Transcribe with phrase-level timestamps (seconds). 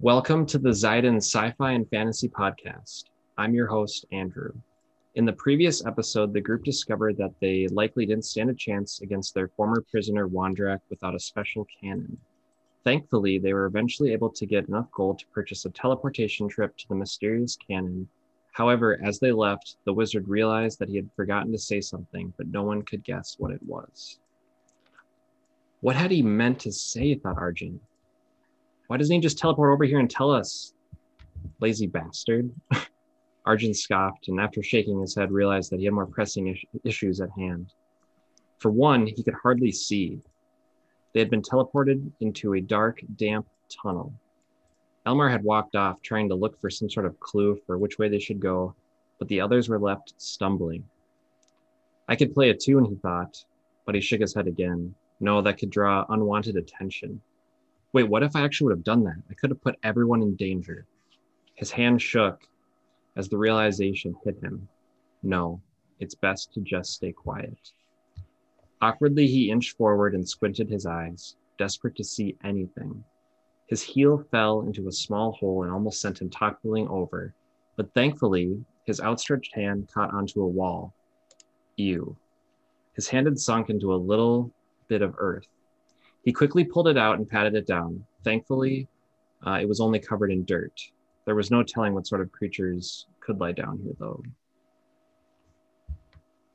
[0.00, 3.04] Welcome to the Zyden Sci Fi and Fantasy Podcast.
[3.36, 4.52] I'm your host, Andrew.
[5.16, 9.34] In the previous episode, the group discovered that they likely didn't stand a chance against
[9.34, 12.16] their former prisoner, Wandrak, without a special cannon.
[12.84, 16.88] Thankfully, they were eventually able to get enough gold to purchase a teleportation trip to
[16.88, 18.08] the mysterious cannon.
[18.52, 22.48] However, as they left, the wizard realized that he had forgotten to say something, but
[22.48, 24.18] no one could guess what it was.
[25.82, 27.14] What had he meant to say?
[27.14, 27.78] thought Arjun.
[28.86, 30.74] Why doesn't he just teleport over here and tell us?
[31.60, 32.50] Lazy bastard.
[33.44, 37.20] Arjun scoffed and, after shaking his head, realized that he had more pressing is- issues
[37.20, 37.72] at hand.
[38.58, 40.20] For one, he could hardly see.
[41.12, 44.12] They had been teleported into a dark, damp tunnel.
[45.06, 48.08] Elmar had walked off, trying to look for some sort of clue for which way
[48.08, 48.74] they should go,
[49.18, 50.84] but the others were left stumbling.
[52.08, 53.44] I could play a tune, he thought,
[53.84, 54.94] but he shook his head again.
[55.18, 57.20] No, that could draw unwanted attention.
[57.92, 59.22] Wait, what if I actually would have done that?
[59.30, 60.86] I could have put everyone in danger.
[61.54, 62.42] His hand shook
[63.16, 64.66] as the realization hit him.
[65.22, 65.60] No,
[66.00, 67.72] it's best to just stay quiet.
[68.80, 73.04] Awkwardly, he inched forward and squinted his eyes, desperate to see anything.
[73.66, 77.34] His heel fell into a small hole and almost sent him toppling over,
[77.76, 80.94] but thankfully, his outstretched hand caught onto a wall.
[81.76, 82.16] Ew.
[82.94, 84.50] His hand had sunk into a little
[84.88, 85.46] bit of earth.
[86.24, 88.04] He quickly pulled it out and patted it down.
[88.22, 88.88] Thankfully,
[89.46, 90.80] uh, it was only covered in dirt.
[91.24, 94.22] There was no telling what sort of creatures could lie down here, though.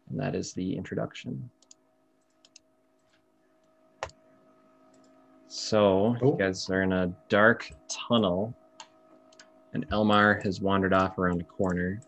[0.10, 1.50] And that is the introduction.
[5.48, 8.54] So, you guys are in a dark tunnel,
[9.74, 12.02] and Elmar has wandered off around a corner.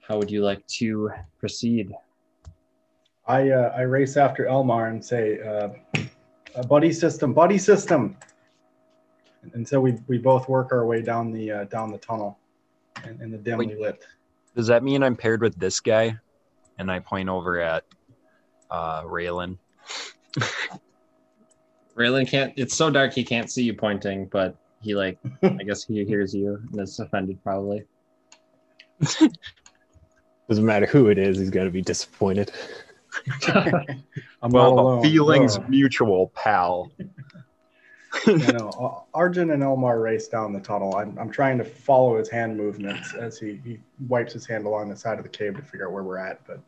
[0.00, 1.92] How would you like to proceed?
[3.28, 5.68] I uh, I race after Elmar and say, uh,
[6.54, 8.16] a buddy system, buddy system.
[9.54, 12.38] And so we, we both work our way down the uh, down the tunnel
[13.04, 13.80] in, in the dimly Wait.
[13.80, 14.04] lit.
[14.56, 16.16] Does that mean I'm paired with this guy?
[16.78, 17.84] And I point over at
[18.70, 19.58] uh Raylan.
[21.96, 22.54] Raylan can't.
[22.56, 26.34] It's so dark he can't see you pointing, but he like I guess he hears
[26.34, 27.84] you and is offended probably.
[30.48, 32.52] Doesn't matter who it is, he's got to be disappointed.
[34.42, 35.02] I'm Well, not alone.
[35.02, 35.64] the feelings Oh.
[35.68, 36.90] mutual, pal.
[38.26, 40.96] you know, Arjun and Elmar race down the tunnel.
[40.96, 44.88] I'm, I'm trying to follow his hand movements as he, he wipes his hand along
[44.88, 46.60] the side of the cave to figure out where we're at, but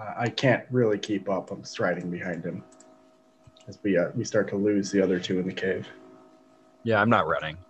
[0.00, 1.50] uh, I can't really keep up.
[1.50, 2.64] I'm striding behind him
[3.68, 5.86] as we uh, we start to lose the other two in the cave.
[6.84, 7.56] Yeah, I'm not running.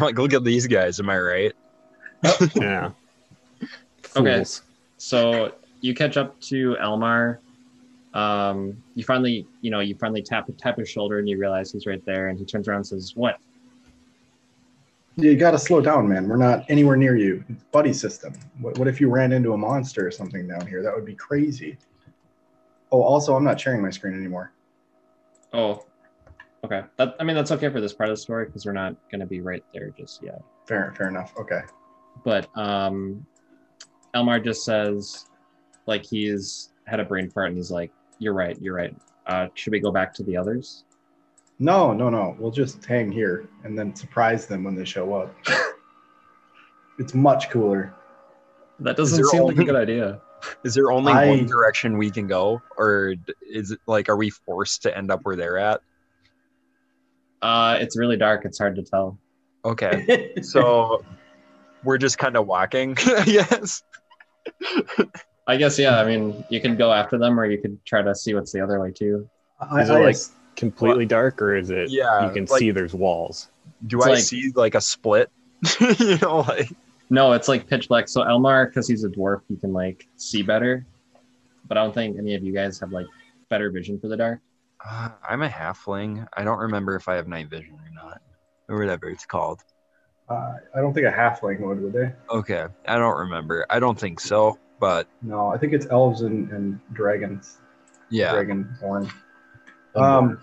[0.00, 0.98] Like, look at these guys.
[0.98, 1.52] Am I right?
[2.56, 2.90] Yeah.
[4.16, 4.34] Okay.
[4.38, 4.62] Fools.
[4.96, 5.52] So
[5.84, 7.38] you catch up to Elmar.
[8.14, 11.86] Um, you finally, you know, you finally tap tap his shoulder and you realize he's
[11.86, 13.38] right there, and he turns around and says, "What?
[15.16, 16.26] You got to slow down, man.
[16.26, 17.44] We're not anywhere near you.
[17.50, 18.32] It's buddy system.
[18.60, 20.82] What, what if you ran into a monster or something down here?
[20.82, 21.76] That would be crazy.
[22.90, 24.52] Oh, also, I'm not sharing my screen anymore.
[25.52, 25.84] Oh,
[26.64, 26.82] okay.
[26.96, 29.20] That, I mean, that's okay for this part of the story because we're not going
[29.20, 30.42] to be right there just yet.
[30.66, 31.32] Fair, fair enough.
[31.38, 31.60] Okay.
[32.24, 33.24] But um,
[34.14, 35.26] Elmar just says,
[35.86, 38.60] like he's had a brain fart, and he's like, "You're right.
[38.60, 38.94] You're right.
[39.26, 40.84] Uh, should we go back to the others?"
[41.58, 42.36] No, no, no.
[42.38, 45.34] We'll just hang here and then surprise them when they show up.
[46.98, 47.94] it's much cooler.
[48.80, 50.20] That doesn't there seem like a good idea.
[50.64, 54.30] Is there only I- one direction we can go, or is it like are we
[54.30, 55.80] forced to end up where they're at?
[57.40, 58.44] Uh, it's really dark.
[58.44, 59.18] It's hard to tell.
[59.64, 61.02] Okay, so
[61.82, 62.96] we're just kind of walking.
[63.26, 63.82] yes.
[65.46, 66.00] I guess yeah.
[66.00, 68.60] I mean, you could go after them, or you could try to see what's the
[68.60, 69.28] other way too.
[69.60, 71.90] I, Is it I like just- completely dark, or is it?
[71.90, 73.48] Yeah, You can like- see there's walls.
[73.86, 75.30] Do It's I like- see like a split?
[75.98, 76.70] you know, like
[77.10, 78.08] No, it's like pitch black.
[78.08, 80.86] So Elmar, because he's a dwarf, he can like see better.
[81.66, 83.06] But I don't think any of you guys have like
[83.48, 84.40] better vision for the dark.
[84.86, 86.26] uh, I'm a halfling.
[86.36, 88.20] I don't remember if I have night vision or not,
[88.68, 89.62] or whatever it's called.
[90.28, 92.12] uh, I don't think a halfling would, would they?
[92.30, 93.66] Okay, I don't remember.
[93.70, 97.58] I don't think so, but No, I think it's elves and, and dragons.
[98.10, 98.32] yeah.
[98.34, 99.10] Dragonborn.
[99.94, 100.40] Um,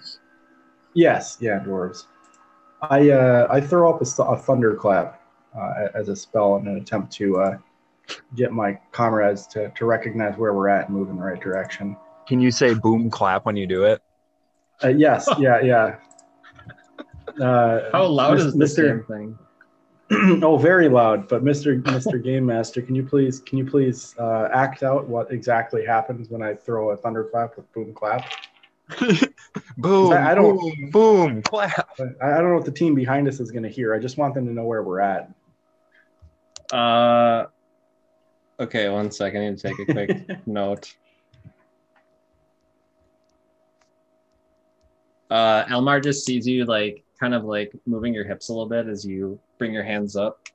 [0.93, 2.03] Yes, yeah, dwarves.
[2.81, 5.21] I uh, I throw up a, th- a thunderclap
[5.57, 7.57] uh, as a spell in an attempt to uh,
[8.35, 11.95] get my comrades to, to recognize where we're at and move in the right direction.
[12.27, 14.01] Can you say boom clap when you do it?
[14.83, 15.95] Uh, yes, yeah, yeah.
[17.41, 18.87] Uh, How loud Mis- is this Mr.
[18.87, 19.39] damn thing?
[20.43, 21.27] oh, very loud.
[21.29, 21.81] But Mr.
[21.81, 22.21] Mr.
[22.21, 26.41] Game Master, can you please can you please uh, act out what exactly happens when
[26.41, 28.29] I throw a thunderclap with boom clap?
[29.77, 31.89] boom, I- I don't- boom, boom, clap.
[32.21, 33.93] I, I don't know what the team behind us is going to hear.
[33.95, 35.31] I just want them to know where we're at.
[36.73, 37.45] Uh,
[38.59, 39.41] okay, one second.
[39.43, 40.93] I need to take a quick note.
[45.29, 48.87] Uh, Elmar just sees you like kind of like moving your hips a little bit
[48.87, 50.49] as you bring your hands up,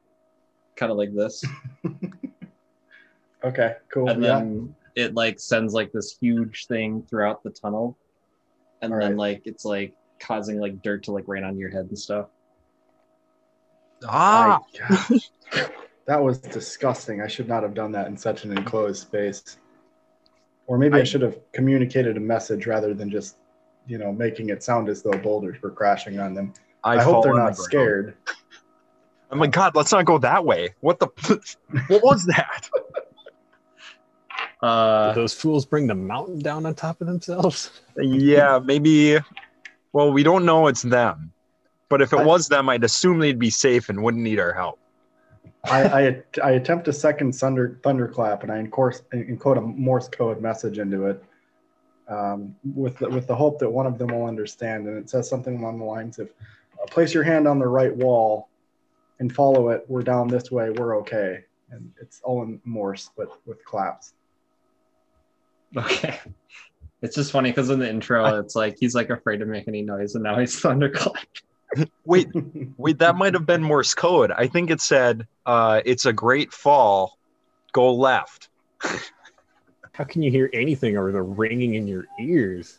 [0.75, 1.45] kind of like this,
[3.45, 4.09] Okay, cool.
[4.11, 4.39] and yeah.
[4.41, 7.97] then it like sends like this huge thing throughout the tunnel,
[8.83, 9.17] and All then right.
[9.35, 12.27] like it's like causing like dirt to like rain on your head and stuff.
[14.07, 14.61] Ah,
[14.91, 15.21] I-
[16.07, 17.21] that was disgusting.
[17.21, 19.59] I should not have done that in such an enclosed space.
[20.67, 23.37] Or maybe I, I- should have communicated a message rather than just,
[23.87, 26.53] you know, making it sound as though boulders were crashing on them.
[26.85, 28.15] I, fall hope they're on the not scared.
[29.31, 30.75] I'm like, God, let's not go that way.
[30.81, 31.09] What the?
[31.89, 32.69] what was that?
[34.63, 37.71] Uh, Did those fools bring the mountain down on top of themselves?
[37.97, 39.19] yeah, maybe.
[39.93, 41.33] Well, we don't know it's them,
[41.89, 44.53] but if it I- was them, I'd assume they'd be safe and wouldn't need our
[44.53, 44.79] help.
[45.65, 50.41] I, I, I attempt a second thunder, thunderclap and I encourse, encode a Morse code
[50.41, 51.21] message into it
[52.09, 54.87] um, with, the, with the hope that one of them will understand.
[54.87, 56.31] And it says something along the lines of
[56.81, 58.49] uh, place your hand on the right wall
[59.19, 59.85] and follow it.
[59.89, 60.71] We're down this way.
[60.71, 61.45] We're okay.
[61.71, 64.15] And it's all in Morse, but with claps.
[65.77, 66.21] Okay.
[67.03, 69.83] It's just funny because in the intro, it's like he's like afraid to make any
[69.83, 71.15] noise, and now he's thunderclap.
[72.05, 72.29] Wait,
[72.79, 74.31] wait, that might have been Morse code.
[74.31, 77.19] I think it said, uh, "It's a great fall.
[77.73, 78.49] Go left."
[79.97, 82.79] How can you hear anything over the ringing in your ears?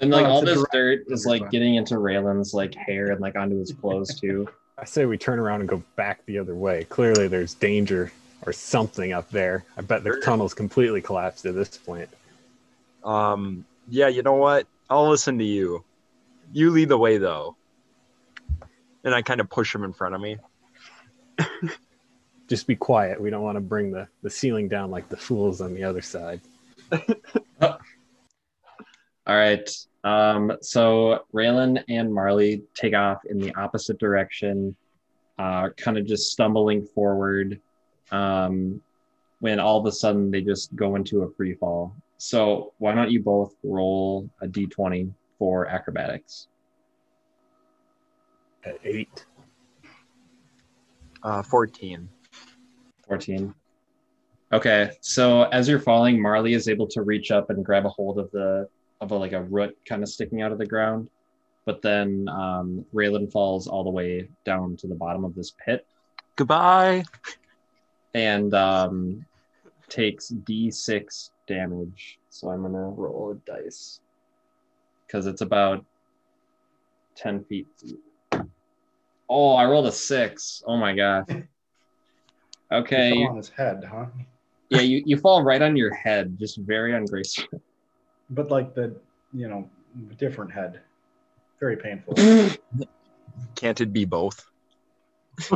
[0.00, 3.36] And like Oh, all this dirt is like getting into Raylan's like hair and like
[3.36, 4.48] onto his clothes too.
[4.78, 6.84] I say we turn around and go back the other way.
[6.84, 8.10] Clearly, there's danger
[8.46, 9.64] or something up there.
[9.76, 12.08] I bet the tunnel's completely collapsed at this point.
[13.04, 14.66] Um, yeah, you know what?
[14.88, 15.84] I'll listen to you.
[16.52, 17.54] You lead the way, though.
[19.04, 20.38] And I kind of push him in front of me.
[22.52, 23.18] Just be quiet.
[23.18, 26.02] We don't want to bring the, the ceiling down like the fools on the other
[26.02, 26.42] side.
[27.62, 27.78] All
[29.26, 29.70] right.
[30.04, 34.76] Um, so Raylan and Marley take off in the opposite direction,
[35.38, 37.58] uh, kind of just stumbling forward.
[38.10, 38.82] Um,
[39.40, 41.96] when all of a sudden they just go into a free fall.
[42.18, 46.48] So why don't you both roll a d20 for acrobatics?
[48.62, 49.24] At eight.
[51.22, 52.10] Uh, 14.
[53.12, 53.54] 14.
[54.54, 58.18] Okay, so as you're falling, Marley is able to reach up and grab a hold
[58.18, 58.66] of the
[59.02, 61.10] of a, like a root kind of sticking out of the ground,
[61.66, 65.86] but then um, Raylan falls all the way down to the bottom of this pit
[66.36, 67.04] Goodbye.
[68.14, 69.26] and um,
[69.90, 72.18] takes D6 damage.
[72.30, 74.00] So I'm gonna roll a dice
[75.06, 75.84] because it's about
[77.16, 77.66] 10 feet.
[79.28, 80.62] Oh, I rolled a six.
[80.66, 81.46] Oh my god.
[82.72, 84.06] He Okay, fell on his head, huh?
[84.70, 87.60] Yeah, you, you fall right on your head, just very ungraceful.
[88.30, 88.96] But like the,
[89.34, 89.68] you know,
[90.16, 90.80] different head.
[91.60, 92.14] Very painful.
[93.54, 94.42] Can't it be both?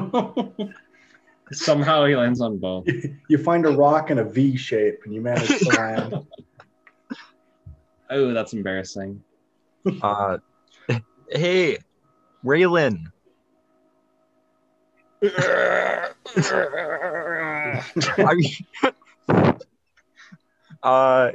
[1.52, 2.86] Somehow he lands on both.
[3.28, 6.14] you find a rock in a V shape and you manage to land.
[8.10, 9.22] Oh, that's embarrassing.
[10.02, 10.36] Uh,
[11.30, 11.78] hey,
[12.44, 13.06] Raylan.
[18.18, 18.50] Are you,
[20.82, 21.32] uh,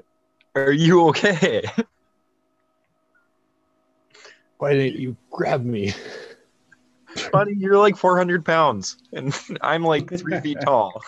[0.55, 1.63] are you okay?
[4.57, 5.93] Why didn't you grab me?
[7.31, 11.01] Buddy, you're like 400 pounds, and I'm like three feet tall.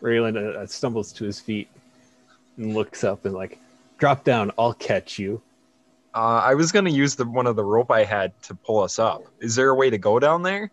[0.00, 1.68] Raylan uh, uh, stumbles to his feet
[2.56, 3.58] and looks up and like,
[3.98, 4.52] drop down.
[4.58, 5.40] I'll catch you.
[6.14, 9.00] Uh, I was gonna use the one of the rope I had to pull us
[9.00, 9.22] up.
[9.40, 10.70] Is there a way to go down there?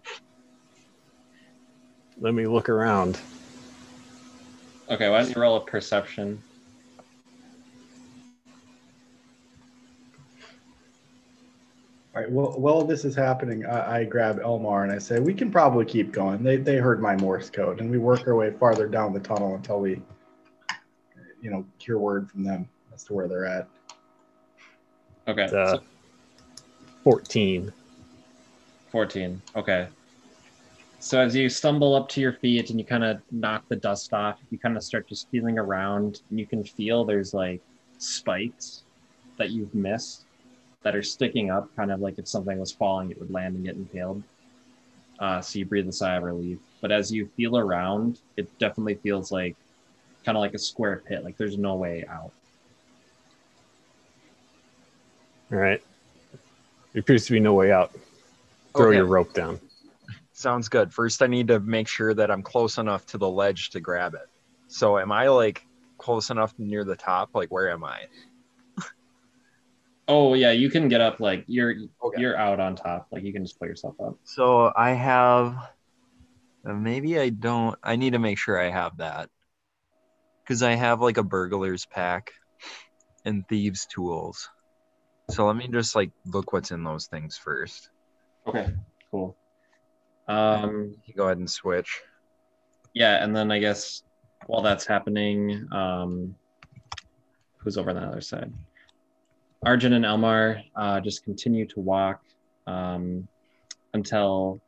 [2.20, 3.20] Let me look around.
[4.90, 6.44] Okay, why don't you roll a perception?
[12.14, 12.30] All right.
[12.30, 15.86] Well, while this is happening, I, I grab Elmar and I say, "We can probably
[15.86, 19.14] keep going." They they heard my Morse code, and we work our way farther down
[19.14, 20.02] the tunnel until we,
[21.42, 23.68] you know, hear word from them as to where they're at.
[25.28, 25.84] Okay, uh, so
[27.04, 27.72] 14.
[28.92, 29.42] 14.
[29.56, 29.88] Okay.
[31.00, 34.14] So as you stumble up to your feet and you kind of knock the dust
[34.14, 37.62] off, you kind of start just feeling around and you can feel there's like
[37.98, 38.84] spikes
[39.38, 40.26] that you've missed
[40.84, 43.66] that are sticking up, kind of like if something was falling, it would land and
[43.66, 44.22] get impaled.
[45.20, 46.60] Uh, so you breathe a sigh of relief.
[46.82, 49.56] But as you feel around, it definitely feels like
[50.26, 51.24] kind of like a square pit.
[51.24, 52.32] Like there's no way out.
[55.52, 55.82] All right.
[56.94, 57.92] There appears to be no way out.
[58.76, 58.98] Throw Okay.
[58.98, 59.60] your rope down.
[60.34, 60.94] Sounds good.
[60.94, 64.14] First, I need to make sure that I'm close enough to the ledge to grab
[64.14, 64.28] it.
[64.68, 65.66] So, am I like
[65.98, 67.30] close enough near the top?
[67.34, 68.08] Like, where am I?
[70.08, 71.20] Oh yeah, you can get up.
[71.20, 72.22] Like you're Okay.
[72.22, 73.08] you're out on top.
[73.12, 74.18] Like you can just pull yourself up.
[74.24, 75.56] So, I have.
[76.68, 77.78] uh, Maybe I don't.
[77.84, 79.30] I need to make sure I have that.
[80.44, 82.32] Because I have like a burglar's pack
[83.26, 84.50] and thieves' tools.
[85.32, 87.90] So, let me just like look what's in those things first.
[88.48, 88.74] Okay,
[89.10, 89.36] cool.
[90.28, 92.02] Um, You go ahead and switch.
[92.94, 94.04] yeah, and then I guess
[94.48, 96.36] while that's happening, um,
[97.58, 98.52] who's over on the other side?
[99.64, 102.22] Arjun and Elmar uh, just continue to walk
[102.66, 103.28] um,
[103.94, 104.60] until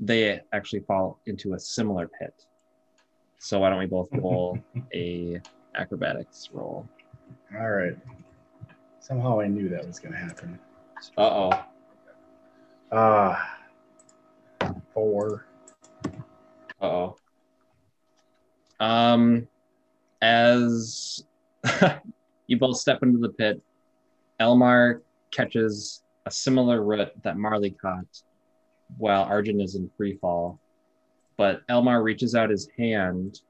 [0.00, 2.34] they actually fall into a similar pit.
[3.38, 4.58] So why don't we both roll
[4.94, 5.40] a
[5.76, 6.88] acrobatics roll?
[7.56, 7.96] All right.
[9.06, 10.58] Somehow I knew that was going to happen.
[11.16, 11.64] Uh oh.
[12.90, 13.56] Ah,
[14.92, 15.46] four.
[16.82, 17.16] Uh oh.
[18.80, 19.46] Um,
[20.22, 21.22] as
[22.48, 23.62] you both step into the pit,
[24.40, 28.22] Elmar catches a similar root that Marley caught
[28.98, 30.58] while Arjun is in free fall.
[31.36, 33.40] But Elmar reaches out his hand,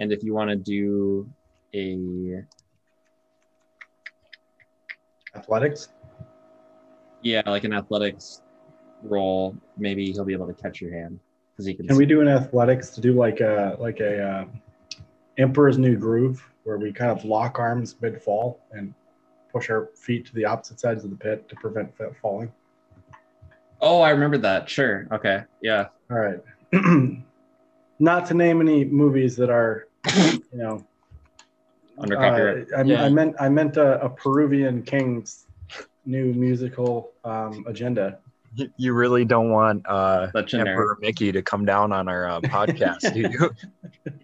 [0.00, 1.26] and if you want to do
[1.72, 2.42] a
[5.34, 5.88] Athletics.
[7.22, 8.42] yeah, like an athletics
[9.02, 9.56] role.
[9.78, 11.18] maybe he'll be able to catch your hand
[11.52, 11.86] because he can.
[11.86, 14.44] Can we do an athletics to do like a like a uh,
[15.38, 18.92] Emperor's New Groove where we kind of lock arms mid fall and
[19.52, 22.52] push our feet to the opposite sides of the pit to prevent fa- falling?
[23.80, 24.68] Oh, I remember that.
[24.68, 25.06] Sure.
[25.10, 25.42] Okay.
[25.62, 25.86] Yeah.
[26.10, 26.40] All right.
[27.98, 30.86] Not to name any movies that are, you know,
[32.00, 32.72] Under copyright.
[32.72, 33.04] Uh, I, Yeah.
[33.04, 35.46] I meant I meant a, a Peruvian king's
[36.06, 38.18] new musical um, agenda.
[38.54, 43.12] You- You really don't want uh, Emperor Mickey to come down on our uh, podcast,
[43.14, 43.50] do you?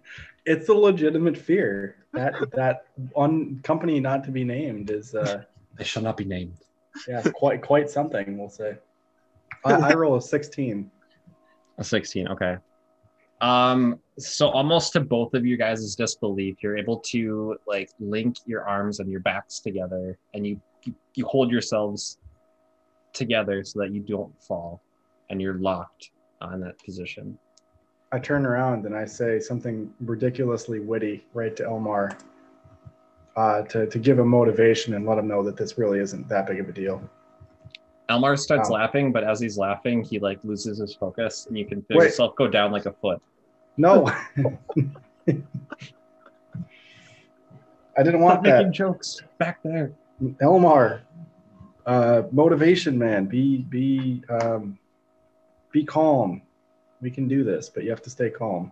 [0.49, 5.43] It's a legitimate fear that that one company not to be named is uh,
[5.77, 6.55] They shall not be named.
[7.07, 8.37] yeah quite quite something.
[8.37, 8.77] We'll say.
[9.65, 10.89] I, I roll a sixteen.
[11.79, 12.57] A 16, okay.
[13.41, 18.67] Um, so almost to both of you guys' disbelief, you're able to like link your
[18.67, 20.59] arms and your backs together and you
[21.15, 22.17] you, hold yourselves
[23.13, 24.81] together so that you don't fall
[25.29, 27.37] and you're locked on that position.
[28.11, 32.17] I turn around and I say something ridiculously witty right to Elmar
[33.35, 36.47] uh, to to give him motivation and let him know that this really isn't that
[36.47, 37.01] big of a deal.
[38.09, 38.75] Elmar starts Wow.
[38.77, 42.05] laughing, but as he's laughing, he like loses his focus and you can feel Wait.
[42.05, 43.21] yourself go down like a foot.
[43.75, 44.07] No.
[47.97, 48.73] I didn't want Stop making that.
[48.73, 49.91] jokes back there.
[50.41, 51.01] Elmar,
[51.85, 54.77] uh, motivation man, be be um,
[55.71, 56.41] be calm.
[57.01, 58.71] We can do this, but you have to stay calm.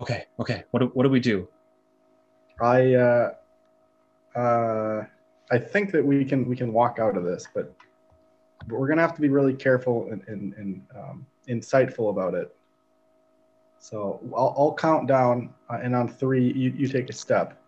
[0.00, 0.64] Okay, okay.
[0.70, 1.46] What do, what do we do?
[2.60, 3.30] I uh,
[4.34, 5.04] uh,
[5.50, 7.74] I think that we can we can walk out of this, but
[8.66, 12.54] but we're gonna have to be really careful and and, and um, insightful about it.
[13.78, 17.58] So I'll, I'll count down, uh, and on three, you, you take a step,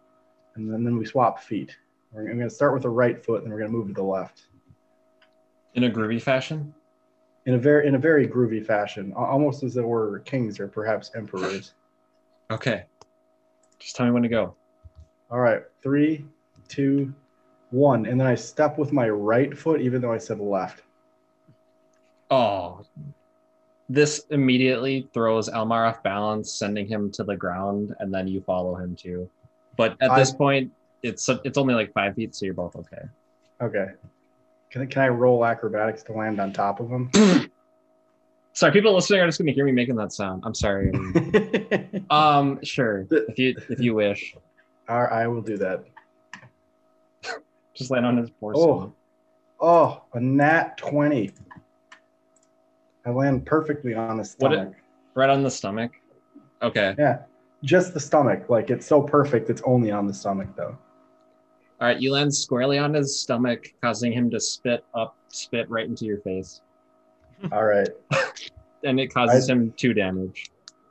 [0.55, 1.75] and then, then we swap feet.
[2.13, 4.43] We're, I'm gonna start with the right foot, and we're gonna move to the left
[5.75, 6.75] In a groovy fashion?
[7.47, 11.11] in a very in a very groovy fashion, almost as though we're kings or perhaps
[11.17, 11.75] emperors.
[12.51, 12.85] Okay.
[13.79, 14.55] Just tell me when to go.
[15.31, 16.25] All right, three,
[16.69, 17.13] two,
[17.73, 20.83] one, and then I step with my right foot, even though I said left.
[22.31, 22.85] Oh,
[23.89, 28.75] this immediately throws Elmar off balance, sending him to the ground, and then you follow
[28.75, 29.29] him too.
[29.77, 33.03] But at this point, it's it's only like five feet, so you're both okay.
[33.61, 33.87] Okay.
[34.71, 37.11] Can, I- can I roll acrobatics to land on top of him?
[38.55, 40.43] Sorry, people listening are just gonna hear me making that sound.
[40.45, 40.93] I'm sorry.
[42.11, 44.35] um, sure, if you if you wish,
[44.89, 45.85] All right, I will do that.
[47.75, 48.93] Just land on his poor Oh,
[49.61, 51.31] oh, a nat 20.
[53.05, 54.75] I land perfectly on the it- stomach.
[55.15, 55.93] right on the stomach.
[56.63, 57.23] Okay, yeah,
[57.65, 58.49] just the stomach.
[58.49, 60.79] Like it's so perfect, it's only on the stomach though.
[61.81, 62.01] all right.
[62.01, 66.19] You land squarely on his stomach, causing him to spit up, spit right into your
[66.21, 66.61] face,
[67.51, 67.89] All right.
[68.85, 70.51] and it causes I- him two damage.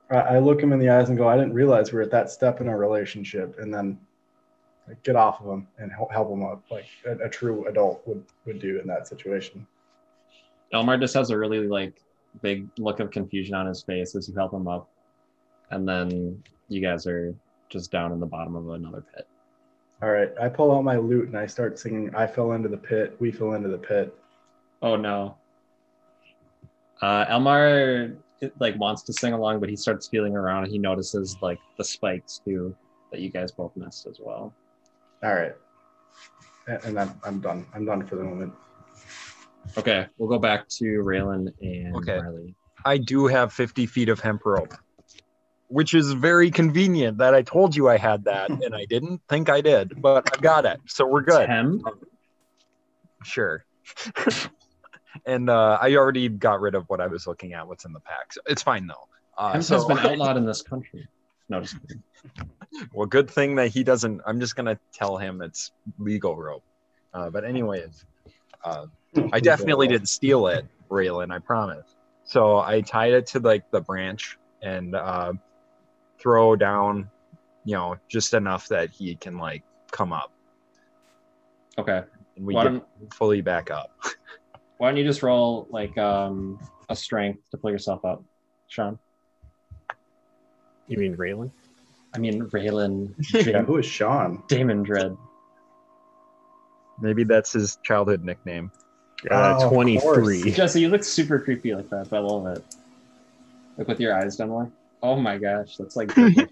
[0.10, 2.12] I, I look him in the eyes and go, I didn't realize we are at
[2.12, 3.56] that step in our relationship.
[3.60, 3.98] And then
[4.92, 8.06] I get off of him and help, help him up like a, a true adult
[8.06, 9.66] would, would do in that situation.
[10.74, 12.02] Elmar just has a really like
[12.42, 14.90] big look of confusion on his face as you help him up,
[15.70, 17.34] and then you guys are
[17.70, 19.28] just down in the bottom of another pit.
[20.02, 22.14] All right, I pull out my lute and I start singing.
[22.16, 23.16] I fell into the pit.
[23.20, 24.16] We fell into the pit.
[24.82, 25.38] Oh no.
[27.02, 30.80] Uh, Elmar it, like wants to sing along, but he starts feeling around and he
[30.80, 32.76] notices like the spikes too
[33.12, 34.54] that you guys both missed as well.
[35.24, 35.54] All right,
[36.68, 37.66] and, and I'm, I'm done.
[37.74, 38.54] I'm done for the moment.
[39.78, 42.18] Okay, we'll go back to Raylan and Okay.
[42.20, 42.56] Riley.
[42.84, 44.74] I do have 50 feet of hemp rope,
[45.68, 49.50] which is very convenient that I told you I had that and I didn't think
[49.50, 50.80] I did, but I got it.
[50.88, 51.46] So we're good.
[51.46, 51.84] Tem?
[53.24, 53.64] Sure.
[55.26, 58.00] and uh, I already got rid of what I was looking at, what's in the
[58.00, 58.34] pack.
[58.34, 59.08] So it's fine though.
[59.38, 61.08] Uh, Hemp so, has been outlawed in this country.
[61.52, 61.62] No,
[62.94, 64.22] well, good thing that he doesn't.
[64.26, 66.64] I'm just gonna tell him it's legal rope.
[67.14, 68.06] Uh, but anyways,
[68.64, 68.86] uh,
[69.34, 71.30] I definitely didn't steal it, Raylan.
[71.30, 71.98] I promise.
[72.24, 75.34] So I tied it to like the branch and uh,
[76.22, 77.10] throw down,
[77.66, 80.32] you know, just enough that he can like come up,
[81.78, 82.02] Okay.
[82.38, 83.92] and we Why get fully back up.
[84.78, 88.24] why don't you just roll like um a strength to pull yourself up,
[88.70, 88.98] Sean?
[90.88, 91.52] You mean Raylan?
[92.14, 93.14] I mean Raylan
[93.46, 94.44] Yeah, who is Sean?
[94.48, 95.16] Damon Dread.
[97.00, 98.72] Maybe that's his childhood nickname.
[99.30, 100.52] Uh, Oh, 23.
[100.52, 102.64] Jesse, you look super creepy like that, but I love it.
[103.78, 104.70] Like with your eyes done like.
[105.04, 106.12] Oh my gosh, that's like.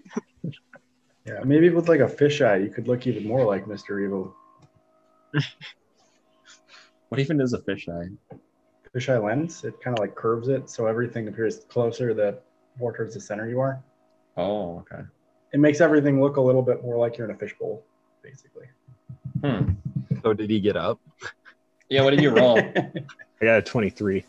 [1.26, 4.02] Yeah, maybe with like a fisheye, you could look even more like Mr.
[4.02, 4.34] Evil.
[7.10, 8.16] what even is a fisheye?
[8.96, 12.38] Fisheye lens, it kind of like curves it so everything appears closer the
[12.78, 13.80] more towards the center you are.
[14.40, 15.02] Oh, okay.
[15.52, 17.82] It makes everything look a little bit more like you're in a fishbowl,
[18.22, 18.66] basically.
[19.44, 19.72] Hmm.
[20.22, 21.00] So did he get up?
[21.88, 22.58] Yeah, what did you roll?
[23.40, 24.24] I got a 23.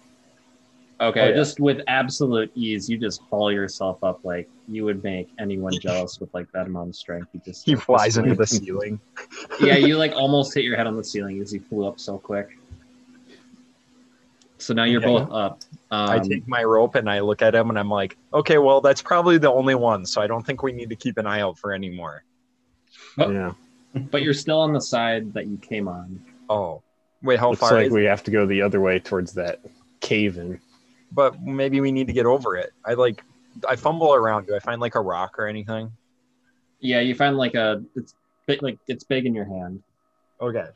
[1.00, 1.36] Okay, Oh, yeah.
[1.36, 6.20] just with absolute ease, you just haul yourself up like you would make anyone jealous
[6.20, 7.28] with like that amount of strength.
[7.34, 9.00] You just He flies into the ceiling.
[9.60, 12.18] yeah, you like almost hit your head on the ceiling as you flew up so
[12.20, 12.50] quick.
[14.62, 15.08] So now you're Yeah.
[15.08, 15.60] both up.
[15.90, 18.80] I Um, take my rope and I look at him and I'm like, okay, well,
[18.80, 20.06] that's probably the only one.
[20.06, 22.24] So I don't think we need to keep an eye out for any more.
[23.18, 23.30] Oh.
[23.32, 23.54] Yeah.
[24.10, 26.24] but you're still on the side that you came on.
[26.50, 26.82] Oh,
[27.22, 27.50] wait, how far?
[27.52, 29.60] Looks far like is we have to go the other way towards that
[30.00, 30.62] cave in.
[31.12, 32.72] But maybe we need to get over it.
[32.86, 33.22] I like,
[33.68, 34.48] I fumble around.
[34.48, 35.92] Do I find like a rock or anything?
[36.80, 38.16] Yeah, you find like a it's
[38.48, 39.84] big, like it's big in your hand.
[40.40, 40.68] Okay.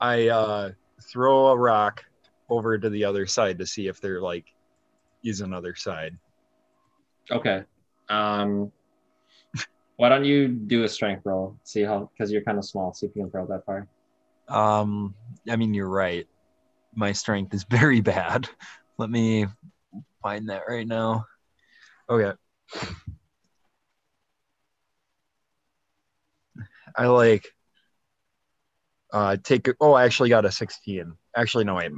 [0.00, 2.04] I uh, throw a rock
[2.50, 4.46] over to the other side to see if there like
[5.24, 6.16] is another side.
[7.30, 7.62] Okay.
[8.08, 8.72] Um,
[9.96, 11.56] why don't you do a strength roll?
[11.64, 12.92] See how because you're kind of small.
[12.92, 13.86] See if you can throw that far.
[14.48, 15.14] Um,
[15.48, 16.26] I mean, you're right.
[16.94, 18.48] My strength is very bad.
[18.98, 19.46] Let me
[20.22, 21.26] find that right now.
[22.08, 22.32] Okay.
[26.96, 27.46] I like
[29.12, 31.12] uh take oh I actually got a 16.
[31.36, 31.92] Actually no wait.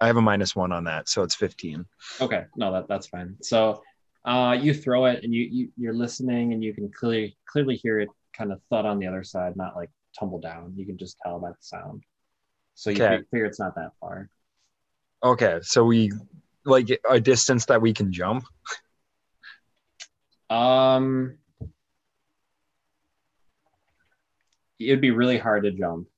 [0.00, 1.84] I have a minus 1 on that, so it's 15.
[2.20, 3.36] Okay, no, that that's fine.
[3.42, 3.82] So,
[4.24, 8.00] uh, you throw it, and you, you you're listening, and you can clearly clearly hear
[8.00, 10.72] it kind of thud on the other side, not like tumble down.
[10.76, 12.02] You can just tell by the sound.
[12.74, 13.22] So you Okay.
[13.30, 14.28] figure it's not that far.
[15.22, 16.12] Okay, so we
[16.64, 18.44] like a distance that we can jump.
[20.50, 21.38] Um,
[24.78, 26.08] it'd be really hard to jump,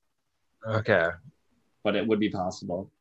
[0.67, 1.07] Okay.
[1.83, 2.91] but it would be possible.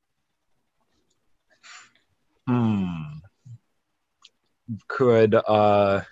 [2.46, 3.02] Hmm.
[4.88, 6.02] Could uh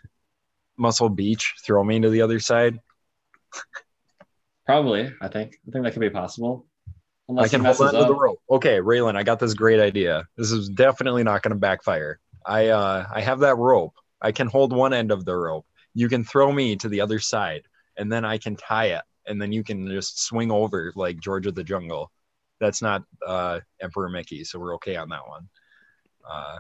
[0.77, 2.81] Muscle Beach throw me to the other side?
[4.67, 5.57] Probably, I think.
[5.69, 6.67] I think that could be possible.
[7.37, 8.41] I can hold on to the rope.
[8.51, 10.27] Okay, Raylan, I got this great idea.
[10.37, 12.19] This is definitely not going to backfire.
[12.45, 13.95] I uh, I have that rope.
[14.21, 15.67] I can hold one end of the rope.
[15.95, 17.63] You can throw me to the other side,
[17.97, 21.47] and then I can tie it, and then you can just swing over like George
[21.47, 22.11] of the Jungle.
[22.61, 25.49] That's not uh, Emperor Mickey, so we're okay on that one.
[26.29, 26.59] Uh,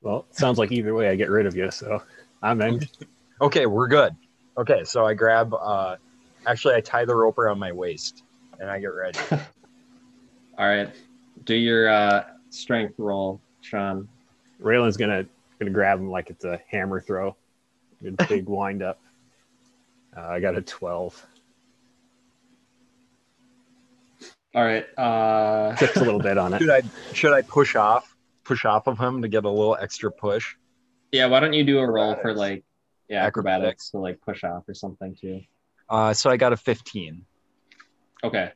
[0.00, 2.02] Well, sounds like either way I get rid of you, so
[2.42, 2.80] I'm in.
[3.40, 4.14] okay, we're good.
[4.56, 5.54] Okay, so I grab.
[5.54, 5.96] Uh,
[6.46, 8.22] actually, I tie the rope around my waist,
[8.60, 9.18] and I get ready.
[10.58, 10.90] All right,
[11.44, 14.08] do your uh, strength roll, Sean.
[14.60, 15.24] Raylan's gonna
[15.58, 17.36] gonna grab him like it's a hammer throw.
[18.02, 19.00] Good big wind up.
[20.16, 21.26] Uh, I got a 12.
[24.54, 24.86] All right.
[24.98, 26.60] Uh, Tips a little bit on it.
[26.60, 28.07] Should I should I push off
[28.48, 30.56] push off of him to get a little extra push?
[31.12, 31.26] yeah.
[31.26, 32.64] Why don't you do a roll for like
[33.08, 33.90] yeah Acrobatics.
[33.90, 35.40] to like push off or something too?
[35.88, 37.24] Uh, so I got a 15.
[38.24, 38.50] Okay.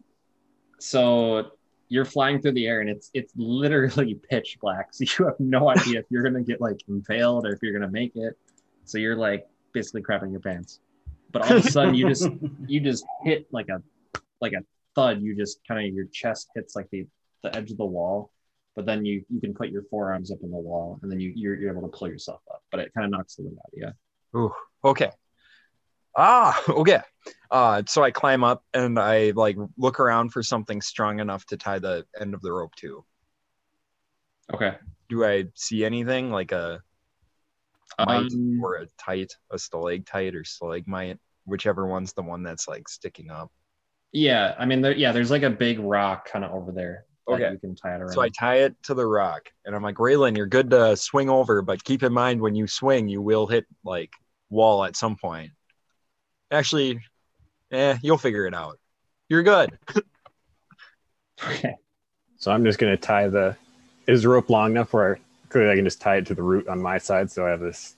[0.79, 1.53] So
[1.89, 4.93] you're flying through the air and it's it's literally pitch black.
[4.93, 7.91] So you have no idea if you're gonna get like impaled or if you're gonna
[7.91, 8.35] make it.
[8.85, 10.81] So you're like basically crapping your pants.
[11.31, 12.29] but all of a sudden you just
[12.67, 13.83] you just hit like a
[14.41, 14.63] like a
[14.95, 15.23] thud.
[15.23, 17.07] You just kind of your chest hits like the
[17.43, 18.31] the edge of the wall,
[18.77, 21.33] but then you you can put your forearms up in the wall, and then you
[21.35, 22.63] you're, you're able to pull yourself up.
[22.71, 23.95] But it kind of knocks the wind out of
[24.35, 24.41] you.
[24.41, 24.53] Ooh,
[24.85, 25.11] okay.
[26.17, 27.01] Ah, okay.
[27.51, 31.57] Uh, so I climb up and I like look around for something strong enough to
[31.57, 33.05] tie the end of the rope to.
[34.53, 34.77] Okay.
[35.09, 36.83] Do I see anything like a
[37.99, 42.89] mite Um, or a tight, a stalactite or stalagmite, whichever one's the one that's like
[42.89, 43.51] sticking up?
[44.13, 47.07] yeah, I mean, there, yeah, there's like a big rock kind of over there.
[47.27, 47.53] That Okay.
[47.53, 48.13] You can tie it around.
[48.13, 51.31] So I tie it to the rock and I'm like, Raylan, you're good to swing
[51.31, 54.11] over, but keep in mind when you swing, you will hit like
[54.51, 55.53] wall at some point.
[56.51, 57.01] Actually,
[57.71, 58.79] eh, you'll figure it out.
[59.29, 59.79] You're good.
[61.45, 61.77] okay.
[62.39, 63.57] So I'm just gonna tie the.
[64.09, 66.67] Is the rope long enough where clearly I can just tie it to the root
[66.67, 67.95] on my side, so I have this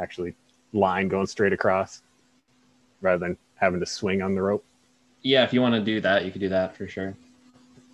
[0.00, 0.34] actually
[0.72, 2.02] line going straight across,
[3.00, 4.64] rather than having to swing on the rope.
[5.22, 7.14] Yeah, if you want to do that, you could do that for sure.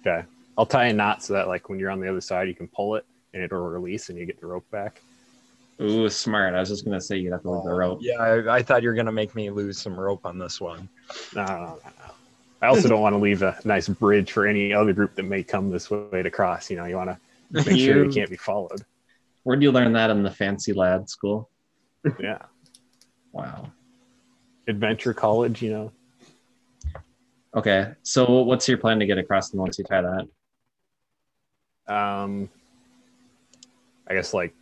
[0.01, 0.25] Okay,
[0.57, 2.69] I'll tie a knot so that like when you're on the other side, you can
[2.69, 5.01] pull it and it'll release and you get the rope back.
[5.81, 6.55] Ooh, smart.
[6.55, 7.99] I was just gonna say you'd have to leave the oh, rope.
[8.01, 10.89] Yeah, I, I thought you were gonna make me lose some rope on this one.
[11.35, 12.15] No, no, no, no.
[12.63, 15.43] I also don't want to leave a nice bridge for any other group that may
[15.43, 16.71] come this way to cross.
[16.71, 17.19] You know, you want to
[17.51, 18.83] make sure You- you can't be followed.
[19.43, 21.51] Where'd you learn that in the fancy lad school?
[22.19, 22.39] Yeah,
[23.33, 23.71] Wow.
[24.67, 25.61] adventure college.
[25.61, 25.93] You know,
[27.55, 27.93] Okay.
[28.03, 30.27] So what's your plan to get across and once you tie that?
[31.89, 32.49] Um,
[34.09, 34.55] I guess like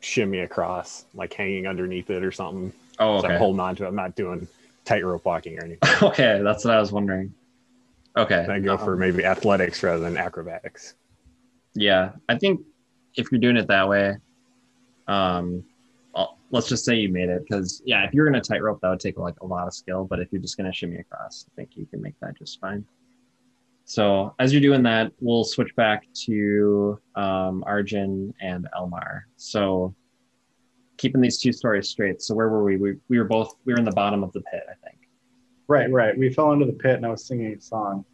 [0.00, 2.72] shimmy across, like hanging underneath it or something.
[2.98, 3.88] Oh, So I'm holding on to it.
[3.88, 4.46] I'm not doing
[4.84, 5.88] tightrope walking or anything.
[6.02, 7.32] okay, that's what I was wondering.
[8.16, 8.46] Okay.
[8.48, 10.94] I go for um, maybe athletics rather than acrobatics.
[11.74, 12.60] Yeah, I think
[13.16, 14.16] if you're doing it that way,
[15.08, 15.64] um,
[16.14, 19.00] I'll- let's just say you made it because yeah, if you're gonna tightrope, that would
[19.00, 20.04] take like a lot of skill.
[20.04, 22.84] But if you're just gonna shimmy across, I think you can make that just fine.
[23.92, 29.24] So as you're doing that, we'll switch back to um, Arjun and Elmar.
[29.36, 29.94] So
[30.96, 32.22] keeping these two stories straight.
[32.22, 32.78] So where were we?
[32.78, 34.98] We we were both we were in the bottom of the pit, I think.
[35.68, 36.16] Right, right.
[36.16, 38.06] We fell into the pit and I was singing a song.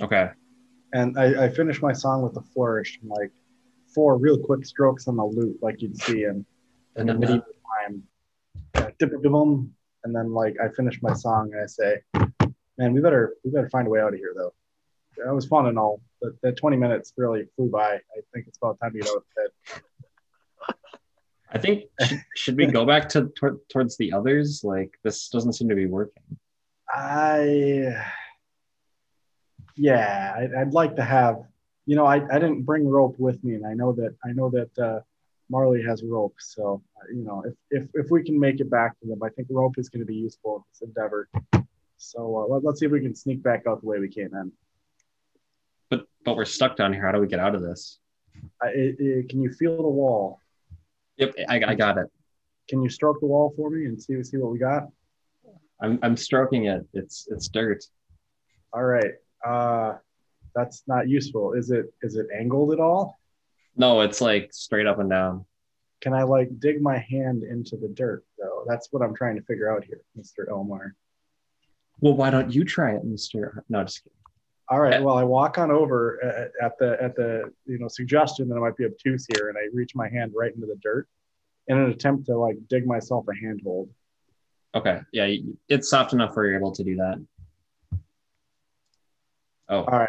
[0.00, 0.30] Okay.
[0.92, 3.32] And I, I finished my song with a flourish and like
[3.92, 6.46] four real quick strokes on the lute, like you'd see in,
[6.94, 7.52] in the medieval
[7.84, 8.04] time.
[10.04, 11.96] And then like I finished my song and I say,
[12.78, 14.52] Man, we better we better find a way out of here though.
[15.24, 17.94] That was fun and all, but that 20 minutes really flew by.
[17.94, 19.82] I think it's about time to get out of the.
[21.52, 24.62] I think should, should we go back to tor- towards the others?
[24.62, 26.22] Like this doesn't seem to be working.
[26.88, 27.96] I,
[29.76, 31.42] yeah, I'd, I'd like to have,
[31.86, 34.50] you know, I, I didn't bring rope with me, and I know that I know
[34.50, 35.00] that uh,
[35.48, 38.98] Marley has rope, so uh, you know, if, if if we can make it back
[39.00, 41.28] to them, I think rope is going to be useful in this endeavor.
[41.98, 44.34] So uh, let, let's see if we can sneak back out the way we came
[44.34, 44.52] in.
[45.90, 47.02] But but we're stuck down here.
[47.04, 47.98] How do we get out of this?
[48.62, 50.40] I, it, it- can you feel the wall?
[51.16, 52.08] Yep, I, I got it.
[52.68, 54.88] Can you stroke the wall for me and see see what we got?
[55.80, 56.86] I'm I'm stroking it.
[56.92, 57.84] It's it's dirt.
[58.72, 59.12] All right,
[59.46, 59.94] uh,
[60.54, 61.54] that's not useful.
[61.54, 63.18] Is it is it angled at all?
[63.76, 65.44] No, it's like straight up and down.
[66.02, 68.64] Can I like dig my hand into the dirt though?
[68.66, 70.48] That's what I'm trying to figure out here, Mr.
[70.50, 70.92] Elmar.
[72.00, 73.64] Well, why don't you try it, Mister?
[73.68, 74.16] No, just kidding.
[74.68, 75.00] All right.
[75.00, 78.58] Well, I walk on over uh, at the at the you know suggestion that I
[78.58, 81.08] might be obtuse here, and I reach my hand right into the dirt
[81.68, 83.90] in an attempt to like dig myself a handhold.
[84.74, 85.34] Okay, yeah,
[85.68, 87.24] it's soft enough where you're able to do that.
[89.68, 90.08] Oh, All right.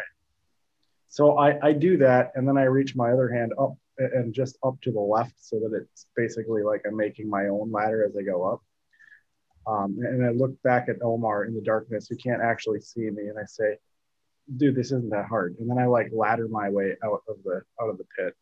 [1.08, 4.58] So I I do that, and then I reach my other hand up and just
[4.64, 8.16] up to the left, so that it's basically like I'm making my own ladder as
[8.16, 8.62] I go up.
[9.66, 13.28] Um, and I look back at Elmar in the darkness, who can't actually see me,
[13.28, 13.76] and I say,
[14.56, 17.62] "Dude, this isn't that hard." And then I like ladder my way out of the
[17.80, 18.34] out of the pit.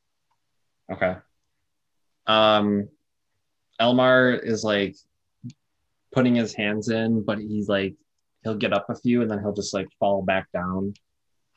[0.93, 1.17] okay.
[2.29, 2.89] Um,
[3.81, 4.97] Elmar is like
[6.13, 7.95] putting his hands in, but he's like
[8.43, 10.95] he'll get up a few and then he'll just like fall back down.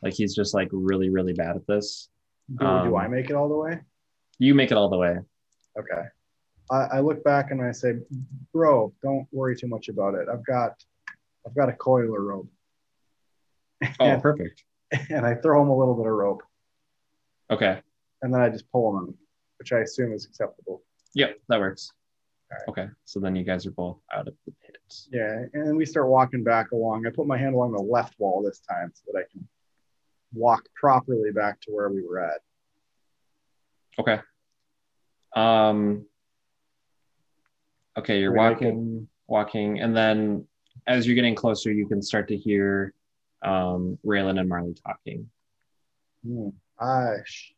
[0.01, 2.09] Like he's just like really really bad at this.
[2.55, 3.81] Do, Um, do I make it all the way?
[4.39, 5.17] You make it all the way.
[5.77, 6.01] Okay.
[6.71, 7.93] I, I look back and I say,
[8.53, 10.27] bro, don't worry too much about it.
[10.31, 10.73] I've got
[11.45, 12.49] I've got a coiler rope.
[13.83, 14.63] Oh, and, perfect.
[15.09, 16.43] and I throw him a little bit of rope
[17.49, 17.81] Okay.
[18.21, 19.13] and then I just pull him in,
[19.57, 20.83] which I assume is acceptable.
[21.15, 21.91] Yep, that works.
[22.51, 22.67] Alright.
[22.67, 24.77] Okay, so then you guys are both out of the pit.
[25.11, 25.43] Yeah.
[25.53, 27.05] And we start walking back along.
[27.07, 29.47] I put my hand along the left wall this time so that I can
[30.33, 32.41] walk properly back to where we were at.
[33.99, 34.19] Okay.
[35.35, 36.05] Um.
[37.97, 39.07] Okay, you're We're walking.
[39.27, 40.47] walking, and then
[40.87, 42.93] as you're getting closer, you can start to hear
[43.41, 45.29] um, Raylan and Marley talking.
[46.25, 46.49] Hmm.
[46.79, 47.53] I, sh-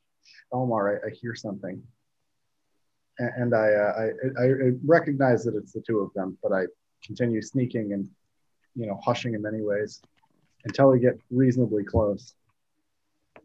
[0.52, 1.82] Omar, I, I hear something,
[3.20, 6.52] and, and I, uh, I, I I recognize that it's the two of them, but
[6.52, 6.64] I
[7.06, 8.08] continue sneaking and,
[8.76, 10.02] you know, hushing in many ways
[10.66, 12.34] until we get reasonably close.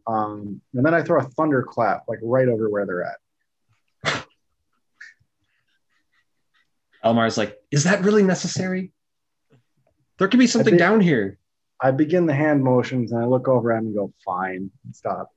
[0.05, 3.17] Um, and then I throw a thunderclap like right over where they're at.
[7.07, 8.91] Elmar's like, "Is that really necessary?
[10.17, 11.37] There could be something think- down here."
[11.79, 15.31] I begin the hand motions and I look over at him and go, "Fine, stop."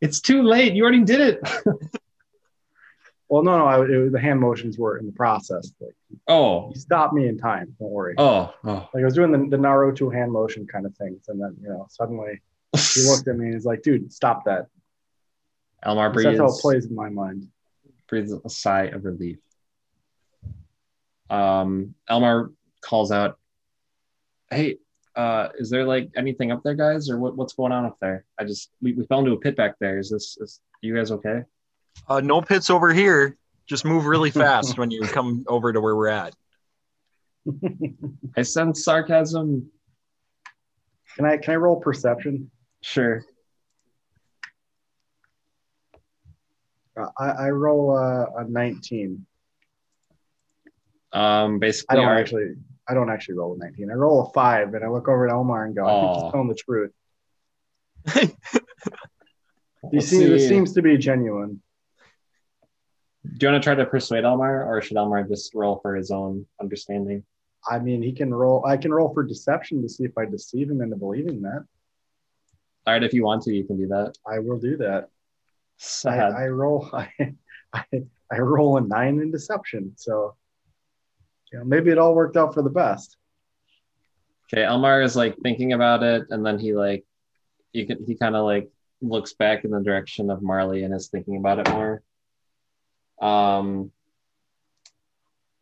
[0.00, 0.74] It's too late.
[0.74, 1.40] You already did it.
[3.28, 5.70] Well, no, no, I, was- the hand motions were in the process.
[5.80, 5.94] Like,
[6.28, 7.76] oh, he stopped me in time.
[7.78, 8.14] Don't worry.
[8.16, 8.88] oh, oh.
[8.94, 11.68] Like I was doing the, the Naruto hand motion kind of things, and then you
[11.68, 12.40] know suddenly
[12.74, 14.68] he looked at me and he's like, "Dude, stop that."
[15.84, 16.24] Elmar breathes.
[16.24, 17.48] That's how it plays in my mind.
[18.08, 19.38] breathes a sigh of relief.
[21.30, 23.38] Um, Elmar calls out,
[24.50, 24.78] "Hey,
[25.14, 28.24] uh, is there like anything up there, guys, or what, what's going on up there?
[28.38, 29.98] I just we, we fell into a pit back there.
[29.98, 31.42] Is this is you guys okay?"
[32.08, 33.36] Uh, no pits over here.
[33.66, 36.34] Just move really fast when you come over to where we're at.
[38.36, 39.70] I sense sarcasm.
[41.16, 42.50] Can I can I roll perception?
[42.80, 43.24] Sure.
[46.98, 49.26] Uh, I, I roll uh, a 19.
[51.12, 52.54] Um, basically, I don't our- actually
[52.88, 53.90] I don't actually roll a 19.
[53.90, 56.32] I roll a five, and I look over at Omar and go, "I think he's
[56.32, 56.92] telling the truth."
[59.90, 60.74] He Let's seems, see.
[60.74, 61.62] to be genuine.
[63.36, 66.10] Do you want to try to persuade Elmar, or should Elmar just roll for his
[66.10, 67.24] own understanding?
[67.70, 68.64] I mean, he can roll.
[68.66, 71.64] I can roll for deception to see if I deceive him into believing that.
[72.86, 74.16] All right, if you want to, you can do that.
[74.26, 75.04] I will do that.
[75.04, 75.06] I,
[75.76, 76.32] Sad.
[76.32, 76.90] I roll.
[76.92, 77.08] I,
[77.72, 77.84] I
[78.32, 79.92] I roll a nine in deception.
[79.96, 80.34] So,
[81.52, 83.16] you know, maybe it all worked out for the best.
[84.52, 87.04] Okay, Elmar is like thinking about it, and then he like,
[87.72, 91.08] you can he kind of like looks back in the direction of Marley and is
[91.08, 92.02] thinking about it more.
[93.20, 93.92] Um,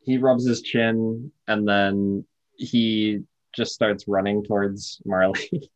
[0.02, 2.24] he rubs his chin, and then
[2.56, 3.22] he
[3.54, 5.70] just starts running towards Marley.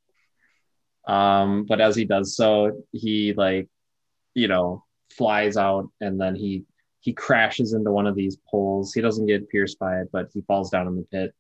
[1.07, 3.69] um, but as he does so, he like,
[4.35, 6.65] you know, flies out, and then he
[7.01, 8.93] he crashes into one of these poles.
[8.93, 11.35] He doesn't get pierced by it, but he falls down in the pit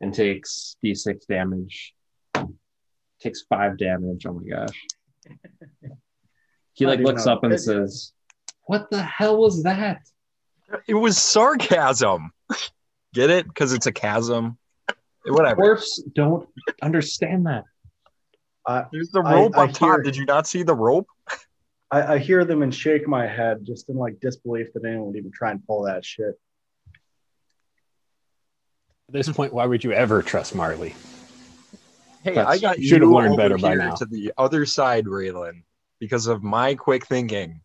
[0.00, 1.94] and takes d6 damage.
[3.20, 4.26] Takes five damage.
[4.26, 4.86] Oh my gosh.
[6.72, 8.12] He like looks out of up and says,
[8.66, 10.00] "What the hell was that?"
[10.86, 12.32] It was sarcasm.
[13.12, 13.46] Get it?
[13.46, 14.56] Because it's a chasm.
[15.26, 15.56] Whatever.
[15.56, 16.48] Dwarfs don't
[16.80, 17.64] understand that.
[18.64, 19.96] Uh, There's the rope I up top.
[19.96, 21.08] hear- Did you not see the rope?
[21.90, 25.16] I, I hear them and shake my head just in like disbelief that anyone would
[25.16, 26.38] even try and pull that shit.
[29.08, 30.94] At this point, why would you ever trust Marley?
[32.22, 33.94] Hey, That's- I got you you should have learned better by now.
[33.94, 35.62] to the other side, Raylan,
[35.98, 37.60] because of my quick thinking.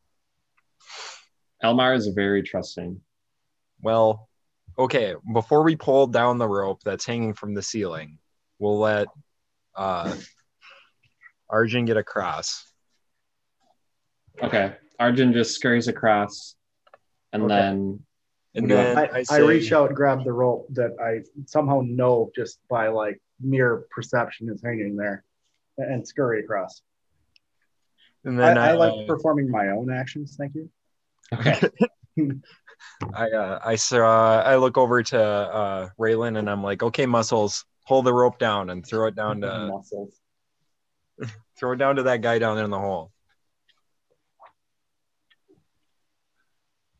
[1.64, 3.00] Elmar is very trusting.
[3.82, 4.28] Well,
[4.78, 8.18] okay, before we pull down the rope that's hanging from the ceiling,
[8.58, 9.08] we'll let
[9.76, 10.16] uh
[11.50, 12.66] Arjun get across.
[14.42, 14.74] Okay.
[15.00, 16.56] Arjun just scurries across
[17.34, 17.56] and Okay.
[17.56, 18.00] then
[18.56, 22.60] And then I, I, I, reach out, grab the rope that I somehow know just
[22.70, 25.26] by like mere perception is hanging there,
[25.78, 26.82] and scurry across.
[28.24, 30.36] and I, then I, I, like uh, performing my own actions.
[30.38, 30.70] Thank you.
[31.34, 31.60] okay.
[33.14, 37.66] I uh, I saw I look over to uh Raylan and I'm like, okay, muscles,
[37.86, 40.14] pull the rope down and throw it down to muscles.
[41.60, 43.12] throw it down to that guy down there in the hole.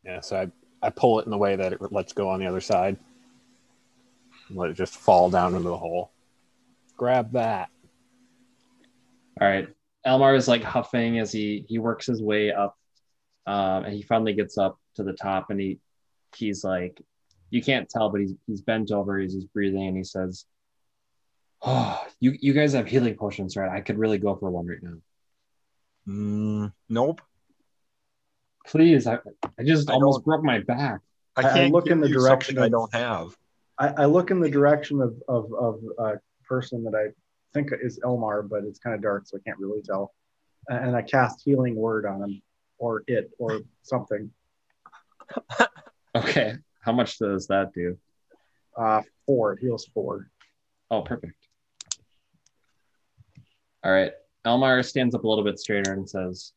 [0.06, 2.46] Yeah, so I, I pull it in the way that it lets go on the
[2.46, 2.96] other side.
[4.50, 6.12] Let it just fall down into the hole.
[6.96, 7.68] Grab that.
[9.40, 9.68] All right.
[10.06, 12.76] Elmar is like huffing as he he works his way up,
[13.46, 15.80] um, and he finally gets up to the top, and he
[16.36, 17.02] he's like,
[17.50, 20.44] you can't tell, but he's he's bent over, he's, he's breathing, and he says,
[21.62, 23.68] "Oh, you you guys have healing potions, right?
[23.68, 24.98] I could really go for one right now.
[26.06, 27.20] Mm, nope.
[28.66, 29.18] Please, I
[29.58, 31.00] I just I almost broke my back.
[31.36, 33.36] I I- I can't look in the direction something I don't have.
[33.78, 36.12] I, I look in the direction of, of, of a
[36.48, 37.12] person that I
[37.52, 40.14] think is Elmar, but it's kind of dark, so I can't really tell.
[40.68, 42.42] And I cast healing word on him,
[42.78, 44.30] or it, or something.
[46.14, 47.98] Okay, how much does that do?
[48.76, 49.52] Uh, four.
[49.52, 50.30] It heals four.
[50.90, 51.34] Oh, perfect.
[53.84, 54.12] All right.
[54.46, 56.52] Elmar stands up a little bit straighter and says,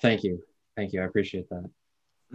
[0.00, 0.42] Thank you.
[0.76, 1.02] Thank you.
[1.02, 1.68] I appreciate that.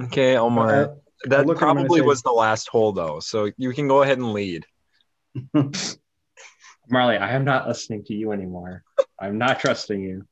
[0.06, 0.86] Okay, Omar.
[0.92, 0.96] I-
[1.26, 3.20] that look at him and I probably was the last hole, though.
[3.20, 4.66] So you can go ahead and lead.
[6.90, 8.84] Marley, I am not listening to you anymore.
[9.20, 10.28] I'm not trusting you.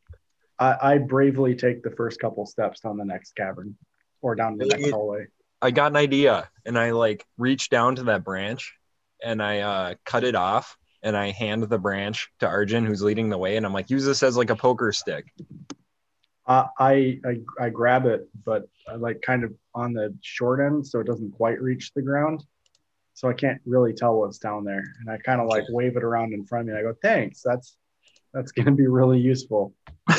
[0.60, 3.76] I, I bravely take the first couple steps down the next cavern
[4.22, 5.26] or down the next hallway.
[5.62, 8.74] I got an idea, and I like reach down to that branch,
[9.24, 13.30] and I uh, cut it off, and I hand the branch to Arjun, who's leading
[13.30, 15.26] the way, and I'm like, use this as like a poker stick.
[16.48, 20.86] Uh, I, I I grab it, but I like kind of on the short end,
[20.86, 22.44] so it doesn't quite reach the ground.
[23.16, 26.04] So I can't really tell what's down there, and I kind of like wave it
[26.04, 26.80] around in front of me.
[26.80, 27.78] I go, "Thanks, that's
[28.34, 29.74] that's going to be really useful."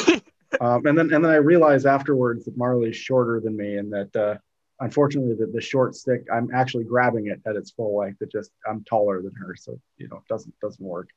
[0.61, 4.17] um, and then and then I realize afterwards that Marley's shorter than me, and that
[4.17, 4.37] uh,
[4.81, 8.21] unfortunately the, the short stick I'm actually grabbing it at its full length.
[8.21, 11.11] It just I'm taller than her, so you know it doesn't doesn't work.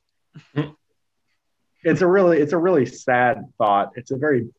[1.84, 3.91] it's a really it's a really sad thought.
[3.95, 4.50] It's a very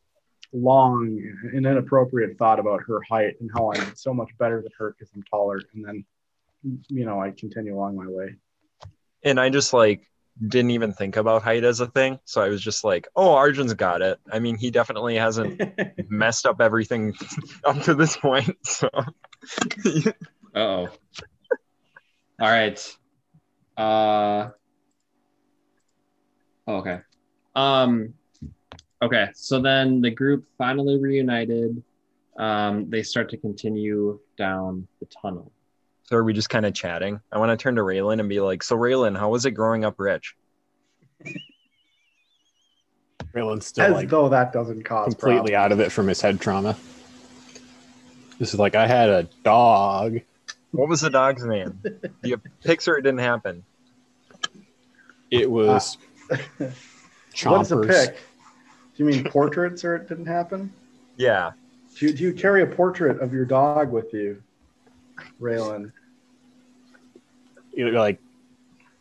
[0.53, 1.21] long
[1.53, 5.11] and inappropriate thought about her height and how I'm so much better than her because
[5.15, 5.61] I'm taller.
[5.73, 6.05] And then,
[6.87, 8.35] you know, I continue along my way.
[9.23, 10.07] And I just like
[10.45, 12.19] didn't even think about height as a thing.
[12.25, 14.19] So I was just like, oh, Arjun's got it.
[14.31, 15.61] I mean, he definitely hasn't
[16.09, 17.13] messed up everything
[17.63, 18.55] up to this point.
[18.63, 18.89] So
[20.55, 20.89] Uh-oh.
[22.39, 22.97] All right.
[23.77, 24.49] Uh
[26.67, 26.99] oh, okay.
[27.55, 28.13] Um
[29.01, 31.81] okay, so then the group finally reunited.
[32.37, 35.51] Um they start to continue down the tunnel.
[36.03, 37.19] So are we just kind of chatting?
[37.31, 39.85] I want to turn to Raylan and be like, so Raylan, how was it growing
[39.85, 40.35] up rich?
[43.33, 46.39] Raylan's still As like though that doesn't cause completely out of it from his head
[46.41, 46.75] trauma.
[48.39, 50.19] This is like I had a dog.
[50.71, 51.79] What was the dog's name?
[51.83, 53.63] Do you have pics or it didn't happen?
[55.29, 56.75] It was problems.
[57.45, 58.07] What's a chompers.
[58.07, 58.17] pick?
[58.95, 60.71] Do you mean portraits or it didn't happen?
[61.17, 61.51] Yeah.
[61.97, 64.41] Do you, do you carry a portrait of your dog with you,
[65.41, 65.91] Raylan?
[67.73, 68.19] You know, like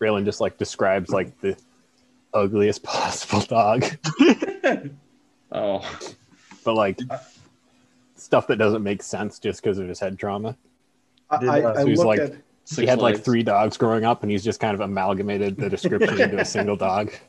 [0.01, 1.57] Raylan just like describes like the
[2.35, 3.85] ugliest possible dog,
[5.53, 5.99] Oh.
[6.65, 6.99] but like
[8.17, 10.57] stuff that doesn't make sense just because of his head trauma.
[11.31, 12.35] I, I, uh, so he's look like- at
[12.77, 16.21] he had like three dogs growing up, and he's just kind of amalgamated the description
[16.21, 17.13] into a single dog.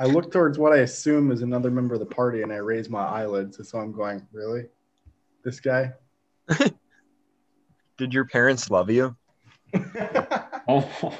[0.00, 2.88] I look towards what I assume is another member of the party, and I raise
[2.88, 3.68] my eyelids.
[3.68, 4.64] So I'm going, really,
[5.44, 5.92] this guy?
[7.98, 9.14] Did your parents love you?
[10.66, 10.88] Oh.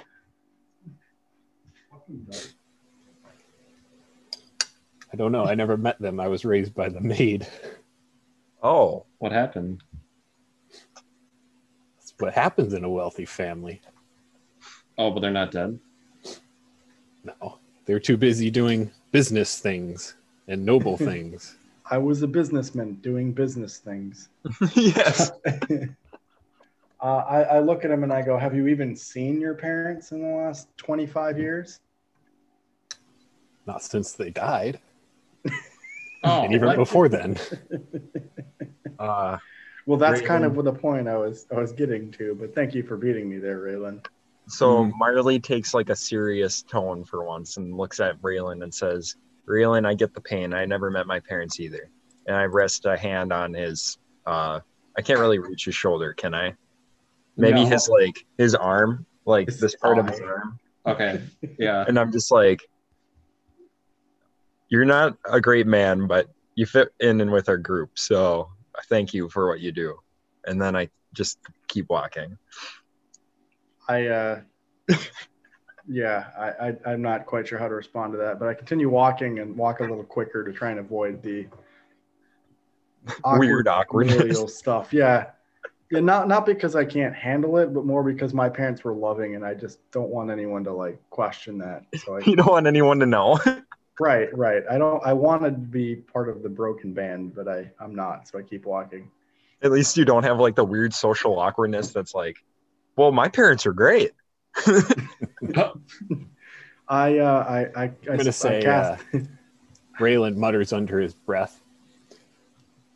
[5.13, 5.45] I don't know.
[5.45, 6.19] I never met them.
[6.19, 7.47] I was raised by the maid.
[8.63, 9.83] Oh, What happened?
[11.99, 13.83] That's what happens in a wealthy family.
[14.97, 15.79] Oh, but they're not dead.
[17.25, 17.60] No,
[17.91, 20.15] they're too busy doing business things
[20.47, 21.57] and noble things.
[21.91, 24.29] I was a businessman doing business things.
[24.77, 25.33] yes.
[27.01, 30.13] uh, I, I look at him and I go, Have you even seen your parents
[30.13, 31.81] in the last 25 years?
[33.67, 34.79] Not since they died,
[36.23, 36.77] Oh, and even what?
[36.77, 37.39] before then.
[38.99, 39.39] Uh,
[39.87, 40.27] Well, that's Raylan.
[40.27, 43.29] kind of the point I was I was getting to, but thank you for beating
[43.29, 44.05] me there, Raylan.
[44.51, 49.17] So Marley takes like a serious tone for once and looks at Raylan and says,
[49.49, 50.53] Raylan, I get the pain.
[50.55, 51.91] I never met my parents either.
[52.27, 54.61] And I rest a hand on his uh
[54.97, 56.55] I can't really reach his shoulder, can I?
[57.37, 57.71] Maybe No.
[57.71, 60.59] his like his arm, like His this part of his arm.
[60.87, 61.21] Okay.
[61.59, 61.85] Yeah.
[61.87, 62.61] And I'm just like
[64.69, 67.99] You're not a great man, but you fit in and with our group.
[67.99, 68.51] So
[68.89, 69.97] thank you for what you do.
[70.47, 72.39] And then I just keep walking.
[73.91, 74.41] I uh
[75.89, 78.89] yeah, I, I I'm not quite sure how to respond to that, but I continue
[78.89, 81.47] walking and walk a little quicker to try and avoid the
[83.25, 84.17] Weird awkwardness.
[84.17, 84.93] familial stuff.
[84.93, 85.31] Yeah.
[85.91, 89.35] Yeah, not not because I can't handle it, but more because my parents were loving
[89.35, 91.85] and I just don't want anyone to like question that.
[92.05, 93.39] So I You don't want anyone to know.
[93.99, 94.63] Right, right.
[94.71, 98.27] I don't I wanted to be part of the broken band, but I I'm not,
[98.29, 99.11] so I keep walking.
[99.61, 102.39] At least you don't have like the weird social awkwardness that's like,
[102.97, 104.13] well, my parents are great.
[106.89, 109.19] I uh I I, I, I'm gonna I say cast uh,
[110.01, 111.61] Raylan mutters under his breath.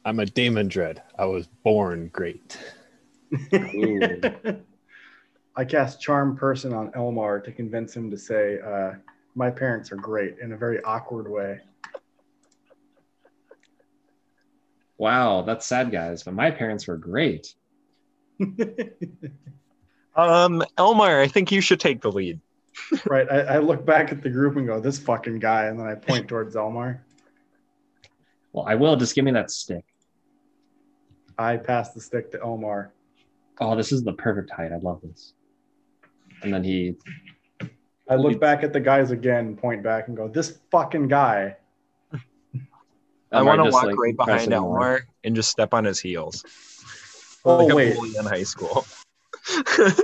[0.05, 1.03] I'm a Damon Dread.
[1.19, 2.59] I was born great.
[5.57, 8.95] I cast charm person on Elmar to convince him to say, uh,
[9.35, 11.61] my parents are great in a very awkward way.
[14.99, 16.23] Wow, that's sad, guys.
[16.23, 17.55] But my parents were great.
[20.17, 22.41] Um, Elmar, I think you should take the lead.
[23.07, 23.31] right.
[23.31, 25.95] I, I look back at the group and go, this fucking guy, and then I
[25.95, 27.01] point towards Elmar.
[28.53, 28.97] Well, I will.
[28.97, 29.85] Just give me that stick.
[31.39, 32.91] I pass the stick to Elmar.
[33.61, 34.73] Oh, this is the perfect height.
[34.73, 35.35] I love this.
[36.43, 36.97] And then he
[38.09, 41.57] I look back at the guys again, point back, and go, "This fucking guy."
[43.33, 44.63] I want to walk like, right behind him.
[44.63, 46.45] Elmar and just step on his heels.
[47.45, 48.87] Oh like a wait, bully in high school.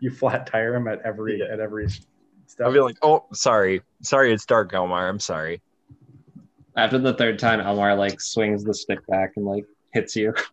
[0.00, 1.46] you flat tire him at every Yeah.
[1.52, 2.66] at every step.
[2.66, 3.82] I'll be like, oh, sorry.
[4.02, 5.08] Sorry, it's dark, Elmar.
[5.08, 5.60] I'm sorry.
[6.76, 10.34] After the third time, Elmar like swings the stick back and like hits you.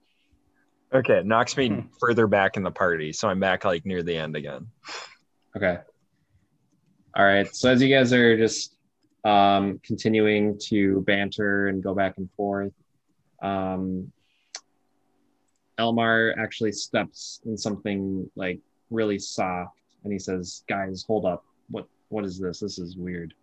[0.93, 1.79] Okay, knocks me Hmm.
[1.99, 3.11] further back in the party.
[3.11, 4.67] So I'm back like near the end again.
[5.57, 5.79] Okay.
[7.17, 7.53] All right.
[7.53, 8.77] So as you guys are just
[9.25, 12.71] um, continuing to banter and go back and forth,
[13.41, 14.09] um,
[15.80, 18.59] Elmar actually steps in something like
[18.89, 21.43] really soft, and he says, "Guys, hold up.
[21.69, 22.59] What what is this?
[22.59, 23.34] This is weird."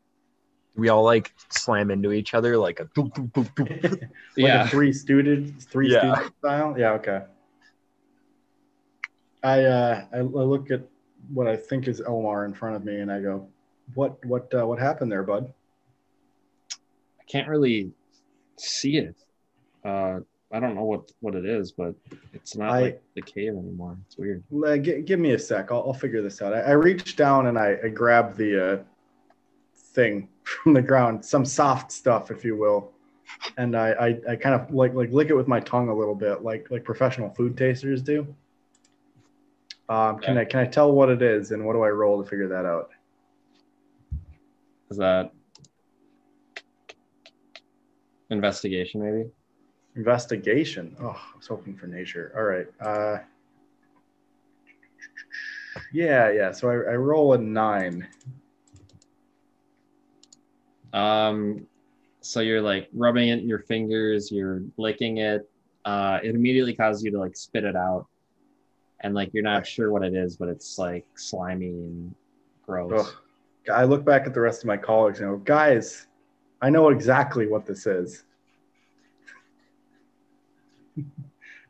[0.74, 4.00] We all like slam into each other like a doop, doop, doop, doop.
[4.00, 4.64] like yeah.
[4.64, 6.14] a three student three Yeah.
[6.14, 6.74] student style.
[6.78, 7.22] Yeah, okay.
[9.42, 10.82] I uh I, I look at
[11.32, 13.46] what I think is Elmar in front of me, and I go,
[13.94, 15.52] "What what uh, what happened there, bud?"
[17.20, 17.92] I can't really
[18.56, 19.16] see it.
[19.84, 20.20] Uh,
[20.52, 21.94] I don't know what what it is, but
[22.34, 23.96] it's not I- like the cave anymore.
[24.06, 24.44] It's weird.
[24.84, 25.72] Gi- give me a sec.
[25.72, 26.52] I'll, I'll figure this out.
[26.52, 28.82] I, I reach down and I, I grab the uh,
[29.94, 32.92] thing from the ground, some soft stuff, if you will,
[33.56, 36.14] and I, I, I kind of like like lick it with my tongue a little
[36.14, 38.26] bit, like like professional food tasters do.
[39.88, 42.28] Um, can I can I tell what it is, and what do I roll to
[42.28, 42.90] figure that out?
[44.90, 45.32] Is that
[48.28, 49.02] investigation?
[49.02, 49.30] Maybe.
[49.96, 50.96] Investigation.
[51.00, 52.32] Oh, I was hoping for nature.
[52.36, 52.66] All right.
[52.80, 53.18] Uh,
[55.92, 56.52] yeah, yeah.
[56.52, 58.08] So I, I roll a nine.
[60.92, 61.66] Um,
[62.20, 65.48] so you're like rubbing it in your fingers, you're licking it.
[65.84, 68.06] Uh, it immediately causes you to like spit it out,
[69.00, 72.14] and like you're not sure what it is, but it's like slimy and
[72.64, 73.08] gross.
[73.08, 73.14] Ugh.
[73.72, 76.06] I look back at the rest of my colleagues and go, guys,
[76.60, 78.24] I know exactly what this is.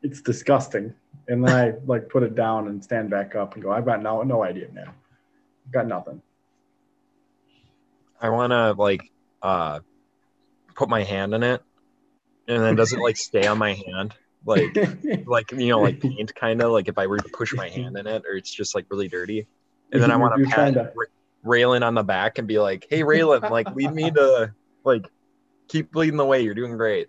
[0.03, 0.95] It's disgusting.
[1.29, 4.03] And then I like put it down and stand back up and go, I've got
[4.03, 4.91] no no idea, man.
[5.71, 6.21] Got nothing.
[8.21, 9.11] I want to like
[9.43, 9.81] uh
[10.75, 11.63] put my hand in it,
[12.49, 14.77] and then does it like stay on my hand, like
[15.27, 17.97] like you know like paint kind of like if I were to push my hand
[17.97, 19.47] in it, or it's just like really dirty.
[19.93, 21.07] And then I want to you're trying pat to-
[21.45, 25.07] Raylan on the back and be like, "Hey, Raylan, like lead me to like
[25.69, 26.43] keep leading the way.
[26.43, 27.09] You're doing great."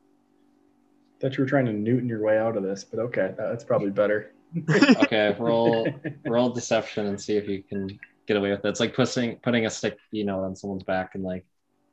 [1.23, 3.91] Thought you were trying to Newton your way out of this, but okay, that's probably
[3.91, 4.33] better.
[4.69, 5.87] Okay, roll
[6.27, 7.97] roll deception and see if you can
[8.27, 8.67] get away with it.
[8.67, 11.45] It's like putting putting a stick, you know, on someone's back and like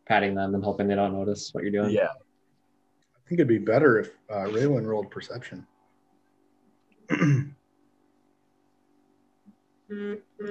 [0.05, 1.91] patting them and hoping they don't notice what you're doing.
[1.95, 2.09] Yeah.
[2.09, 5.65] I think it'd be better if uh, Raylan rolled perception.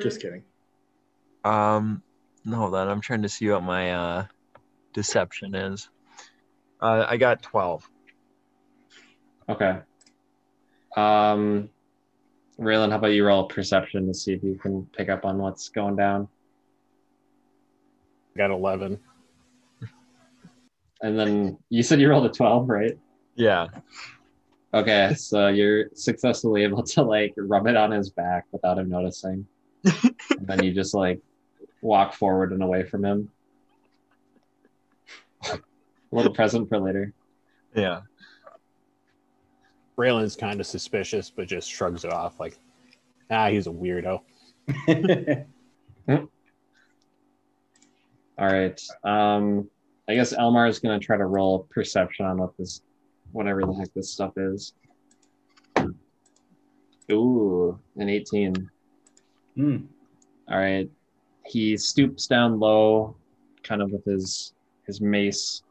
[0.02, 0.44] Just kidding.
[1.44, 2.02] Um,
[2.46, 4.26] no, then I'm trying to see what my uh
[4.94, 5.90] deception is.
[6.82, 7.88] Uh, I got twelve.
[9.50, 9.80] Okay.
[10.96, 11.70] Um,
[12.60, 15.70] Raylan, how about you roll perception to see if you can pick up on what's
[15.70, 16.28] going down?
[18.38, 19.00] Got 11.
[21.02, 22.98] And then you said you rolled a 12, right?
[23.36, 23.68] Yeah.
[24.74, 29.48] Okay, so you're successfully able to like rub it on his back without him noticing.
[29.84, 31.20] and then you just like
[31.82, 33.32] walk forward and away from him.
[35.52, 35.60] A
[36.12, 37.14] little present for later.
[37.76, 38.02] Yeah.
[40.00, 42.58] Raylan's kind of suspicious, but just shrugs it off like,
[43.30, 44.22] ah, he's a weirdo.
[48.38, 48.82] All right.
[49.04, 49.70] Um,
[50.08, 52.82] I guess Elmar is gonna try to roll perception on what this,
[53.34, 54.74] whatever the heck this stuff is.
[57.12, 58.70] Ooh, an 18.
[59.56, 59.78] Hmm.
[60.50, 60.90] All right.
[61.46, 63.18] He stoops down low,
[63.64, 64.54] kind of with his
[64.86, 65.64] his mace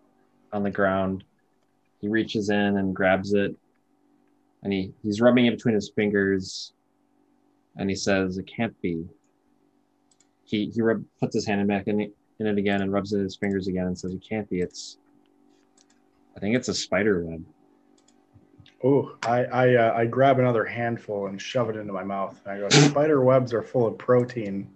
[0.53, 1.24] on the ground.
[2.03, 3.57] He reaches in and grabs it,
[4.62, 6.72] and he he's rubbing it between his fingers,
[7.76, 9.06] and he says, "It can't be."
[10.44, 13.12] He he rub, puts his hand in back in it, in it again and rubs
[13.12, 14.61] it in his fingers again and says, "It can't be.
[14.61, 14.98] It's."
[16.36, 17.44] I think it's a spider web.
[18.84, 22.40] Oh, I I, uh, I grab another handful and shove it into my mouth.
[22.44, 24.68] And I go, spider webs are full of protein.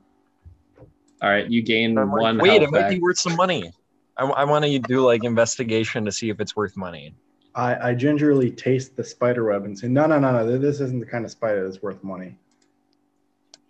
[1.20, 2.38] All right, you gain like, one.
[2.38, 2.90] Wait, health it might back.
[2.90, 3.72] be worth some money.
[4.16, 7.14] I, I want to do like investigation to see if it's worth money.
[7.54, 11.00] I, I gingerly taste the spider web and say, no, no, no, no, this isn't
[11.00, 12.36] the kind of spider that's worth money.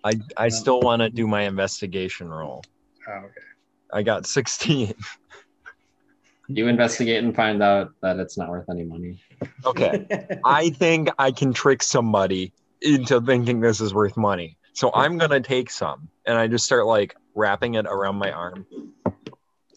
[0.05, 2.65] I I still want to do my investigation roll.
[3.09, 3.41] Oh, okay.
[3.93, 4.95] I got 16.
[6.49, 9.23] You investigate and find out that it's not worth any money.
[9.65, 10.39] Okay.
[10.45, 12.53] I think I can trick somebody
[12.83, 14.59] into thinking this is worth money.
[14.75, 18.67] So I'm gonna take some, and I just start like wrapping it around my arm.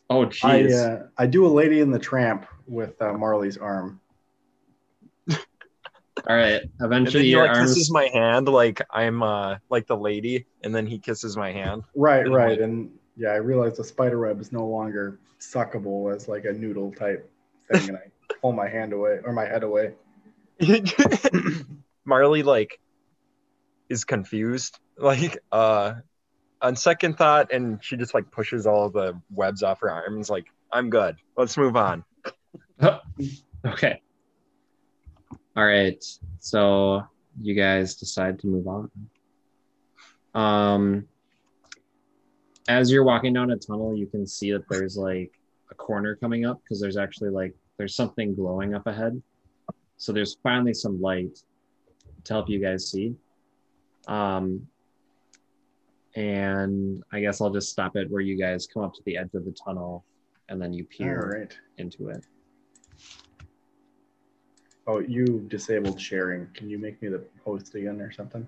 [0.09, 0.73] Oh I jeez.
[0.73, 3.99] uh, I do a lady in the tramp with uh, Marley's arm.
[5.29, 5.37] All
[6.35, 6.61] right.
[6.81, 7.73] Eventually, he your like arms.
[7.73, 11.83] kisses my hand like I'm uh like the lady, and then he kisses my hand.
[11.95, 16.13] Right, And right, like- and yeah, I realized the spider web is no longer suckable
[16.13, 17.29] as like a noodle type
[17.71, 18.01] thing, and I
[18.41, 19.93] pull my hand away or my head away.
[22.05, 22.79] Marley like
[23.89, 24.79] is confused.
[24.97, 25.95] Like uh
[26.61, 30.29] on second thought, and she just like pushes all the webs off her arms.
[30.29, 31.17] Like I'm good.
[31.37, 32.03] Let's move on.
[33.65, 34.01] Okay.
[35.55, 36.03] All right.
[36.39, 37.03] So
[37.41, 38.91] you guys decide to move on.
[40.35, 41.07] Um,
[42.67, 45.31] as you're walking down a tunnel, you can see that there's like
[45.71, 49.21] a corner coming up because there's actually like there's something glowing up ahead.
[49.97, 51.39] So there's finally some light
[52.25, 53.15] to help you guys see.
[54.07, 54.67] Um,
[56.15, 59.33] and I guess I'll just stop it where you guys come up to the edge
[59.33, 60.05] of the tunnel
[60.49, 61.57] and then you peer right.
[61.77, 62.25] into it.
[64.87, 66.47] Oh, you disabled sharing.
[66.53, 68.47] Can you make me the host again or something?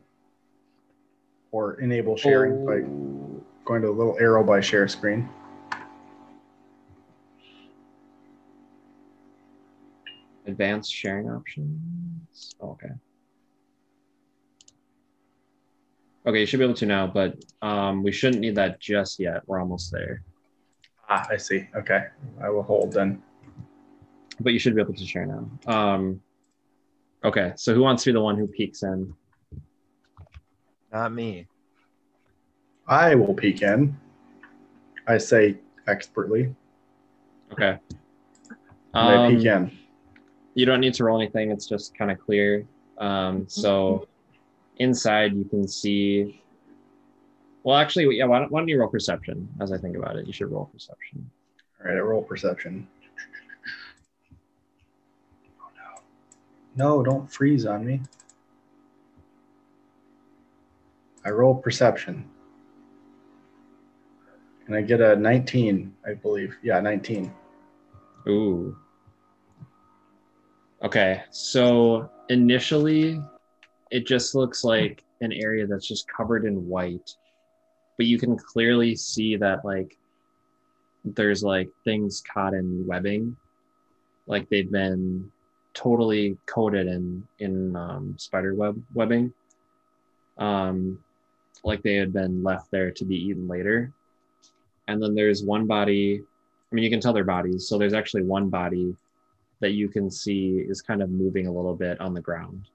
[1.51, 3.43] Or enable sharing by Oh.
[3.65, 5.27] going to the little arrow by share screen.
[10.45, 12.55] Advanced sharing options.
[12.61, 12.93] Oh, okay.
[16.25, 19.41] Okay, you should be able to now, but um, we shouldn't need that just yet.
[19.47, 20.23] We're almost there.
[21.09, 21.67] Ah, I see.
[21.75, 22.07] Okay.
[22.41, 23.23] I will hold then.
[24.39, 25.49] But you should be able to share now.
[25.73, 26.21] Um,
[27.23, 29.13] okay, so who wants to be the one who peeks in?
[30.91, 31.47] Not me.
[32.87, 33.97] I will peek in.
[35.07, 35.57] I say
[35.87, 36.53] expertly.
[37.51, 37.77] Okay.
[38.49, 39.77] And I peek Um, in.
[40.53, 41.51] you don't need to roll anything.
[41.51, 42.65] It's just kind of clear.
[42.97, 44.07] Um, so
[44.77, 46.41] inside you can see.
[47.63, 48.25] Well, actually, yeah.
[48.25, 49.49] Why don't, why don't you roll perception?
[49.59, 51.29] As I think about it, you should roll perception.
[51.81, 52.87] All right, I roll perception.
[56.77, 57.03] No.
[57.03, 58.01] Don't freeze on me.
[61.25, 62.29] I roll perception.
[64.67, 66.57] And I get a 19, I believe.
[66.61, 67.33] Yeah, 19.
[68.27, 68.77] Ooh.
[70.83, 73.19] Okay, so initially,
[73.89, 77.15] it just looks like an area that's just covered in white,
[77.97, 79.97] but you can clearly see that like
[81.03, 83.35] there's like things caught in webbing,
[84.27, 85.31] like they've been
[85.77, 89.31] totally coated in in um, spider web webbing,
[90.37, 90.99] um,
[91.63, 93.93] like they had been left there to be eaten later.
[94.87, 96.23] And then there's one body
[96.71, 97.67] I mean, you can tell their bodies.
[97.67, 98.95] So there's actually one body
[99.59, 102.69] that you can see is kind of moving a little bit on the ground.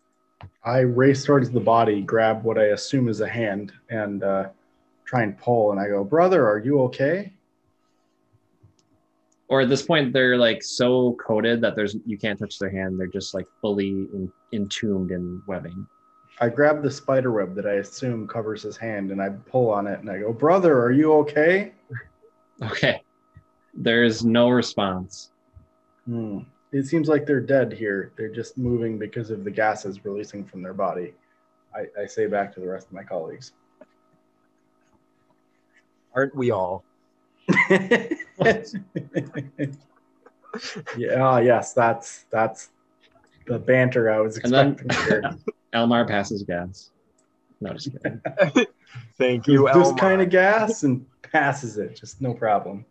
[0.65, 4.49] I race towards the body, grab what I assume is a hand, and uh,
[5.05, 5.71] try and pull.
[5.71, 7.33] And I go, Brother, are you okay?
[9.53, 12.99] Or at this point, they're like so coated that there's you can't touch their hand.
[12.99, 15.87] They're just like fully in, entombed in webbing.
[16.41, 19.87] I grab the spider web that I assume covers his hand and I pull on
[19.87, 21.73] it and I go, Brother, are you okay?
[22.63, 23.03] Okay.
[23.75, 25.33] There's no response.
[26.07, 26.41] Hmm.
[26.71, 28.13] It seems like they're dead here.
[28.17, 31.13] They're just moving because of the gases releasing from their body.
[31.75, 33.53] I, I say back to the rest of my colleagues.
[36.15, 36.85] Aren't we all?
[40.97, 42.71] yeah, oh, yes, that's that's
[43.47, 45.41] the banter I was And then- expecting.
[45.75, 46.91] Elmar passes gas.
[47.63, 48.21] No, just kidding.
[49.19, 49.99] Thank you, this Elmar.
[49.99, 52.85] kind of gas and passes it, just no problem.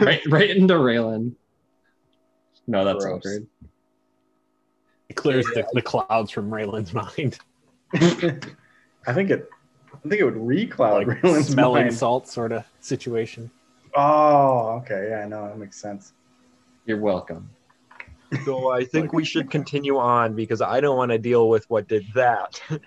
[0.00, 1.32] right, right into Raylan.
[2.66, 3.18] No, that's Gross.
[3.18, 3.46] awkward.
[5.08, 7.38] It clears the, the clouds from Raylan's mind.
[7.94, 7.98] I
[9.14, 9.48] think it.
[9.94, 11.94] I think it would recloud Like Raylan's smelling mind.
[11.94, 13.50] salt sort of situation.
[13.96, 15.48] Oh, okay, yeah, I know.
[15.48, 16.12] that makes sense.
[16.84, 17.48] You're welcome.
[18.44, 21.88] So I think we should continue on because I don't want to deal with what
[21.88, 22.60] did that.
[22.68, 22.80] and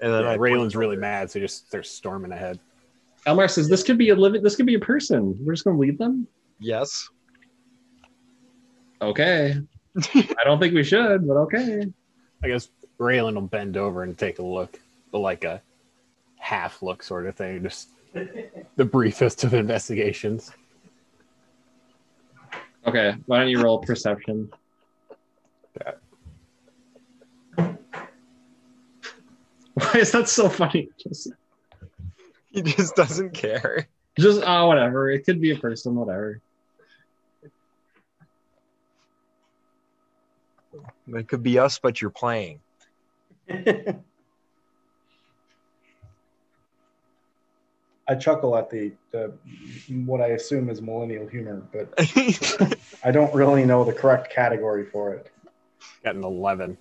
[0.00, 2.58] then Yeah, Raylan's really mad, so just they're storming ahead.
[3.26, 4.42] Elmar says this could be a living.
[4.42, 5.36] This could be a person.
[5.40, 6.26] We're just gonna leave them.
[6.58, 7.08] Yes.
[9.02, 9.56] Okay.
[10.14, 11.86] I don't think we should, but okay.
[12.42, 12.68] I guess
[12.98, 14.80] Raylan will bend over and take a look,
[15.12, 15.62] but like a
[16.36, 17.90] half look sort of thing, just
[18.76, 20.52] the briefest of investigations.
[22.86, 24.50] Okay, why don't you roll perception?
[29.74, 30.88] Why is that so funny?
[30.98, 31.32] Just,
[32.50, 33.88] he just doesn't care.
[34.18, 35.10] Just oh, whatever.
[35.10, 36.40] It could be a person, whatever.
[41.08, 42.60] It could be us, but you're playing.
[48.08, 49.32] I chuckle at the, the
[50.06, 51.92] what I assume is millennial humor, but
[53.04, 55.30] I don't really know the correct category for it.
[56.04, 56.76] Got an 11.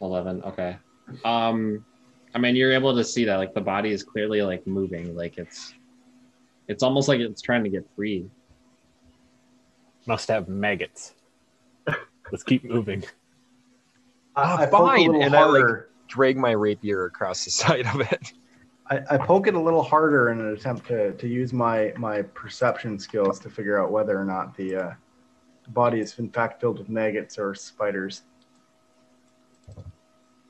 [0.00, 0.76] 11 okay
[1.24, 1.84] um
[2.32, 5.38] i mean you're able to see that like the body is clearly like moving like
[5.38, 5.74] it's
[6.68, 8.30] it's almost like it's trying to get free
[10.06, 11.14] Must have maggots.
[12.30, 13.04] Let's keep moving.
[14.36, 17.86] Ah, I poke a fine, little and I, like- Drag my rapier across the side
[17.86, 18.32] of it.
[18.90, 22.22] I, I poke it a little harder in an attempt to, to use my, my
[22.22, 24.92] perception skills to figure out whether or not the uh,
[25.68, 28.22] body is in fact filled with maggots or spiders.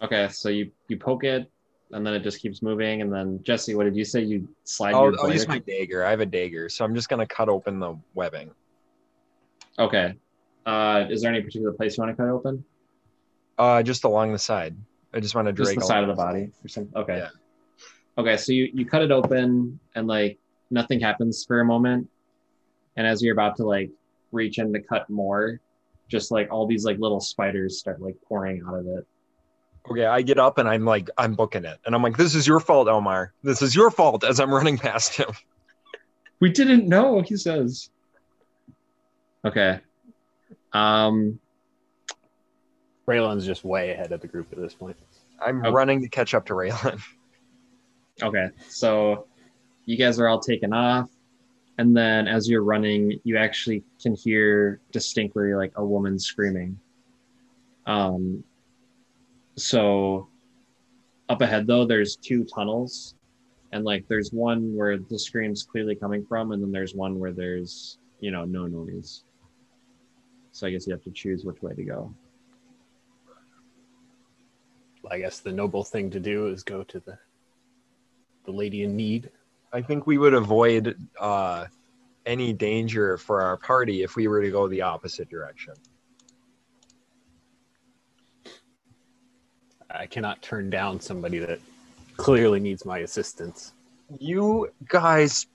[0.01, 1.51] okay so you you poke it
[1.91, 4.95] and then it just keeps moving and then jesse what did you say you slide
[4.95, 6.05] I'll, your I'll use my dagger.
[6.05, 8.53] I have a dagger, so I'm just gonna cut open the webbing.
[9.77, 10.15] okay
[10.67, 12.65] uh is there any particular place you want to cut open
[13.59, 14.77] Uh, just along the side.
[15.13, 17.31] I just want to just drag the side of the body or something okay Yeah.
[18.19, 20.39] Okay so you you cut it open and like
[20.71, 22.09] nothing happens for a moment
[22.97, 23.91] and as you're about to like
[24.33, 25.61] reach in to cut more
[26.09, 29.07] just like all these like little spiders start like pouring out of it
[29.91, 32.47] Okay, I get up and I'm like, I'm booking it, and I'm like, this is
[32.47, 33.29] your fault, Elmar.
[33.43, 34.23] This is your fault.
[34.23, 35.29] As I'm running past him.
[36.41, 37.89] we didn't know he says
[39.47, 39.81] okay
[40.75, 41.39] um
[43.07, 44.97] Raylan's just way ahead of the group at this point.
[45.41, 45.71] I'm Oh.
[45.73, 47.01] running to catch up to Raylan.
[48.21, 49.27] Okay, so
[49.85, 51.09] you guys are all taken off,
[51.79, 56.79] and then as you're running, you actually can hear distinctly like a woman screaming.
[57.87, 58.43] Um,
[59.57, 60.29] so
[61.29, 63.15] up ahead though, there's two tunnels,
[63.71, 67.33] and like there's one where the scream's clearly coming from, and then there's one where
[67.33, 69.23] there's you know no noise.
[70.51, 72.13] So I guess you have to choose which way to go.
[75.09, 77.17] I guess the noble thing to do is go to the
[78.49, 79.31] the lady in need.
[79.75, 81.67] I think we would avoid uh,
[82.25, 85.75] any danger for our party if we were to go the opposite direction.
[89.91, 91.61] I cannot turn down somebody that
[92.17, 93.75] clearly needs my assistance.
[94.19, 95.47] You guys,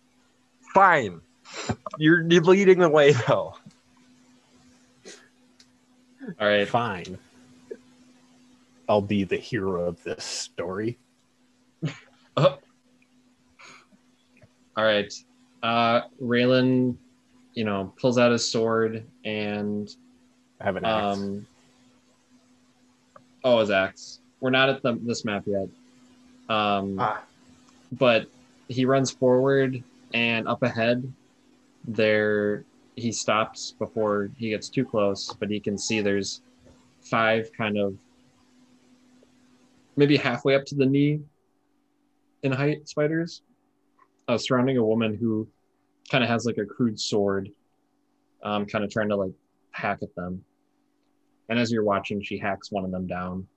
[0.75, 1.19] fine.
[1.97, 3.55] You're, you're leading the way though.
[6.39, 7.17] All right, Fine.
[8.87, 10.99] I'll be the hero of this story.
[14.75, 15.13] All right.
[15.61, 16.97] Uh Raylan,
[17.53, 19.93] you know, pulls out his sword and
[20.59, 21.17] I have an axe.
[21.17, 21.47] um
[23.43, 24.19] Oh his axe.
[24.39, 25.67] We're not at the this map yet.
[26.49, 27.23] Um Ah,
[27.91, 28.27] but
[28.67, 31.11] he runs forward and up ahead
[31.85, 32.63] there
[32.95, 36.41] he stops before he gets too close, but he can see there's
[37.01, 37.95] five kind of
[39.95, 41.19] maybe halfway up to the knee
[42.43, 43.41] in height spiders
[44.27, 45.47] uh, surrounding a woman who
[46.11, 47.49] kind of has like a crude sword
[48.43, 49.33] um, kind of trying to like
[49.71, 50.43] hack at them
[51.49, 53.47] and as you're watching she hacks one of them down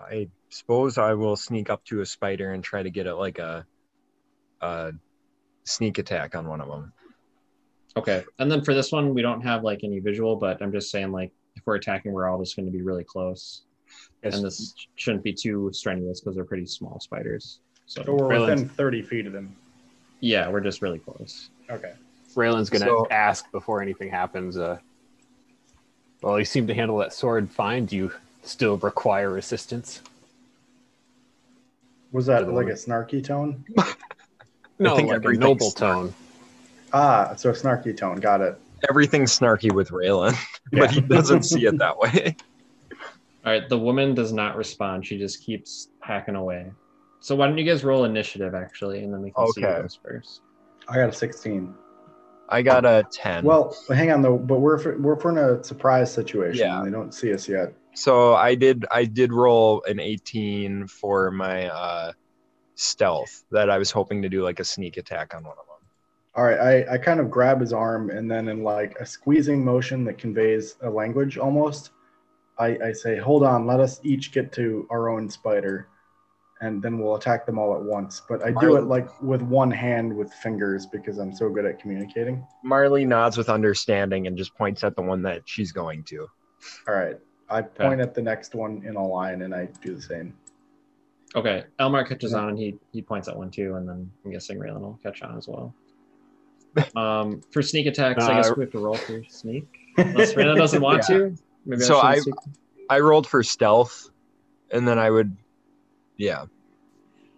[0.00, 3.38] I suppose I will sneak up to a spider and try to get it like
[3.38, 3.66] a,
[4.60, 4.92] a
[5.64, 6.92] sneak attack on one of them.
[7.96, 8.24] Okay.
[8.38, 11.12] And then for this one, we don't have like any visual, but I'm just saying
[11.12, 13.62] like if we're attacking, we're all just going to be really close.
[14.22, 14.34] Yes.
[14.34, 17.60] And this shouldn't be too strenuous because they're pretty small spiders.
[17.86, 19.54] So so we're Raylan's- within 30 feet of them.
[20.20, 21.50] yeah, we're just really close.
[21.70, 21.92] Okay.
[22.34, 24.56] Raylan's gonna So- ask before anything happens.
[24.56, 24.78] Uh,
[26.22, 27.84] well, you seem to handle that sword fine.
[27.86, 28.12] Do you
[28.42, 30.00] still require assistance?
[32.12, 33.64] Was that like a snarky tone?
[34.80, 35.94] No, think like a noble smart.
[35.94, 36.14] tone.
[36.92, 38.16] Ah, so snarky tone.
[38.18, 38.58] Got it.
[38.90, 40.34] Everything's snarky with Raylan,
[40.72, 42.34] but he doesn't see it that way.
[42.90, 43.68] All right.
[43.68, 45.06] The woman does not respond.
[45.06, 46.72] She just keeps hacking away.
[47.24, 49.80] So why don't you guys roll initiative actually, and then we can see who Okay.
[49.80, 50.42] goes first.
[50.88, 51.74] I got a 16.
[52.50, 53.46] I got a 10.
[53.46, 56.66] Well, hang on though, but we're we're, we're in a surprise situation.
[56.68, 56.82] Yeah.
[56.84, 57.72] They don't see us yet.
[57.94, 62.12] so I did I did roll an 18 for my uh
[62.74, 65.88] stealth that I was hoping to do like a sneak attack on one of them.
[66.34, 69.64] All right, I, I kind of grab his arm and then in like a squeezing
[69.64, 71.92] motion that conveys a language almost,
[72.58, 75.88] I, I say, hold on, let us each get to our own spider
[76.64, 78.22] and then we'll attack them all at once.
[78.26, 81.78] But I do it like with one hand with fingers because I'm so good at
[81.78, 82.46] communicating.
[82.62, 86.26] Marley nods with understanding and just points at the one that she's going to.
[86.88, 87.16] All right.
[87.50, 90.34] I point at the next one in a line and I do the same.
[91.36, 91.64] Okay.
[91.78, 92.38] Elmar catches Yeah.
[92.38, 95.20] on and he he points at one too, and then I'm guessing Raylan will catch
[95.22, 95.74] on as well.
[96.96, 99.66] Um, for sneak attacks, I Uh, guess we have to roll for sneak.
[99.98, 101.16] Unless Raylan doesn't want Yeah.
[101.18, 101.34] to.
[101.66, 102.36] Maybe So shouldn't
[102.90, 104.10] I- I rolled for stealth,
[104.70, 105.36] and then I would,
[106.16, 106.44] yeah.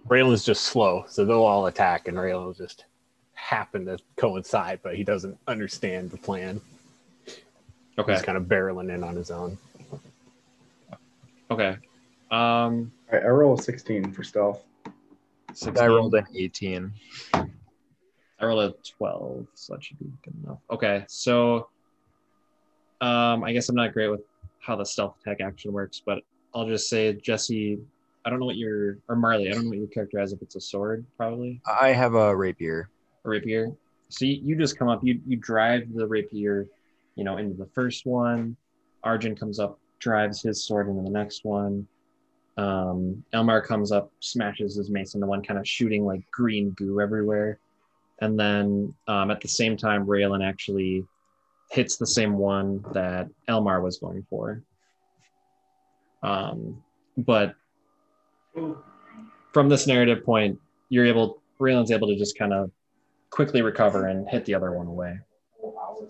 [0.09, 2.85] Raylan's just slow, so they'll all attack, and Raylan will just
[3.35, 6.61] happen to coincide, but he doesn't understand the plan.
[7.99, 8.13] Okay.
[8.13, 9.59] He's kind of barreling in on his own.
[11.51, 11.77] Okay.
[12.31, 12.93] Um.
[13.13, 14.65] All right, I roll a 16 for stealth.
[15.53, 15.83] 16.
[15.83, 16.93] I rolled an 18.
[17.35, 20.59] I rolled a 12, so that should be good enough.
[20.71, 21.69] Okay, so
[23.01, 24.23] um, I guess I'm not great with
[24.61, 26.23] how the stealth attack action works, but
[26.55, 27.79] I'll just say, Jesse,
[28.27, 30.43] I don't know what your, or Marley, I don't know what your character has, if
[30.43, 32.91] it's a sword, probably, I have a rapier.
[33.25, 33.73] a rapier.
[34.09, 36.67] So you, you just come up, you, you drive the rapier,
[37.15, 38.57] you know, into the first one.
[39.05, 41.87] Arjun comes up, drives his sword into the next one.
[42.57, 47.01] Um, Elmar comes up, smashes his mace into one, kind of shooting like green goo
[47.01, 47.61] everywhere.
[48.21, 51.05] And then um, at the same time, Raylan actually
[51.71, 54.63] hits the same one that Elmar was going for.
[56.25, 56.83] Um,
[57.17, 57.55] but
[59.53, 62.71] from this narrative point, you're able, Raylan's able to just kind of
[63.31, 65.19] quickly recover and hit the other one away.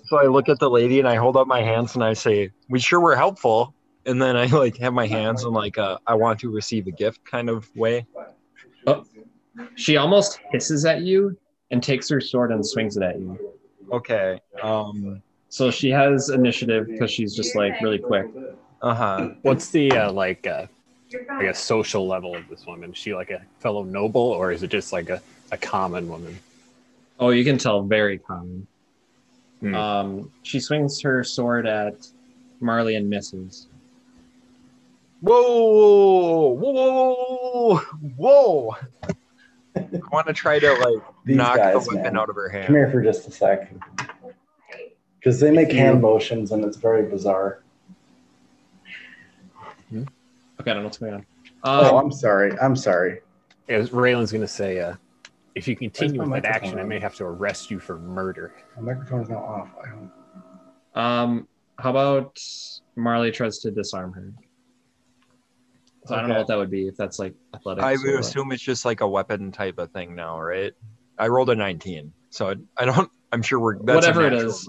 [0.04, 2.50] So I look at the lady and I hold up my hands and I say,
[2.68, 3.74] "We sure were helpful."
[4.04, 6.90] And then I like have my hands in like a I want to receive a
[6.92, 8.06] gift kind of way.
[8.86, 9.04] Oh.
[9.74, 11.36] She almost hisses at you
[11.70, 13.54] and takes her sword and swings it at you.
[13.92, 14.40] Okay.
[14.62, 15.22] Um.
[15.48, 18.26] So she has initiative because she's just like really quick.
[18.82, 19.28] Uh huh.
[19.42, 20.66] What's the uh, like, uh,
[21.30, 22.90] I guess, social level of this woman?
[22.90, 26.38] Is she like a fellow noble, or is it just like a, a common woman?
[27.20, 28.66] Oh, you can tell very common.
[29.60, 29.74] Hmm.
[29.74, 32.06] Um, she swings her sword at
[32.60, 33.68] Marley and misses.
[35.20, 36.50] Whoa!
[36.50, 37.14] Whoa!
[37.14, 37.76] Whoa!
[38.16, 38.76] Whoa!
[39.76, 42.16] I want to try to like knock guys, the weapon man.
[42.18, 42.66] out of her hand.
[42.66, 43.72] Come here for just a sec.
[45.18, 47.62] Because they make hand motions and it's very bizarre.
[49.92, 50.06] Okay,
[50.66, 51.26] I don't know what's going on.
[51.64, 52.52] oh, Um, I'm sorry.
[52.60, 53.20] I'm sorry.
[53.68, 54.94] As Raylan's going to say, uh,
[55.54, 58.52] if you continue with that microphone action, I may have to arrest you for murder.
[58.76, 59.68] My microphone is now off.
[59.82, 60.10] I don't.
[60.94, 61.48] um,
[61.78, 62.38] how about
[62.96, 64.32] Marley tries to disarm her?
[66.06, 66.40] So I don't know Okay.
[66.40, 67.84] what that would be if that's like athletics.
[67.84, 68.20] I or would what.
[68.20, 70.72] assume it's just like a weapon type of thing now, right?
[71.18, 73.10] I rolled a 19, so I- I don't.
[73.32, 74.68] I'm sure we're that's Whatever a it natural is.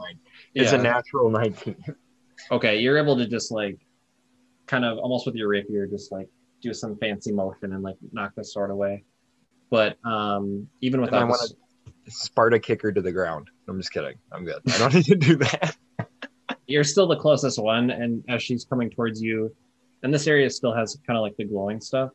[0.56, 1.76] It's a natural 19.
[2.52, 3.78] Okay, you're able to just like
[4.68, 6.28] kind of almost with your rapier, just like
[6.62, 9.04] do some fancy motion and like knock the sword away.
[9.70, 11.54] But um, even I wanna- this,
[12.10, 13.50] Sparta kicker to the ground.
[13.68, 14.16] I'm just kidding.
[14.32, 14.62] I'm good.
[14.70, 15.76] I don't need to do that.
[16.68, 19.54] you're still the closest one, and as she's coming towards you,
[20.04, 22.12] and this area still has kind of like the glowing stuff.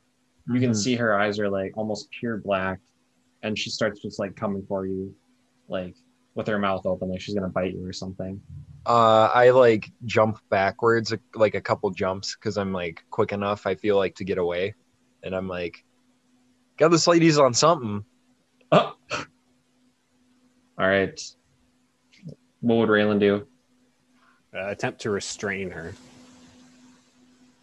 [0.53, 0.77] You can Mhm.
[0.77, 2.81] see her eyes are like almost pure black,
[3.43, 5.15] and she starts just like coming for you,
[5.69, 5.95] like
[6.35, 8.41] with her mouth open, like she's gonna bite you or something.
[8.85, 13.67] Uh, I like jump backwards like a couple jumps because I'm like quick enough.
[13.67, 14.75] I feel like to get away,
[15.23, 15.85] and I'm like,
[16.79, 18.05] got this lady's on something.
[18.73, 18.97] Oh.
[20.79, 21.21] All right.
[22.61, 23.47] What would Raylan do?
[24.55, 25.95] Uh, attempt to restrain her,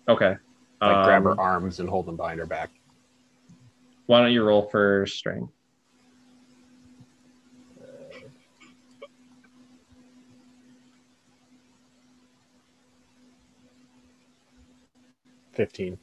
[0.08, 0.38] Okay.
[0.82, 2.70] like grab Um, her arms and hold them behind her back.
[4.08, 5.54] Why don't you roll for strength?
[15.60, 15.98] Fifteen.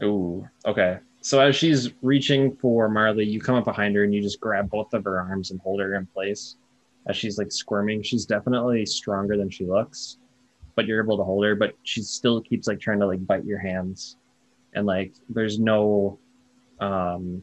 [0.00, 1.00] Ooh, okay.
[1.22, 4.70] So as she's reaching for Marley, you come up behind her and you just grab
[4.70, 6.54] both of her arms and hold her in place.
[7.08, 10.18] As she's like squirming, she's definitely stronger than she looks,
[10.76, 11.56] but you're able to hold her.
[11.56, 14.18] But she still keeps like trying to like bite your hands,
[14.72, 16.20] and like there's no,
[16.78, 17.42] um,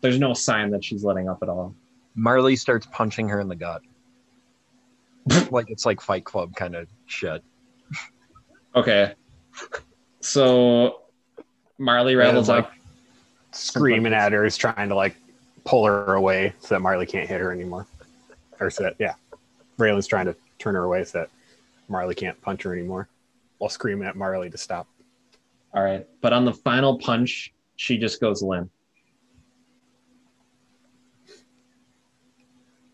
[0.00, 1.74] there's no sign that she's letting up at all.
[2.14, 3.82] Marley starts punching her in the gut,
[5.50, 7.44] like it's like Fight Club kind of shit.
[8.74, 9.12] Okay,
[10.22, 11.02] so
[11.78, 12.72] Marley rattles like, up.
[13.50, 15.16] Screaming at her is trying to like
[15.64, 17.86] pull her away so that Marley can't hit her anymore.
[18.60, 19.14] Or so that, yeah.
[19.78, 21.30] Raylan's trying to turn her away so that
[21.88, 23.08] Marley can't punch her anymore
[23.58, 24.86] while screaming at Marley to stop.
[25.74, 28.70] All right, but on the final punch, she just goes limp.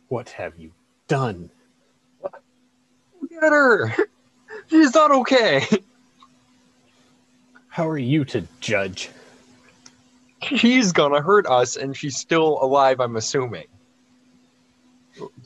[0.09, 0.73] What have you
[1.09, 1.51] done?
[2.23, 3.95] Look at her.
[4.71, 5.67] She's not okay.
[7.79, 9.09] How are you to judge?
[10.43, 12.99] She's gonna hurt us, and she's still alive.
[12.99, 13.67] I'm assuming.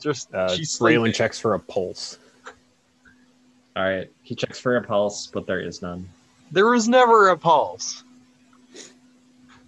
[0.01, 0.79] Just Uh, she's.
[0.79, 2.17] Raylan checks for a pulse.
[3.75, 6.09] All right, he checks for a pulse, but there is none.
[6.51, 8.03] There was never a pulse.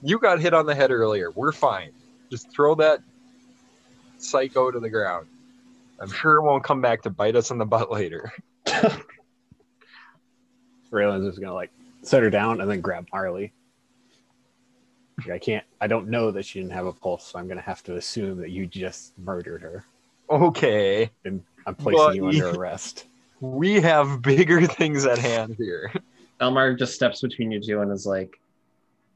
[0.01, 1.29] You got hit on the head earlier.
[1.29, 1.91] We're fine.
[2.31, 2.99] Just throw that
[4.17, 5.27] psycho to the ground.
[5.99, 8.33] I'm sure it won't come back to bite us in the butt later.
[10.91, 11.69] Raylan's just gonna like
[12.05, 13.51] set her down and then grab Marley.
[15.31, 15.63] I can't.
[15.79, 18.37] I don't know that she didn't have a pulse, so I'm gonna have to assume
[18.41, 19.85] that you just murdered her,
[20.29, 21.09] Okay.
[21.23, 23.05] and I'm placing But you you- under arrest.
[23.39, 25.91] We have bigger things at hand here.
[26.41, 28.39] Elmar just steps between you two and is like,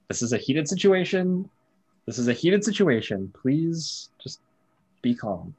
[0.07, 1.49] "This is a heated situation.
[2.05, 3.31] This is a heated situation.
[3.39, 4.39] Please just
[5.01, 5.53] be calm."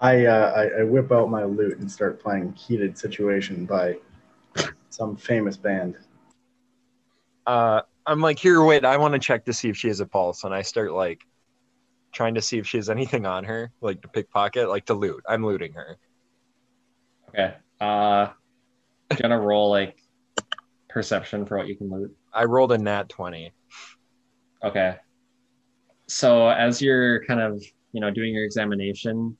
[0.00, 3.96] I, uh, I I whip out my lute and start playing "Heated Situation" by
[4.90, 5.96] some famous band.
[7.48, 10.06] Uh, I'm like, here, wait, I want to check to see if she has a
[10.06, 10.44] pulse.
[10.44, 11.22] And I start like
[12.12, 15.22] trying to see if she has anything on her, like to pickpocket, like to loot.
[15.26, 15.96] I'm looting her.
[17.30, 17.54] Okay.
[17.80, 18.28] Uh,
[19.16, 19.98] gonna roll like
[20.90, 22.14] perception for what you can loot.
[22.34, 23.50] I rolled a nat 20.
[24.62, 24.96] Okay.
[26.06, 29.34] So as you're kind of, you know, doing your examination,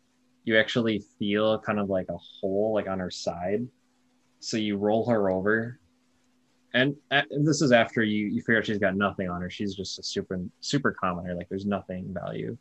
[0.44, 3.68] you actually feel kind of like a hole like on her side.
[4.40, 5.78] So you roll her over.
[6.74, 9.48] And, uh, and this is after you you figure out she's got nothing on her.
[9.48, 11.34] She's just a super super commoner.
[11.34, 12.56] Like there's nothing value.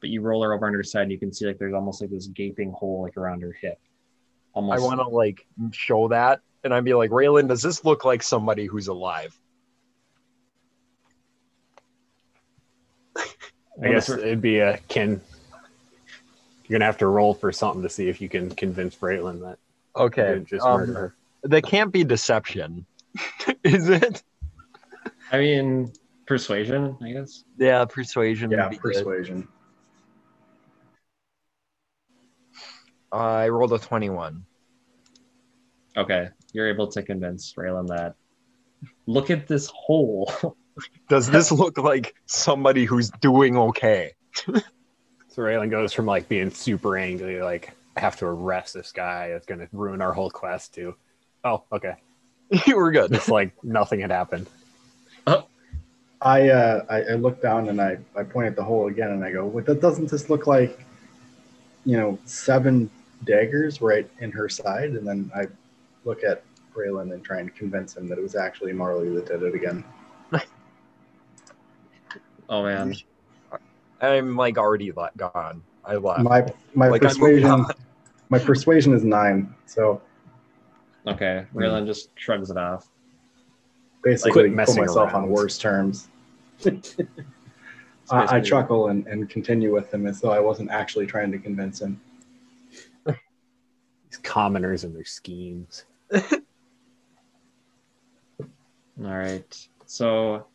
[0.00, 2.00] But you roll her over on her side and you can see like there's almost
[2.00, 3.78] like this gaping hole like around her hip.
[4.54, 6.40] I want to like show that.
[6.64, 9.38] And I'd be like, Raylan, does this look like somebody who's alive?
[13.16, 15.20] I guess it'd be a can.
[16.64, 19.58] You're gonna have to roll for something to see if you can convince Raylan that
[19.96, 20.22] Okay.
[20.22, 21.14] didn't just um, murder her.
[21.44, 22.84] that can't be deception.
[23.64, 24.22] Is it?
[25.32, 25.92] I mean
[26.26, 27.44] persuasion, I guess.
[27.58, 28.50] Yeah, persuasion.
[28.50, 28.80] Yeah, would good.
[28.80, 29.48] persuasion.
[33.10, 34.44] Uh, I rolled a 21.
[35.96, 36.28] Okay.
[36.52, 38.14] You're able to convince Raylan that
[39.06, 40.30] look at this hole.
[41.08, 44.12] Does this look like somebody who's doing okay?
[45.38, 49.26] So Raylan goes from like being super angry, like I have to arrest this guy.
[49.26, 50.74] It's gonna ruin our whole quest.
[50.74, 50.96] To
[51.44, 51.92] oh, okay,
[52.66, 53.12] you were good.
[53.14, 54.48] it's like nothing had happened.
[56.20, 59.24] I, uh, I I look down and I, I point at the hole again and
[59.24, 59.66] I go, "What?
[59.66, 60.80] That doesn't this look like,
[61.84, 62.90] you know, seven
[63.24, 65.46] daggers right in her side?" And then I
[66.04, 66.42] look at
[66.74, 69.84] Raylan and try and convince him that it was actually Marley that did it again.
[72.48, 72.96] oh man.
[74.00, 75.62] I'm like already gone.
[75.84, 76.22] I left.
[76.22, 77.64] My my Like, persuasion
[78.28, 79.54] my persuasion is nine.
[79.66, 80.00] So
[81.08, 81.46] Okay.
[81.54, 82.88] Raylan just shrugs it off.
[84.02, 86.08] basically, Quit put messing myself on worse terms.
[88.10, 91.38] I, I chuckle and, and continue with him as though I wasn't actually trying to
[91.38, 92.00] convince him.
[93.06, 95.84] These commoners and their schemes.
[96.12, 96.36] All
[98.98, 99.68] right.
[99.86, 100.46] So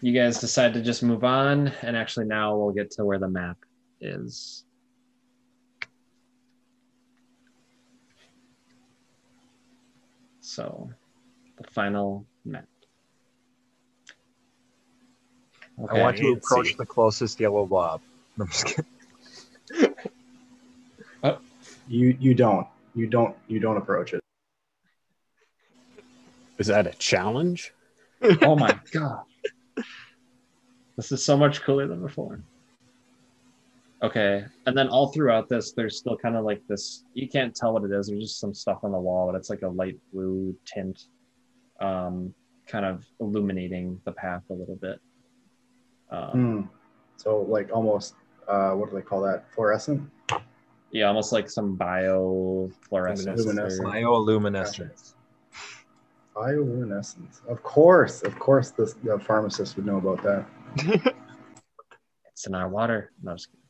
[0.00, 3.28] you guys decide to just move on, and actually now we'll get to where the
[3.28, 3.58] map
[4.00, 4.63] is.
[10.54, 10.88] So
[11.56, 12.68] the final map.
[15.90, 16.74] I want to approach see.
[16.74, 18.00] the closest yellow blob.
[18.38, 19.94] I'm just kidding.
[21.24, 21.38] Uh,
[21.88, 24.20] you you don't you don't you don't approach it.
[26.58, 27.72] Is that a challenge?
[28.42, 29.24] oh my god.
[30.96, 32.40] This is so much cooler than before.
[34.04, 34.44] Okay.
[34.66, 37.84] And then all throughout this, there's still kind of like this you can't tell what
[37.84, 38.06] it is.
[38.08, 41.06] There's just some stuff on the wall, but it's like a light blue tint,
[41.80, 42.34] um,
[42.66, 44.98] kind of illuminating the path a little bit.
[46.10, 46.60] Um, Hmm.
[47.16, 48.14] So like almost
[48.46, 49.46] uh, what do they call that?
[49.54, 50.02] Fluorescent.
[50.90, 53.38] Yeah, almost like some biofluorescence.
[53.38, 53.86] Luminescent.
[53.86, 55.14] or- Bioluminescence.
[56.36, 57.46] Bioluminescence.
[57.48, 61.14] Of course, of course, this the pharmacist would know about that.
[62.36, 63.12] It's in our water.
[63.22, 63.63] No, I'm just kidding.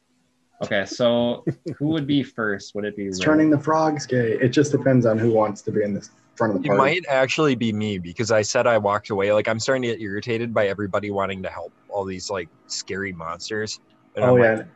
[0.62, 1.44] Okay, so
[1.76, 2.74] who would be first?
[2.74, 3.24] Would it be It's Ray?
[3.24, 4.38] turning the frogs gay.
[4.40, 6.78] It just depends on who wants to be in the front of the It party.
[6.78, 9.32] might actually be me because I said I walked away.
[9.32, 13.12] Like I'm starting to get irritated by everybody wanting to help all these like scary
[13.12, 13.80] monsters.
[14.14, 14.66] And Oh I'm yeah, like,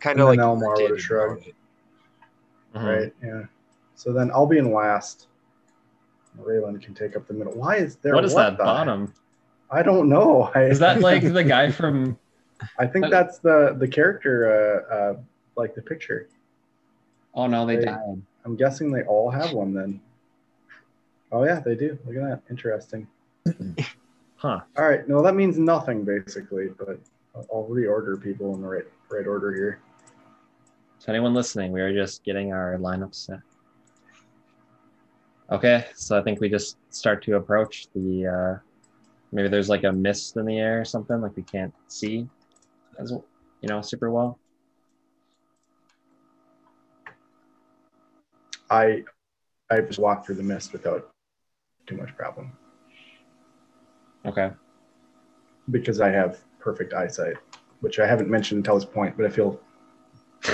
[0.00, 1.32] kind of like Elmar would've irritated shrugged.
[1.42, 1.54] about it.
[2.76, 3.00] Mhm.
[3.02, 3.12] right.
[3.22, 3.42] Yeah.
[3.96, 5.26] So then I'll be in last.
[6.40, 7.52] Raylan can take up the middle.
[7.52, 8.14] Why is there?
[8.14, 9.12] What is that the- bottom?
[9.70, 10.50] I don't know.
[10.54, 12.16] I, Is that like the guy from?
[12.78, 15.16] I think that's the the character, uh, uh,
[15.56, 16.28] like the picture.
[17.34, 18.22] Oh no, they They- died.
[18.44, 20.00] I'm guessing they all have one then.
[21.32, 21.98] Oh yeah, they do.
[22.06, 22.42] Look at that.
[22.50, 23.06] Interesting.
[24.36, 24.60] Huh.
[24.76, 25.08] All right.
[25.08, 26.98] No, that means nothing basically, but
[27.34, 29.80] I'll- I'll reorder people in the right right order here.
[31.00, 33.38] To anyone listening, we are just getting our lineup set.
[35.50, 38.26] Okay, so I think we just start to approach the.
[38.26, 38.58] Uh,
[39.32, 42.28] maybe there's like a mist in the air or something, like we can't see,
[42.98, 44.38] as you know, super well.
[48.70, 49.04] I
[49.70, 51.10] I just walk through the mist without
[51.86, 52.52] too much problem
[54.26, 54.50] Okay.
[55.70, 57.36] because I have perfect eyesight,
[57.80, 59.60] which I haven't mentioned until this point, but I feel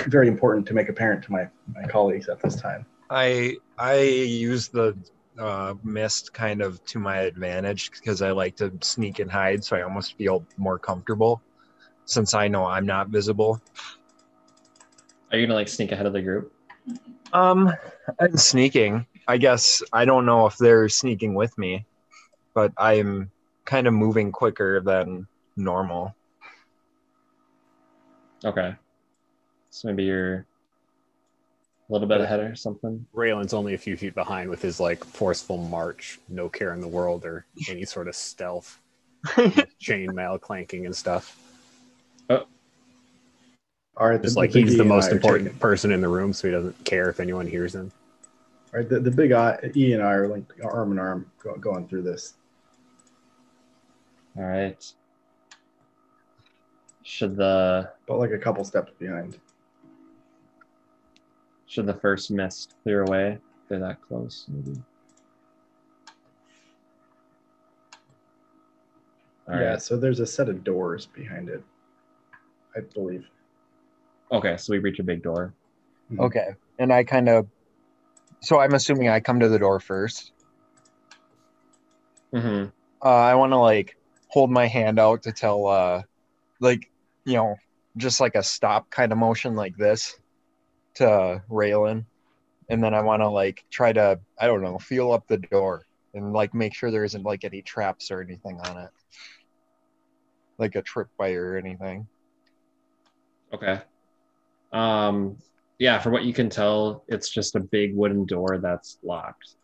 [0.09, 2.85] very important to make apparent to my, my colleagues at this time.
[3.11, 4.97] I I use the
[5.39, 9.77] uh, mist kind of to my advantage because I like to sneak and hide, so
[9.77, 11.41] I almost feel more comfortable
[12.11, 13.63] since I know I'm not visible.
[15.31, 16.53] Are you gonna like sneak ahead of the group?
[17.33, 17.73] Um,
[18.19, 19.07] I'm sneaking.
[19.29, 21.87] I guess I don't know if they're sneaking with me,
[22.53, 23.31] but I'm
[23.65, 26.17] kind of moving quicker than normal.
[28.45, 28.75] Okay.
[29.71, 30.47] So maybe you're
[31.89, 33.07] a little bit ahead or something.
[33.15, 36.89] Raylan's only a few feet behind with his like forceful march, no care in the
[36.89, 38.81] world or any sort of stealth,
[39.27, 41.37] chainmail clanking and stuff.
[43.97, 46.01] All right, Just the- like the he's the and I most important taking- person in
[46.01, 47.93] the room, so he doesn't care if anyone hears him.
[48.73, 51.31] All right, the, the big I, E and I are linked arm in arm
[51.61, 52.35] going through this.
[54.37, 54.93] All right.
[57.03, 59.39] Should the but like a couple steps behind.
[61.67, 63.39] should the first mist clear away?
[63.69, 64.81] They're that close, maybe.
[69.49, 69.61] All right.
[69.63, 71.65] yeah, so there's a set of doors behind it,
[72.77, 73.27] I believe.
[74.33, 75.55] Okay, so we reach a big door.
[76.19, 77.47] Okay, and I kind of.
[78.43, 80.33] So I'm assuming I come to the door first.
[82.33, 82.71] Mm-hmm.
[83.05, 83.97] Uh, I want to like
[84.29, 86.03] hold my hand out to tell, uh,
[86.61, 86.91] like
[87.25, 87.57] you know,
[87.97, 90.19] just like a stop kind of motion like this
[90.95, 92.05] to Raylan,
[92.69, 95.87] and then I want to like try to I don't know feel up the door
[96.15, 98.91] and like make sure there isn't like any traps or anything on it,
[100.59, 102.07] like a tripwire or anything.
[103.53, 103.81] Okay.
[104.73, 105.37] Um,
[105.79, 109.55] yeah, for what you can tell, it's just a big wooden door that's locked.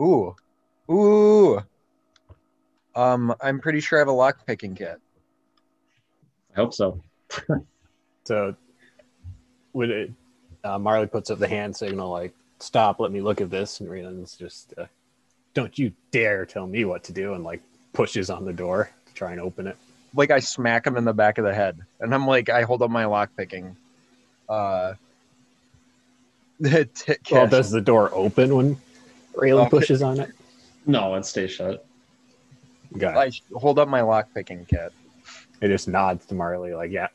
[0.00, 0.34] Ooh,
[0.90, 1.60] ooh.
[2.94, 5.00] Um, I'm pretty sure I have a lock picking kit.
[6.52, 7.02] I hope so.
[8.26, 8.56] So,
[9.72, 10.10] would it?
[10.64, 12.98] Uh, Marley puts up the hand signal, like "Stop!
[12.98, 14.86] Let me look at this." And Raylan's just, uh,
[15.54, 17.62] "Don't you dare tell me what to do!" And like
[17.92, 19.76] pushes on the door to try and open it.
[20.16, 22.82] Like I smack him in the back of the head, and I'm like, I hold
[22.82, 23.76] up my lock picking.
[24.48, 24.94] Uh,
[26.64, 28.76] t- Well, does the door open when
[29.34, 29.70] Raylan Okay.
[29.70, 30.30] pushes on it?
[30.86, 31.84] No, it stays shut.
[32.96, 34.92] Got I hold up my lock picking kit.
[35.60, 37.08] It just nods to Marley, like, "Yeah."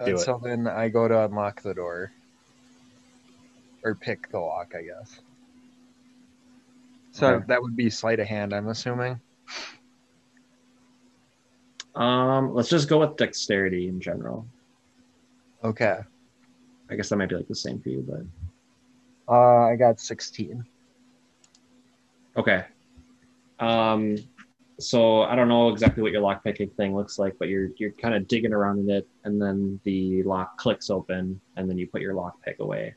[0.00, 0.24] Do And it.
[0.24, 2.10] so then I go to unlock the door,
[3.84, 5.20] or pick the lock, I guess.
[7.12, 7.44] So Okay.
[7.48, 9.20] that would be sleight of hand, I'm assuming.
[11.94, 14.46] Um, let's just go with dexterity in general.
[15.64, 15.98] Okay.
[16.90, 20.64] I guess that might be like the same for you, but Uh, I got 16.
[22.36, 22.64] okay.
[23.58, 24.16] Um,
[24.78, 27.90] so I don't know exactly what your lock picking thing looks like, but you're you're
[27.90, 31.88] kind of digging around in it, and then the lock clicks open, and then you
[31.88, 32.94] put your lock pick away.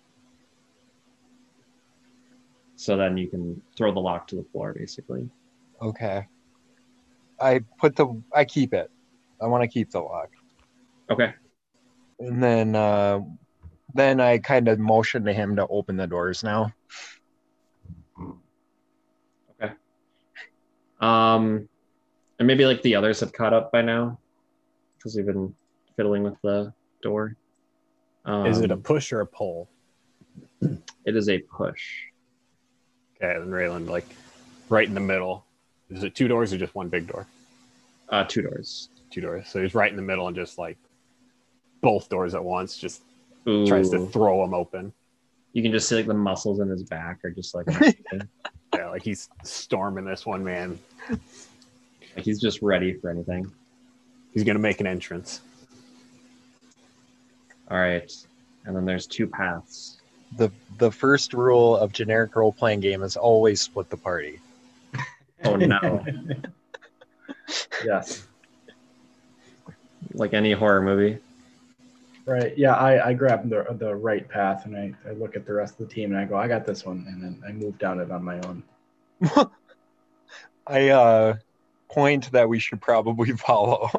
[2.75, 5.27] So then you can throw the lock to the floor, basically.
[5.81, 6.27] Okay.
[7.41, 8.21] I put the.
[8.33, 8.91] I keep it.
[9.41, 10.29] I want to keep the lock.
[11.09, 11.33] Okay.
[12.19, 13.21] And then uh,
[13.93, 16.71] then I kind of motion to him to open the doors now.
[19.61, 19.73] Okay.
[20.99, 21.67] Um,
[22.37, 24.19] and maybe like the others have caught up by now,
[24.97, 25.53] because we've been
[25.95, 27.35] fiddling with the door.
[28.23, 29.67] Um, Is it a push or a pull?
[30.61, 31.81] It is a push.
[33.15, 34.05] Okay, and Raylan, like,
[34.69, 35.45] right in the middle.
[35.91, 37.27] Is it two doors or just one big door?
[38.09, 38.89] Uh, two doors.
[39.09, 39.47] Two doors.
[39.47, 40.77] So he's right in the middle and just like
[41.81, 43.01] both doors at once, just
[43.47, 43.67] Ooh.
[43.67, 44.93] tries to throw them open.
[45.53, 47.67] You can just see like the muscles in his back are just like,
[48.73, 50.79] Yeah, like he's storming this one man.
[51.09, 53.51] like he's just ready for anything.
[54.33, 55.41] He's gonna make an entrance.
[57.69, 58.11] All right,
[58.65, 59.99] and then there's two paths.
[60.37, 64.39] The the first rule of generic role playing game is always split the party.
[65.43, 66.05] Oh no!
[67.85, 68.27] yes.
[70.13, 71.19] like any horror movie.
[72.25, 72.55] Right.
[72.57, 75.79] Yeah, I, I grab the the right path and I, I look at the rest
[75.79, 77.99] of the team and I go, I got this one, and then I move down
[77.99, 78.63] it on my own.
[80.67, 81.35] I uh
[81.89, 83.89] point that we should probably follow.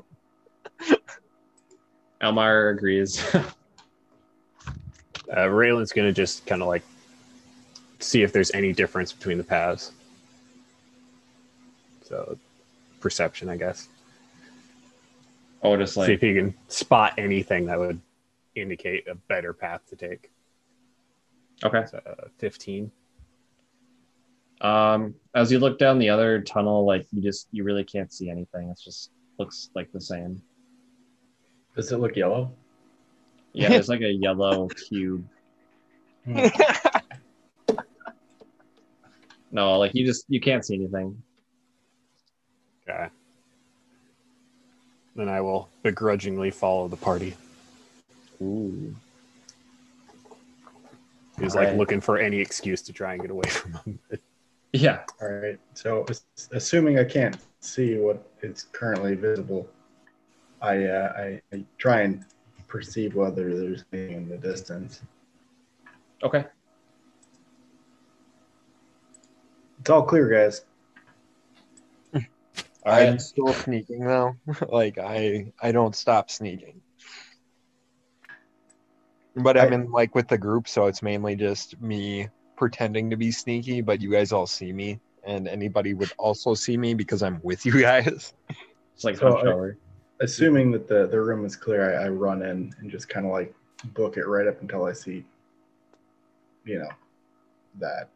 [2.22, 3.22] Elmar agrees.
[5.34, 6.82] Uh, Raylan's gonna just kind of like
[7.98, 9.92] see if there's any difference between the paths.
[12.12, 12.36] So,
[13.00, 13.88] perception, I guess.
[15.62, 17.98] oh, just see like if he can spot anything that would
[18.54, 20.30] indicate a better path to take.
[21.64, 21.78] Okay.
[21.78, 22.92] It's, uh, 15.
[24.60, 28.28] Um, as you look down the other tunnel, like you just you really can't see
[28.28, 28.68] anything.
[28.68, 30.42] It just looks like the same.
[31.74, 32.52] Does it look yellow?
[33.54, 35.26] Yeah, there's like a yellow cube.
[39.52, 41.22] No, like you just you can't see anything.
[42.88, 43.08] Okay.
[45.14, 47.34] Then I will begrudgingly follow the party.
[48.40, 48.94] Ooh.
[51.38, 51.78] He's like Alright.
[51.78, 53.98] looking for any excuse to try and get away from him.
[54.72, 55.00] Yeah.
[55.20, 55.58] All right.
[55.74, 56.06] So,
[56.52, 59.68] assuming I can't see what is currently visible,
[60.60, 62.24] I, uh, I, I try and
[62.68, 65.02] perceive whether there's anything in the distance.
[66.22, 66.44] Okay.
[69.80, 70.62] It's all clear, guys.
[72.84, 74.34] All I'm still sneaking though.
[74.68, 76.80] like I I don't stop sneaking.
[79.34, 83.30] But I'm in like with the group, so it's mainly just me pretending to be
[83.30, 87.40] sneaky, but you guys all see me, and anybody would also see me because I'm
[87.42, 88.34] with you guys.
[88.94, 89.78] It's like So, hunched I-
[90.20, 93.32] Assuming that the, the room is clear, I, I run in and just kind of
[93.32, 93.52] like
[93.86, 95.24] book it right up until I see,
[96.64, 96.88] you know,
[97.80, 98.08] that.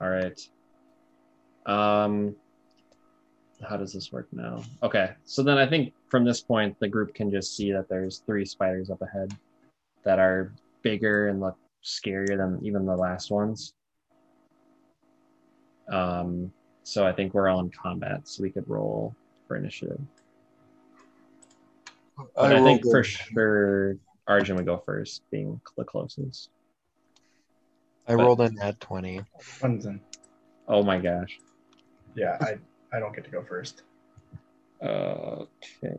[0.00, 0.40] All right.
[1.64, 2.36] Um,
[3.62, 4.62] how does this work now?
[4.82, 8.22] Okay, so then I think from this point the group can just see that there's
[8.26, 9.34] three spiders up ahead
[10.04, 10.52] that are
[10.82, 13.74] bigger and look scarier than even the last ones.
[15.88, 16.52] Um,
[16.82, 19.14] so I think we're all in combat, so we could roll
[19.46, 20.00] for initiative.
[22.34, 23.96] But I, think rolled for a- sure
[24.26, 26.50] Arjun would go first, being the closest.
[28.08, 29.20] I rolled in at twenty.
[30.68, 31.38] Oh my gosh.
[32.14, 32.58] Yeah, I,
[32.96, 33.82] I don't get to go first.
[34.82, 35.94] Okay.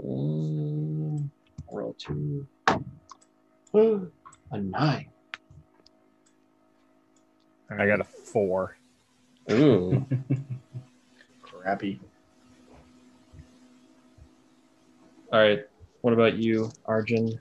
[1.71, 2.47] Roll two.
[3.75, 5.09] A nine.
[7.69, 8.77] I got a four.
[9.51, 10.03] Ooh.
[11.43, 11.99] Crappy.
[15.31, 15.65] All right.
[16.01, 17.39] What about you, Arjun?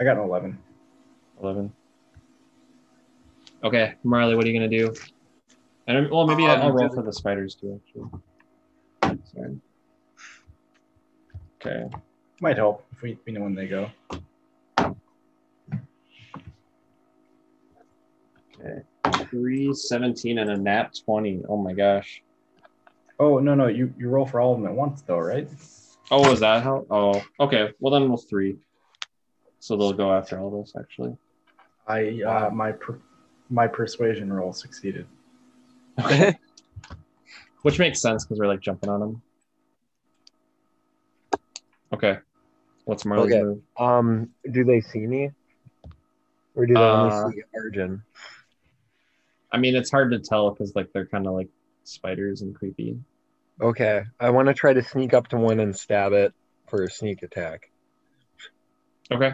[0.00, 0.58] I got an 11.
[1.42, 1.72] 11.
[3.64, 4.94] Okay, Marley, what are you going to do?
[5.86, 9.18] And I'm- well, maybe I- Um, I'll roll for the spiders too, actually.
[9.34, 9.60] Sorry.
[11.60, 11.88] Okay.
[12.40, 13.90] Might help if we, we know when they go.
[18.58, 18.82] Okay.
[19.30, 21.44] Three, 17, and a nat 20.
[21.48, 22.22] Oh my gosh.
[23.18, 23.66] Oh, no, no.
[23.68, 25.48] You, you roll for all of them at once, though, right?
[26.10, 26.86] Oh, is that how?
[26.90, 27.70] Oh, okay.
[27.80, 28.58] Well, then we'll three.
[29.58, 31.16] So they'll go after all this, actually.
[31.88, 32.98] I uh, my per,
[33.48, 35.06] my persuasion roll succeeded.
[37.62, 39.22] Which makes sense because we're like jumping on them.
[41.92, 42.18] Okay.
[42.84, 43.42] What's Marley's Okay.
[43.42, 43.62] move?
[43.76, 45.30] Um, do they see me,
[46.54, 48.02] or do they Uh, only see Arjun?
[49.50, 51.48] I mean, it's hard to tell because like they're kind of like
[51.84, 52.98] spiders and creepy.
[53.60, 56.32] Okay, I want to try to sneak up to one and stab it
[56.68, 57.70] for a sneak attack.
[59.10, 59.32] Okay.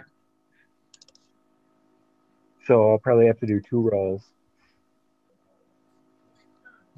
[2.67, 4.23] So I'll probably have to do two rolls.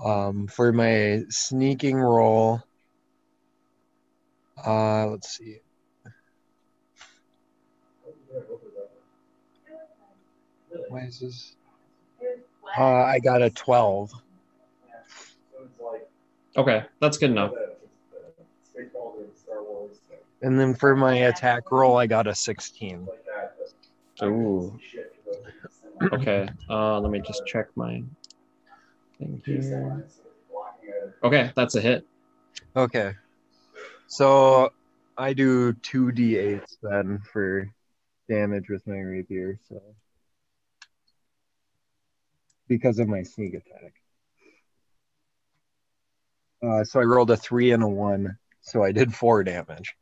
[0.02, 2.62] Um, for my sneaking roll,
[4.64, 5.58] uh, let's see.
[10.88, 11.56] Why is this?
[12.76, 14.12] Uh, I got a 12.
[16.56, 17.52] Okay, that's good enough.
[20.42, 23.08] And then for my attack roll, I got a 16.
[24.24, 24.78] Ooh.
[26.12, 26.48] Okay.
[26.68, 28.02] Uh, let me just check my
[29.18, 30.06] thing here.
[31.22, 32.06] Okay, that's a hit.
[32.76, 33.14] Okay.
[34.06, 34.70] So
[35.16, 37.68] I do 2d8s then for
[38.28, 39.80] damage with my rapier, so
[42.68, 43.94] because of my sneak attack.
[46.62, 49.94] Uh, so I rolled a three and a one, so I did four damage.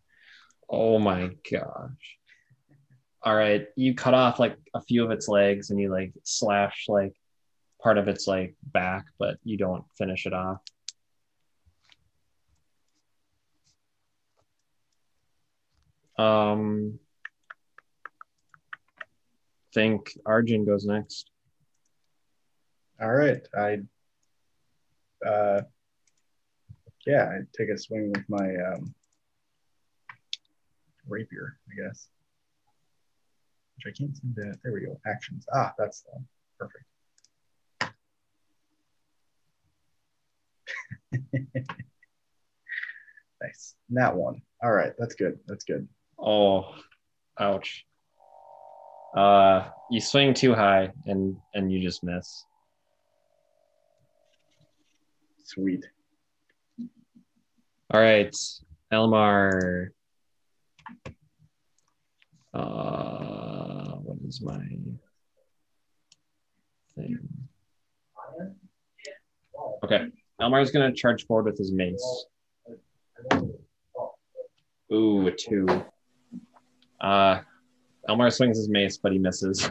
[0.69, 2.19] Oh my gosh.
[3.25, 6.87] All right, you cut off like a few of its legs and you like slash
[6.89, 7.15] like
[7.83, 10.61] part of its like back, but you don't finish it off.
[16.19, 16.99] Um
[19.75, 21.31] think Arjun goes next.
[23.01, 23.43] All right.
[23.59, 23.79] I
[25.27, 25.63] uh
[27.07, 28.95] yeah, I take a swing with my um
[31.09, 32.09] rapier, I guess.
[33.77, 35.01] Which I can't seem to there we go.
[35.07, 35.47] Actions.
[35.53, 36.23] Ah, that's the.
[36.59, 36.85] Perfect.
[43.43, 43.75] nice.
[43.91, 44.43] That one.
[44.63, 45.39] All right, that's good.
[45.47, 45.89] That's good.
[46.19, 46.75] Oh,
[47.39, 47.85] ouch.
[49.17, 52.45] Uh, you swing too high and and you just miss.
[55.45, 55.85] Sweet.
[57.91, 58.35] All right,
[58.91, 59.89] Elmar.
[62.55, 64.59] Uh, what is my
[66.95, 67.19] thing?
[69.85, 70.07] Okay,
[70.43, 72.27] Elmar's gonna charge forward with his mace.
[74.93, 75.67] Ooh, a two.
[77.01, 77.41] Uh,
[78.09, 79.71] Elmar swings his mace, but he misses.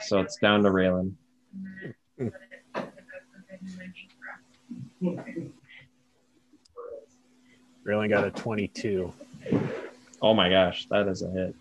[0.00, 1.12] So it's down to Raylan.
[7.84, 9.12] Really got a 22.
[10.20, 11.54] Oh my gosh, that is a hit.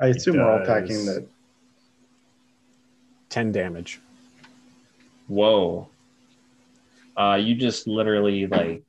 [0.00, 0.68] I assume we're all does.
[0.68, 1.26] attacking the
[3.28, 4.00] 10 damage.
[5.26, 5.88] Whoa.
[7.16, 8.82] Uh, you just literally like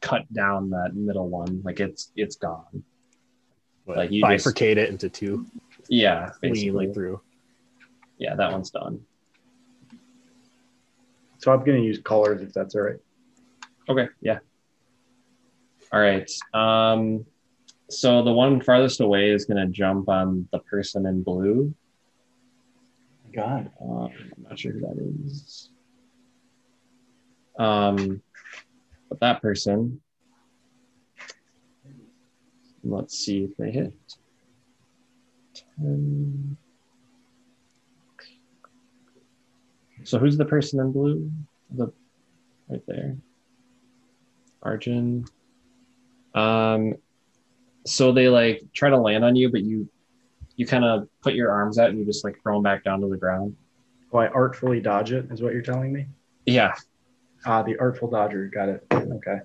[0.00, 1.60] cut down that middle one.
[1.64, 2.82] Like it's it's gone.
[3.84, 5.46] What, Like you just- bifurcate it into two,
[5.88, 6.54] Yeah, cleanly
[6.86, 6.92] basically.
[6.94, 7.20] through.
[8.18, 9.00] Yeah, that one's done.
[11.38, 12.96] So I'm going to use colors if that's all right.
[13.88, 14.40] Okay, yeah.
[15.92, 16.28] All right.
[16.52, 17.24] Um,
[17.88, 21.72] so the one farthest away is gonna jump on the person in blue.
[23.34, 23.70] God.
[23.80, 25.70] Um, I'm not sure who that is.
[27.58, 28.22] Um,
[29.08, 30.00] but that person.
[32.84, 33.92] Let's see if they hit.
[35.80, 36.56] 10.
[40.04, 41.30] So who's the person in blue?
[41.70, 41.92] The
[42.68, 43.16] right there.
[44.62, 45.26] Arjun.
[46.34, 46.94] Um,
[47.84, 49.88] so they like try to land on you, but you
[50.58, 53.00] you kind of put your arms out and you just like throw them back down
[53.00, 53.56] to the ground.
[54.12, 56.06] Do I artfully dodge it, is what you're telling me?
[56.44, 56.74] Yeah,
[57.46, 58.48] Ah, the artful dodger.
[58.52, 58.84] Got it.
[58.92, 59.38] Okay.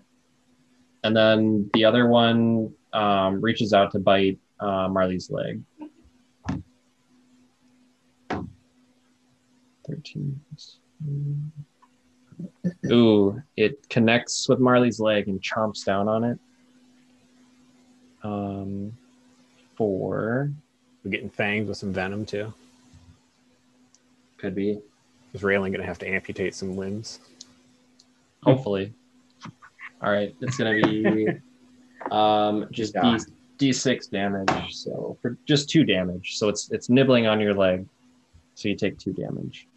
[1.04, 5.62] and then the other one um, reaches out to bite uh, Marley's leg.
[9.88, 10.40] Thirteen.
[12.92, 16.40] Ooh, it connects with Marley's leg and chomps down on it.
[18.24, 18.98] Um,
[19.76, 20.52] four
[21.04, 22.54] We're getting fangs with some venom too.
[24.38, 24.80] could be.
[25.34, 27.20] Is Raylan going to have to amputate some limbs?
[28.44, 28.94] Hopefully.
[30.02, 31.26] All right, it's gonna be
[32.12, 33.18] um, just Yeah.
[33.58, 34.76] d d6 damage.
[34.76, 36.36] So for just two damage.
[36.38, 37.88] So it's it's nibbling on your leg.
[38.56, 39.68] So you take two damage.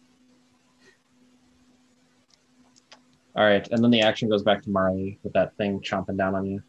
[3.37, 6.35] All right, and then the action goes back to Marley with that thing chomping down
[6.35, 6.61] on you.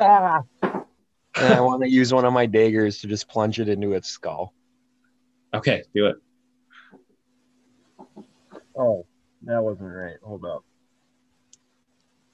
[0.00, 0.42] Ah.
[1.36, 4.08] And I want to use one of my daggers to just plunge it into its
[4.08, 4.52] skull.
[5.54, 6.16] Okay, do it.
[8.78, 9.06] Oh,
[9.42, 10.16] that wasn't right.
[10.22, 10.64] Hold up.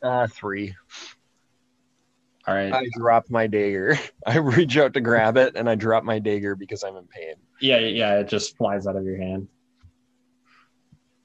[0.02, 0.74] Uh, three.
[2.46, 2.72] All right.
[2.72, 3.98] I drop my dagger.
[4.26, 7.34] I reach out to grab it and I drop my dagger because I'm in pain.
[7.60, 9.48] Yeah, yeah, it just flies out of your hand.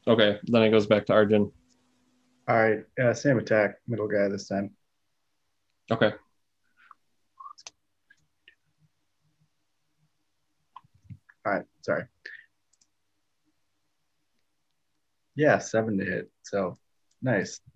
[0.08, 1.52] Okay, then it goes back to Arjun.
[2.48, 2.84] All right.
[3.02, 4.72] Uh, same attack, middle guy this time.
[5.90, 6.12] Okay.
[11.46, 11.66] All right.
[11.82, 12.06] Sorry.
[15.36, 16.32] Yeah, seven to hit.
[16.44, 16.78] So
[17.22, 17.60] nice.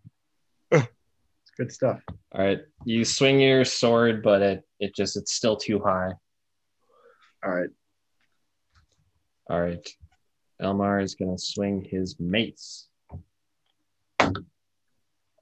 [0.71, 2.01] It's good stuff.
[2.33, 2.59] All right.
[2.85, 6.11] You swing your sword, but it it just it's still too high.
[7.43, 7.69] All right.
[9.49, 9.87] All right.
[10.61, 12.87] Elmar is going to swing his mace.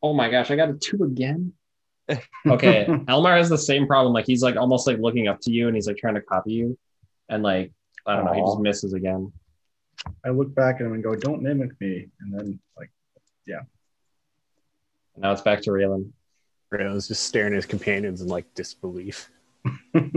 [0.04, 1.54] Oh my gosh, I got a two again.
[2.48, 4.14] Okay, Elmar has the same problem.
[4.14, 6.52] Like he's like almost like looking up to you and he's like trying to copy
[6.54, 6.78] you.
[7.28, 7.72] And like,
[8.06, 9.32] I don't know, he just misses again.
[10.26, 12.92] I look back at him and go, "Don't mimic me," and then like,
[13.48, 13.62] yeah.
[15.18, 16.12] Now it's back to Raylan.
[16.74, 19.30] Raylan's just staring at his companions in like disbelief.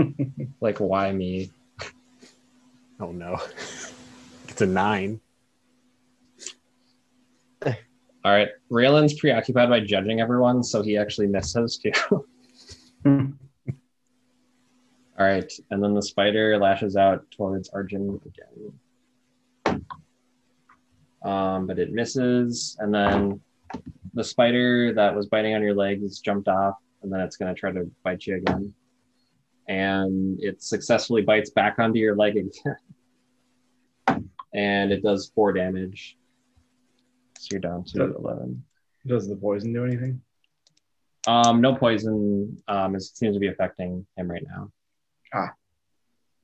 [0.60, 1.50] Like, why me?
[3.00, 3.40] Oh no.
[4.48, 5.20] It's a nine.
[7.64, 7.72] All
[8.24, 8.48] right.
[8.70, 12.26] Raylan's preoccupied by judging everyone, so he actually misses too.
[15.18, 15.52] All right.
[15.70, 18.20] And then the spider lashes out towards Arjun
[19.66, 19.82] again.
[21.24, 22.76] Um, but it misses.
[22.78, 23.40] And then
[24.14, 27.52] the spider that was biting on your leg has jumped off, and then it's going
[27.52, 28.72] to try to bite you again.
[29.66, 32.76] And it successfully bites back onto your leg again.
[34.54, 36.16] and it does four damage.
[37.38, 38.64] So you're down to Does- 11.
[39.06, 40.20] Does the poison do anything?
[41.26, 42.62] Um, no poison.
[42.68, 44.70] Um, it seems to be affecting him right now.
[45.34, 45.52] Ah.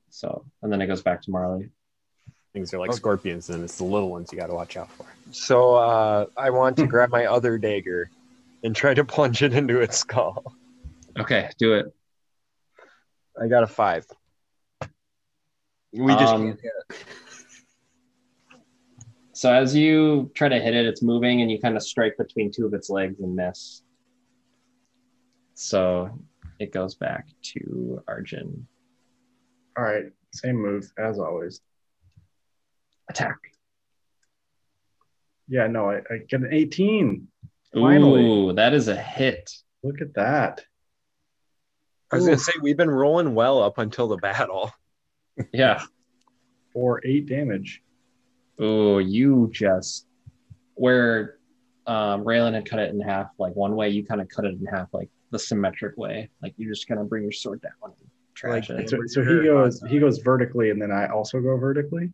[0.09, 1.69] So, and then it goes back to Marley.
[2.53, 2.97] Things are like Okay.
[2.97, 5.05] scorpions, and it's the little ones you got to watch out for.
[5.31, 8.09] So uh, I want to grab my other dagger
[8.63, 10.55] and try to plunge it into its skull.
[11.19, 11.93] Okay, do it.
[13.41, 14.05] I got a five.
[15.91, 17.05] We just Um, can't hit it.
[19.33, 22.51] So as you try to hit it, it's moving and you kind of strike between
[22.51, 23.81] two of its legs and miss.
[25.55, 26.17] So
[26.59, 28.65] it goes back to Arjun.
[29.77, 31.61] All right, same move as always.
[33.09, 33.37] Attack.
[35.47, 37.27] Yeah, no, I, I get an 18.
[37.73, 38.23] Finally.
[38.25, 39.51] Ooh, that is a hit.
[39.83, 40.63] Look at that.
[42.11, 44.71] I was gonna say we've been rolling well up until the battle.
[45.51, 45.83] Yeah.
[46.71, 47.81] For eight damage.
[48.61, 50.07] Ooh, you just
[50.75, 51.39] where
[51.87, 54.53] um Raylan had cut it in half like one way, you kind of cut it
[54.53, 56.29] in half like the symmetric way.
[56.41, 59.43] Like you just kind of bring your sword down and trash Like- So, so he
[59.43, 62.11] goes he goes vertically and then I also go vertically.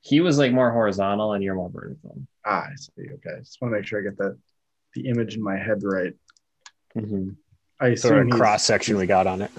[0.00, 2.16] He was like more horizontal and you're more vertical.
[2.44, 2.90] Ah, I see.
[3.02, 3.38] Okay.
[3.40, 4.38] Just want to make sure I get the
[4.94, 6.14] the image in my head right.
[6.96, 7.36] Mhm.
[7.80, 9.50] I Sort assume of cross section we got on it.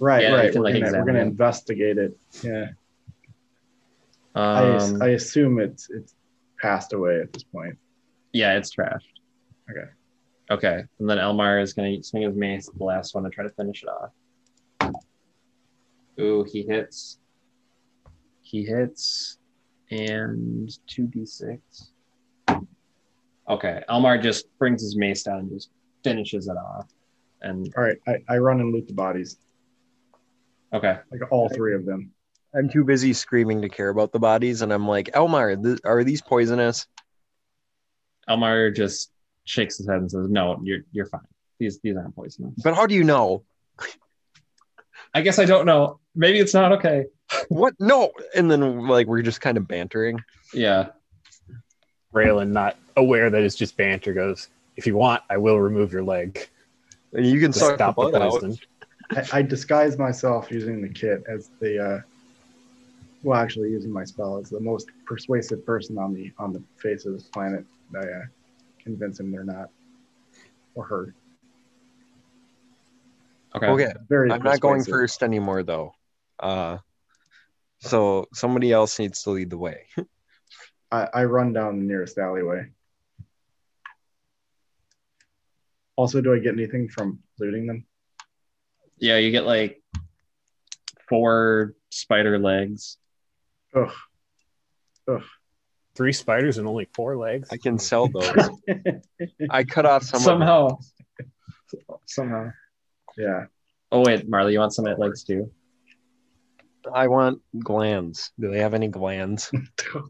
[0.00, 0.54] Right, Yeah, right.
[0.54, 2.16] We're, like, gonna, we're gonna investigate it.
[2.42, 2.70] Yeah.
[4.34, 6.14] I, Um, I assume it's it's
[6.60, 7.76] passed away at this point.
[8.32, 9.08] yeah, it's trashed.
[9.70, 9.88] Okay.
[10.50, 10.84] Okay.
[10.98, 13.50] And then Elmar is gonna swing his mace at the last one to try to
[13.50, 14.10] finish it off.
[16.20, 17.18] Ooh, he hits.
[18.42, 19.38] He hits
[19.90, 21.58] and 2d6.
[23.48, 23.82] Okay.
[23.88, 25.70] Elmar just brings his mace down and just
[26.04, 26.88] finishes it off.
[27.42, 29.36] And All right, I, I run and loot the bodies,
[30.72, 30.98] okay.
[31.10, 32.12] like all three of them.
[32.54, 36.04] I'm too busy screaming to care about the bodies, and I'm like, Elmar, th- are
[36.04, 36.86] these poisonous?
[38.28, 39.10] Elmar just
[39.44, 41.20] shakes his head and says, No, you're you're fine.
[41.58, 42.54] These these aren't poisonous.
[42.62, 43.42] But how do you know?
[45.14, 46.00] I guess I don't know.
[46.14, 47.06] Maybe it's not okay.
[47.48, 47.74] What?
[47.80, 48.12] No.
[48.34, 50.22] And then like we're just kind of bantering.
[50.52, 50.88] Yeah.
[52.12, 56.02] Raylan, not aware that it's just banter, goes, If you want, I will remove your
[56.02, 56.46] leg
[57.14, 58.58] And you can to suck the stop the poison.
[59.10, 62.00] I, I disguise myself using the kit as the uh,
[63.22, 67.06] well, actually using my spell as the most persuasive person on the on the face
[67.06, 67.64] of this planet.
[67.94, 68.22] I uh,
[68.82, 69.70] convince him they're not
[70.74, 71.14] or her.
[73.54, 73.66] Okay.
[73.66, 73.92] Okay.
[74.08, 74.30] Very.
[74.30, 75.94] I'm not going first anymore though.
[76.40, 76.78] Uh
[77.80, 79.86] so somebody else needs to lead the way.
[80.92, 82.66] I, I run down the nearest alleyway.
[85.96, 87.86] Also, do I get anything from looting them?
[88.98, 89.82] Yeah, you get like
[91.08, 92.98] four spider legs.
[93.74, 93.90] Ugh.
[95.94, 97.48] Three spiders and only four legs.
[97.50, 98.50] I can sell those.
[99.50, 100.78] I cut off some of Somehow.
[102.06, 102.50] Somehow.
[103.16, 103.46] Yeah.
[103.90, 105.50] Oh wait, Marley, you want some legs too?
[106.92, 108.32] I want glands.
[108.40, 109.50] Do they have any glands?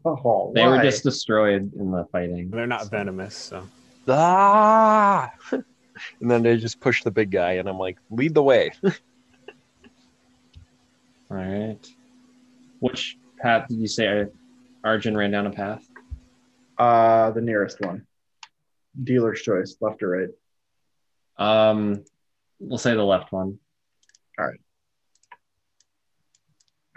[0.05, 2.49] Oh, They were just destroyed in the fighting.
[2.49, 3.67] They're not venomous, so
[4.07, 5.31] ah!
[6.19, 8.71] And then they just push the big guy, and I'm like, lead the way.
[8.83, 8.91] All
[11.37, 11.77] right.
[12.79, 14.25] Which path did you say
[14.83, 15.85] Arjun ran down a path?
[16.77, 18.05] uh the nearest one.
[19.03, 20.29] Dealer's choice, left or right.
[21.69, 22.03] Um,
[22.63, 23.59] we'll say the left one.
[24.39, 24.59] All right.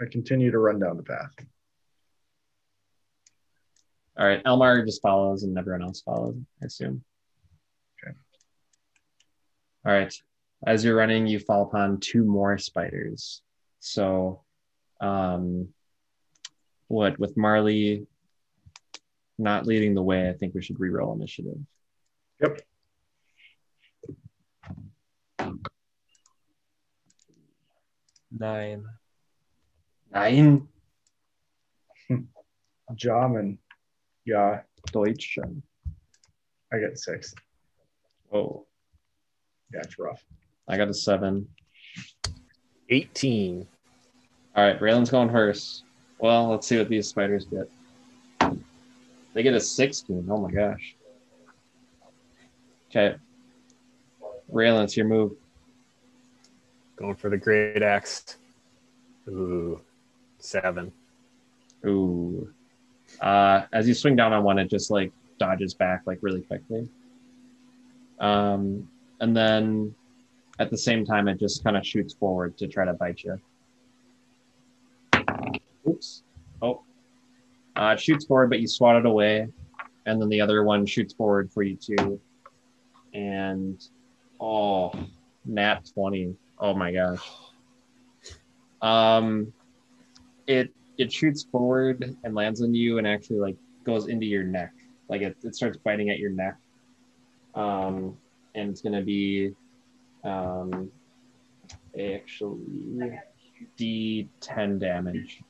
[0.01, 1.31] I continue to run down the path.
[4.19, 7.03] All right, Elmar just follows and everyone else follows, I assume.
[8.03, 8.15] Okay.
[9.85, 10.13] All right.
[10.65, 13.43] As you're running, you fall upon two more spiders.
[13.79, 14.41] So,
[14.99, 15.67] um,
[16.87, 18.07] what with Marley
[19.37, 21.59] not leading the way, I think we should reroll initiative.
[22.41, 22.61] Yep.
[28.39, 28.85] Nine.
[30.11, 30.67] Nine
[32.95, 33.57] German.
[34.25, 34.61] Yeah,
[34.91, 35.37] Deutsch.
[36.73, 37.33] I get six.
[38.33, 38.65] Oh,
[39.73, 40.23] Yeah, it's rough.
[40.67, 41.47] I got a seven.
[42.89, 43.67] 18.
[44.55, 45.83] All right, Raylan's going first.
[46.19, 47.69] Well, let's see what these spiders get.
[49.33, 50.27] They get a 16.
[50.29, 50.95] Oh my gosh.
[52.89, 53.15] Okay.
[54.51, 55.33] Raylan, it's your move.
[56.97, 58.37] Going for the great axe.
[59.29, 59.79] Ooh,
[60.39, 60.91] seven.
[61.85, 62.51] Ooh.
[63.21, 66.89] Uh, as you swing down on one, it just like dodges back like really quickly.
[68.19, 69.93] Um, and then
[70.59, 73.39] at the same time, it just kind of shoots forward to try to bite you.
[75.87, 76.23] Oops.
[76.63, 76.81] Oh.
[77.75, 79.47] Uh, it shoots forward, but you swat it away.
[80.07, 82.19] And then the other one shoots forward for you too.
[83.13, 83.83] And
[84.39, 84.91] oh,
[85.45, 86.35] nat 20.
[86.59, 87.19] Oh my gosh.
[88.81, 89.53] Um,
[90.47, 94.73] it it shoots forward and lands on you and actually like goes into your neck.
[95.09, 96.57] Like it, it starts biting at your neck.
[97.53, 98.17] Um,
[98.55, 99.51] and it's gonna be
[100.23, 100.91] um,
[101.99, 103.19] actually
[103.79, 105.43] d10 damage.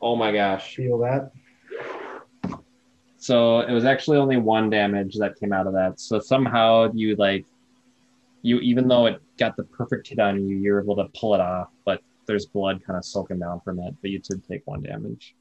[0.00, 0.76] Oh my gosh.
[0.76, 1.32] Feel that?
[3.26, 5.98] So it was actually only one damage that came out of that.
[5.98, 7.44] So somehow you like
[8.42, 11.40] you even though it got the perfect hit on you, you're able to pull it
[11.40, 14.80] off, but there's blood kind of soaking down from it, but you did take one
[14.80, 15.34] damage.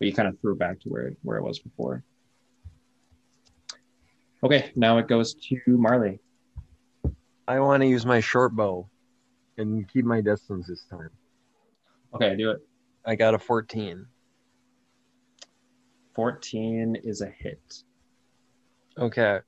[0.00, 2.02] But you kind of threw it back to where it, where it was before.
[4.42, 6.18] Okay, now it goes to Marley.
[7.46, 8.88] I want to use my short bow
[9.58, 11.10] and keep my distance this time.
[12.14, 12.58] Okay, do it.
[13.06, 14.06] I got a 14.
[16.14, 17.82] 14 is a hit.
[18.98, 19.40] Okay.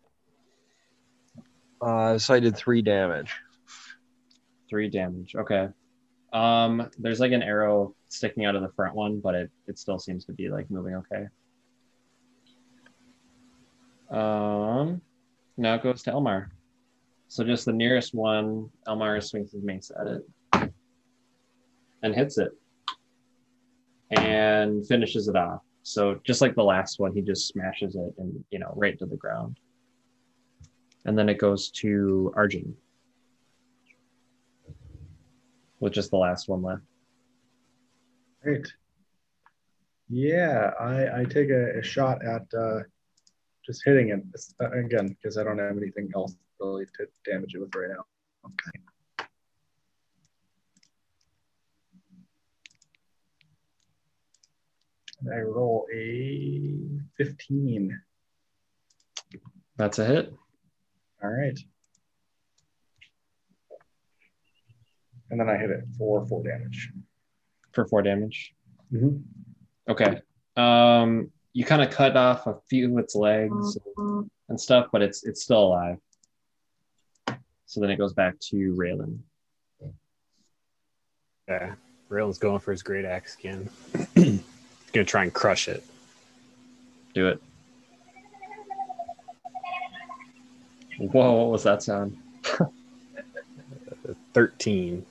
[1.80, 3.32] Uh, so I did three damage.
[4.68, 5.34] Three damage.
[5.34, 5.68] Okay.
[6.32, 9.98] Um, there's like an arrow sticking out of the front one, but it, it still
[9.98, 11.26] seems to be like moving okay.
[14.10, 15.01] Um,
[15.56, 16.48] now it goes to Elmar.
[17.28, 20.72] So just the nearest one, Elmar swings his mace at it
[22.02, 22.52] and hits it
[24.10, 25.62] and finishes it off.
[25.82, 29.06] So just like the last one, he just smashes it and you know right to
[29.06, 29.59] the ground.
[31.04, 32.76] And then it goes to Arjun
[35.80, 36.82] with just the last one left.
[38.42, 38.72] Great.
[40.09, 42.80] Yeah, I, I take a, a shot at uh,
[43.66, 44.22] just hitting it
[44.60, 48.04] uh, again because I don't have anything else really to damage it with right now.
[48.46, 48.78] Okay.
[55.30, 56.78] I roll a
[57.16, 58.00] 15.
[59.76, 60.32] That's a hit.
[61.22, 61.58] All right.
[65.30, 66.90] And then I hit it for four damage.
[67.72, 68.54] for four damage.
[68.92, 69.18] Mm-hmm.
[69.90, 70.20] Okay.
[70.56, 73.78] Um, you kind of cut off a few of its legs
[74.48, 75.96] and stuff, but it's it's still alive.
[77.66, 79.18] So then it goes back to Raylan.
[81.48, 81.74] Yeah.
[82.10, 83.70] Raylan's going for his great axe again.
[84.93, 85.82] He's gonna try and crush it.
[87.14, 87.43] Do it.
[90.98, 92.19] Whoa, what was that sound?
[94.35, 95.06] 13.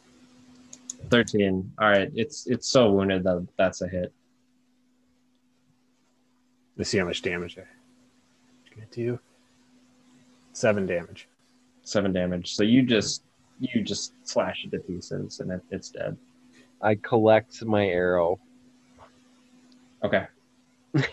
[1.09, 1.71] 13.
[1.79, 2.11] All right.
[2.13, 4.13] It's it's so wounded that that's a hit.
[6.77, 7.63] Let's see how much damage I
[8.75, 9.19] gonna do.
[10.53, 11.27] Seven damage.
[11.83, 12.53] Seven damage.
[12.55, 13.23] So you just
[13.59, 16.17] you just slash it to pieces and it, it's dead.
[16.81, 18.39] I collect my arrow.
[20.03, 20.25] Okay.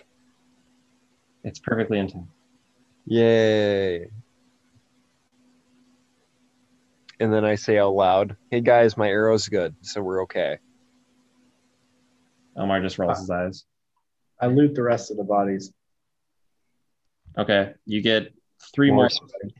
[1.45, 2.25] it's perfectly intact.
[3.07, 4.11] Yay.
[7.21, 10.59] And then I say out loud, hey guys, my arrow's good, so we're okay.
[12.57, 13.65] Elmar just rolls his eyes.
[14.41, 15.73] I loot the rest of the bodies.
[17.37, 17.73] Okay.
[17.87, 18.33] You get
[18.75, 19.09] three more.
[19.11, 19.51] More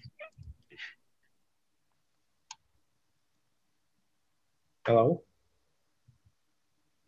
[4.87, 5.23] Hello?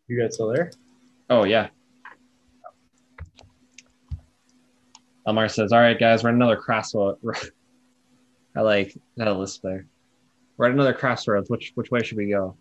[0.07, 0.71] You guys still there?
[1.29, 1.69] Oh yeah.
[5.31, 7.19] Elmar says, "All right, guys, we're at another crossroad."
[8.57, 9.87] I like that a list there.
[10.57, 11.49] We're at another crossroads.
[11.49, 12.57] Which which way should we go?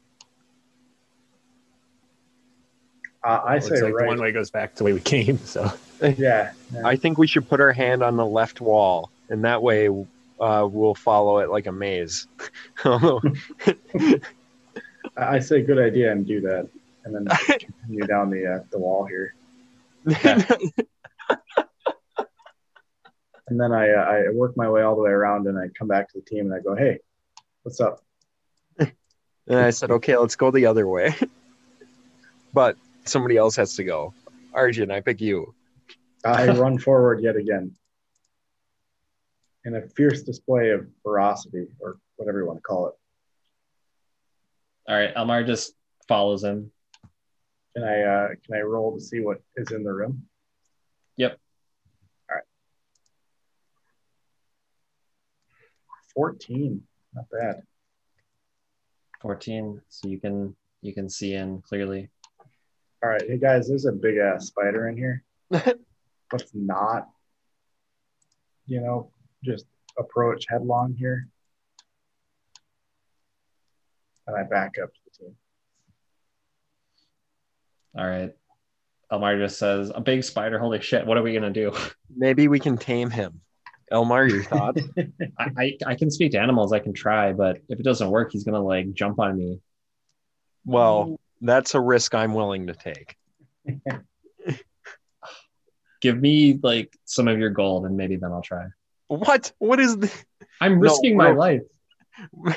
[3.23, 4.07] Uh, I Looks say like right.
[4.07, 5.37] one way goes back to the way we came.
[5.39, 5.71] So
[6.01, 6.13] Yeah.
[6.17, 6.51] yeah.
[6.85, 9.89] I think we should put our hand on the left wall, and that way
[10.39, 12.27] uh, we'll follow it like a maze.
[12.85, 13.19] I
[15.17, 16.69] I say good idea and do that,
[17.03, 19.33] and then continue down the uh, the wall here.
[23.49, 25.87] And then I uh, I work my way all the way around, and I come
[25.87, 26.99] back to the team, and I go, "Hey,
[27.63, 28.03] what's up?"
[29.49, 31.15] and I said, okay, let's go the other way.
[32.53, 34.13] but somebody else has to go.
[34.53, 35.53] Arjun, I pick you.
[36.23, 37.71] I run forward yet again
[39.65, 42.93] in a fierce display of ferocity, or whatever you want to call it.
[44.87, 45.73] All right, Elmar just
[46.07, 46.71] follows him.
[47.75, 50.27] Can I uh, can I roll to see what is in the room?
[51.17, 51.39] Yep.
[56.19, 56.81] 14.
[57.13, 57.61] Not bad.
[59.21, 59.81] 14.
[59.87, 62.09] So you can you can see in clearly.
[63.01, 65.23] All right, hey guys, there's a big ass spider in here.
[65.49, 67.07] Let's not,
[68.65, 69.11] you know,
[69.45, 69.65] just
[69.97, 71.29] approach headlong here.
[74.27, 75.35] And I back up to the team.
[77.97, 78.35] All right.
[79.09, 81.73] Elmar just says, a big spider, holy shit, what are we gonna do?
[82.13, 83.39] Maybe we can tame him.
[83.91, 84.81] Elmar, your thoughts?
[85.39, 88.31] I, I i can speak to animals i can try but if it doesn't work
[88.31, 89.59] he's gonna like jump on me
[90.65, 93.15] well, that's a risk I'm willing to take.
[96.01, 98.65] give me like some of your gold and maybe then i'll try
[99.07, 99.51] What?
[99.57, 100.11] What is the?
[100.61, 101.63] I'm No, risking my life.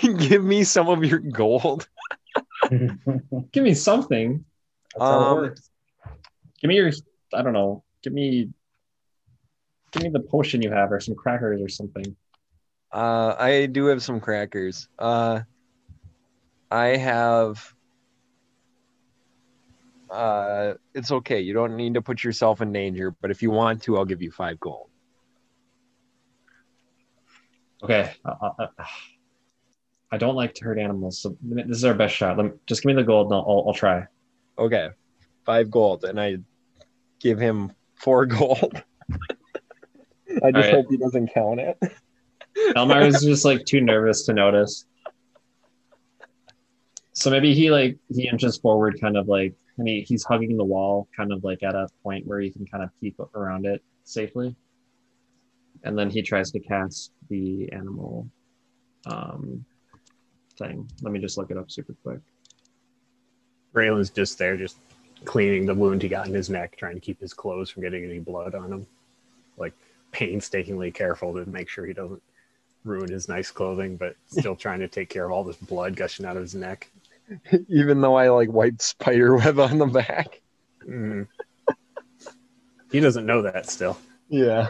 [0.03, 1.89] Give me some of your gold.
[2.71, 4.45] Give me something.
[4.99, 5.55] how Um.
[6.61, 6.93] Give me your.
[7.33, 7.85] I don't know.
[8.03, 8.51] Give me.
[9.93, 12.17] Give me the potion you have, or some crackers, or something.
[12.91, 14.89] Uh, I do have some crackers.
[14.99, 15.41] Uh,
[16.71, 17.75] I have.
[20.11, 21.41] Uh, it's okay.
[21.41, 24.21] You don't need to put yourself in danger, but if you want to, I'll give
[24.21, 24.91] you five gold.
[27.83, 28.13] Okay.
[28.25, 28.85] Uh, uh, uh,
[30.11, 32.37] I don't like to hurt animals, so this is our best shot.
[32.37, 34.07] Let me, just give me the gold, and I'll, I'll, I'll try.
[34.59, 34.91] Okay,
[35.47, 36.37] five gold, and I
[37.19, 38.83] give him four gold.
[40.45, 40.75] I just right.
[40.75, 41.79] hope he doesn't count it.
[42.77, 44.85] Elmar is just like too nervous to notice.
[47.13, 50.65] So maybe he like he inches forward, kind of like, and he, he's hugging the
[50.65, 53.83] wall, kind of like at a point where he can kind of peek around it
[54.05, 54.55] safely.
[55.85, 58.29] And then he tries to cast the animal
[59.07, 59.65] um,
[60.59, 60.89] thing.
[61.03, 62.21] Let me just look it up super quick.
[63.75, 64.77] Raylan's just there, just
[65.25, 68.05] cleaning the wound he got in his neck, trying to keep his clothes from getting
[68.05, 68.87] any blood on him.
[69.57, 69.75] Like
[70.13, 72.23] painstakingly careful to make sure he doesn't
[72.85, 76.27] ruin his nice clothing, but still trying to take care of all this blood gushing
[76.27, 76.91] out of his neck.
[77.69, 80.41] Even though I like wiped spider web on the back.
[80.87, 81.27] Mhm.
[82.91, 83.99] he doesn't know that still.
[84.29, 84.69] Yeah.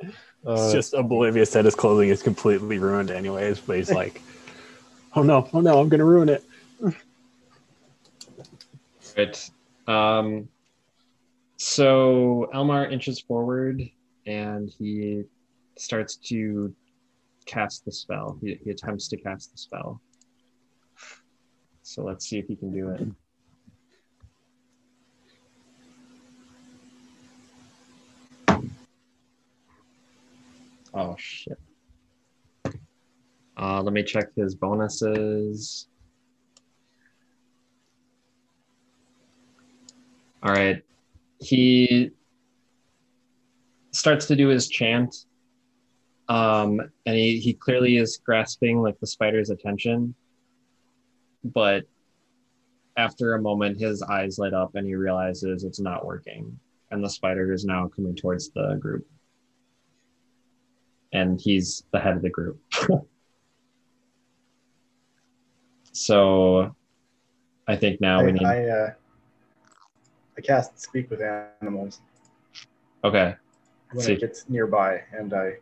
[0.00, 0.10] He's
[0.46, 3.58] Uh, just oblivious that his clothing is completely ruined, anyways.
[3.60, 4.22] But he's like,
[5.16, 6.44] "Oh no, oh no, I'm gonna ruin it."
[9.16, 9.50] Right.
[9.88, 10.48] Um,
[11.56, 13.82] so Elmar inches forward
[14.28, 15.24] and he
[15.78, 16.74] starts to
[17.46, 18.38] cast the spell.
[18.42, 20.02] He, he attempts to cast the spell.
[21.82, 23.08] So let's see if he can do it.
[30.92, 31.58] Oh shit.
[33.56, 35.88] Uh, let me check his bonuses.
[40.42, 40.82] All right.
[41.40, 42.10] He
[43.98, 45.26] starts to do his chant.
[46.28, 50.14] Um, and he, he clearly is grasping like the spider's attention.
[51.44, 51.84] But
[52.96, 56.58] after a moment, his eyes light up and he realizes it's not working.
[56.90, 59.06] And the spider is now coming towards the group.
[61.12, 62.60] And he's the head of the group.
[65.92, 66.74] so
[67.66, 68.44] I think now we I, need.
[68.44, 68.92] I, uh,
[70.36, 71.22] I cast speak with
[71.60, 72.00] animals
[73.04, 73.34] okay.
[73.92, 74.12] When See.
[74.12, 75.54] it gets nearby, and I,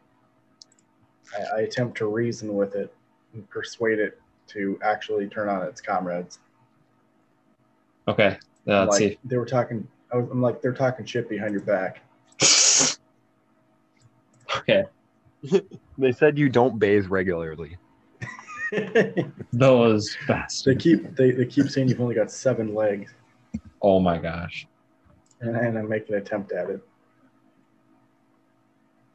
[1.36, 2.94] I I attempt to reason with it
[3.34, 6.38] and persuade it to actually turn on its comrades.
[8.08, 8.38] Okay.
[8.68, 9.86] Uh, let's like they were talking.
[10.12, 12.02] I was, I'm like they're talking shit behind your back.
[14.56, 14.84] okay.
[15.98, 17.76] they said you don't bathe regularly.
[18.72, 20.82] they Those bastards.
[20.82, 23.14] keep they, they keep saying you've only got seven legs,
[23.82, 24.66] Oh my gosh.
[25.40, 26.80] and, and I make an attempt at it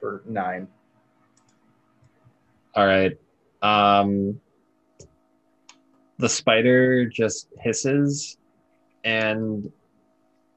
[0.01, 0.67] for nine.
[2.75, 3.17] All right.
[3.61, 4.39] Um,
[6.17, 8.37] the spider just hisses,
[9.05, 9.71] and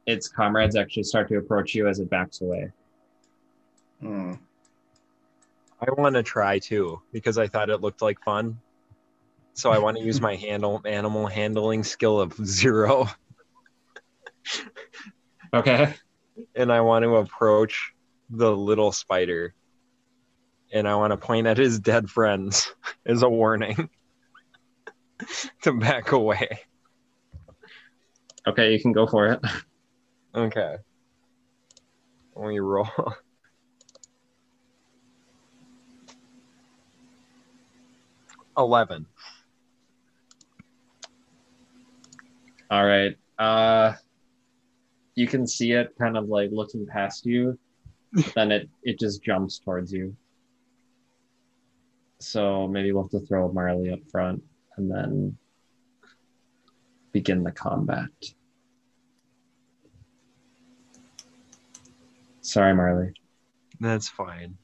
[0.06, 2.70] its comrades actually start to approach you as it backs away.
[4.00, 4.32] Hmm.
[5.80, 8.58] I want to try too because I thought it looked like fun.
[9.54, 13.08] So I want to use my handle animal handling skill of zero,
[15.52, 15.94] Okay.
[16.54, 17.93] and I want to approach
[18.30, 19.54] the little spider,
[20.72, 22.72] and I want to point at his dead friends
[23.06, 23.88] as a warning
[25.62, 26.60] to back away.
[28.46, 29.40] Okay, you can go for it.
[30.36, 30.74] Okay.
[32.34, 32.88] Let me roll.
[38.56, 39.06] Eleven.
[42.68, 43.16] All right.
[43.38, 43.92] Uh,
[45.14, 47.56] you can see it kind of like looking past you.
[48.34, 50.16] Then it it just jumps towards you.
[52.20, 54.42] So maybe we'll have to throw Marley up front
[54.76, 55.36] and then
[57.12, 58.08] begin the combat.
[62.40, 63.12] Sorry, Marley.
[63.80, 64.56] That's fine.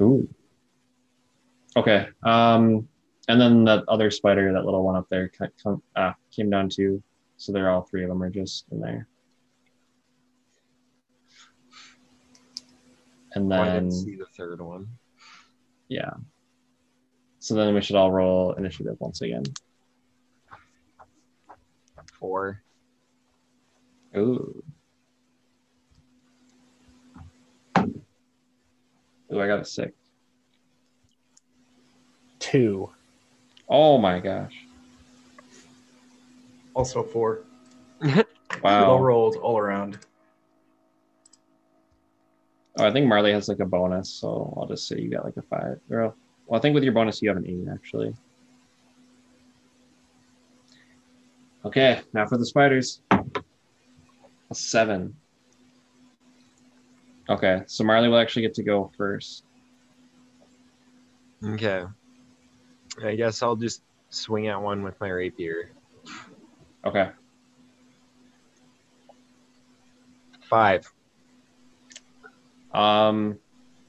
[0.00, 0.28] Ooh.
[1.76, 2.08] Okay.
[2.22, 2.88] Um,
[3.28, 5.30] and then that other spider, that little one up there,
[5.62, 7.02] come, ah, came down too.
[7.36, 9.08] So they're all three of them are just in there.
[13.36, 14.88] And oh, I then didn't see the third one.
[15.88, 16.10] yeah.
[17.38, 19.44] So then we should all roll initiative once again.
[22.18, 22.62] Four.
[24.16, 24.64] Ooh.
[27.76, 29.92] Oh, I got a six.
[32.38, 32.90] Two.
[33.68, 34.64] Oh my gosh.
[36.74, 37.40] Also four.
[38.62, 38.92] Wow.
[38.92, 39.98] Low rolls all around.
[42.78, 45.36] Oh, I think Marley has like a bonus, so I'll just say you got like
[45.36, 45.80] a five.
[45.90, 46.14] Or,
[46.46, 48.14] well, I think with your bonus you have an eight actually.
[51.64, 53.00] Okay, now for the spiders.
[53.10, 55.16] A seven.
[57.28, 59.44] Okay, so Marley will actually get to go first.
[61.44, 61.84] Okay.
[63.02, 65.70] I guess I'll just swing at one with my rapier.
[66.84, 67.10] Okay.
[70.42, 70.90] Five.
[72.76, 73.38] Um,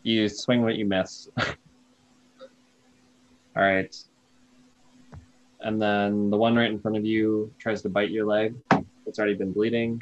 [0.03, 1.27] you swing what you miss.
[1.38, 1.55] All
[3.55, 3.93] right.
[5.59, 8.55] And then the one right in front of you tries to bite your leg.
[9.05, 10.01] It's already been bleeding.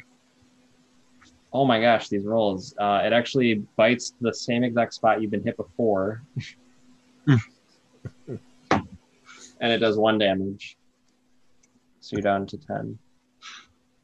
[1.52, 2.74] Oh my gosh, these rolls.
[2.78, 6.22] Uh, it actually bites the same exact spot you've been hit before.
[8.28, 8.38] and
[9.60, 10.76] it does one damage.
[12.00, 12.98] So you're down to 10.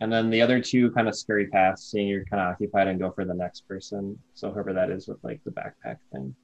[0.03, 2.99] And then the other two kind of scurry past, seeing you're kind of occupied and
[2.99, 4.19] go for the next person.
[4.35, 6.35] So whoever that is with like the backpack thing.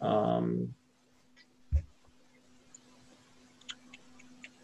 [0.00, 0.74] Um,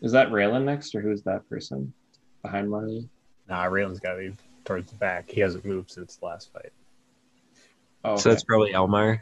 [0.00, 1.94] is that Raylan next, or who's that person
[2.42, 3.08] behind Marley?
[3.48, 4.32] Nah, Raylan's got to be
[4.64, 5.30] towards the back.
[5.30, 6.72] He hasn't moved since the last fight.
[8.02, 9.20] Oh, So that's probably Elmar.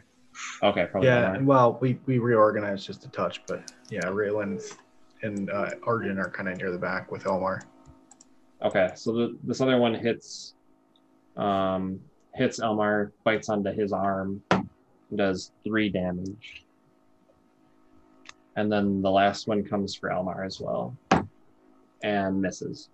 [0.63, 1.07] okay, probably.
[1.07, 1.43] Yeah, Marley.
[1.45, 4.75] well, we, we reorganized just a touch, but yeah, Raylan's
[5.23, 7.61] and uh, Arjun are kind of near the back with Elmar.
[8.61, 10.53] Okay, so the, this other one hits,
[11.37, 11.99] um,
[12.35, 14.41] hits Elmar, bites onto his arm,
[15.15, 16.65] does three damage.
[18.55, 20.95] And then the last one comes for Elmar as well,
[22.03, 22.89] and misses.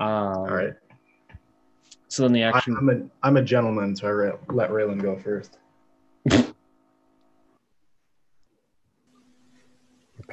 [0.00, 0.74] Um, All right.
[2.08, 2.76] So then the action.
[2.76, 5.58] I'm a I'm a gentleman, so I ra- let Raylan go first.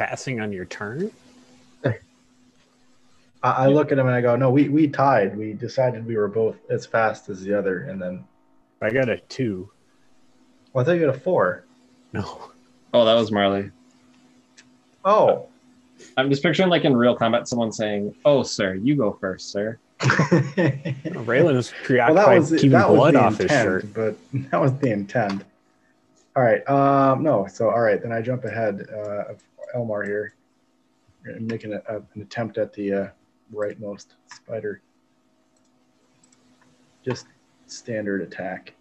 [0.02, 1.12] Passing on your turn?
[3.44, 5.36] I, I look at him and I go, "No, we we tied.
[5.38, 8.24] We decided we were both as fast as the other." And then,
[8.82, 9.70] I got a two.
[10.74, 11.66] well, I thought you had a four.
[12.14, 12.52] No.
[12.94, 13.72] Oh, that was Marley.
[15.06, 15.48] Oh,
[16.18, 19.80] I'm just picturing like in real combat, someone saying, "Oh, sir, you go first, sir."
[20.02, 23.94] Raylan was well, that was keeping that blood the off his shirt.
[23.94, 24.18] but
[24.52, 25.44] that was the intent.
[26.36, 26.68] All right.
[26.70, 27.48] Um, no.
[27.48, 29.44] So all right, then I jump ahead uh, of
[29.76, 30.36] Elmar here,
[31.26, 33.08] and making a, a, an attempt at the uh,
[33.54, 34.82] rightmost spider.
[37.04, 37.28] Just
[37.68, 38.74] standard attack.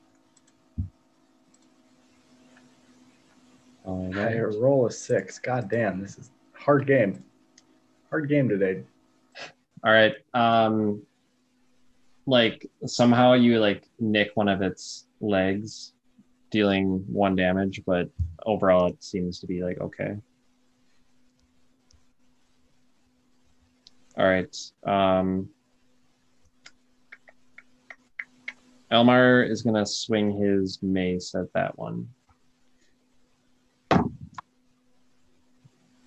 [3.86, 5.38] Oh, I roll a six.
[5.38, 7.24] God damn, this is hard game.
[8.10, 8.82] Hard game today.
[9.82, 10.14] All right.
[10.34, 11.02] Um,
[12.26, 15.94] like somehow you like nick one of its legs,
[16.50, 18.08] dealing one damage, but
[18.44, 20.16] overall it seems to be like okay.
[24.16, 24.56] All right.
[24.84, 25.48] Um,
[28.90, 32.08] Elmar is gonna swing his mace at that one.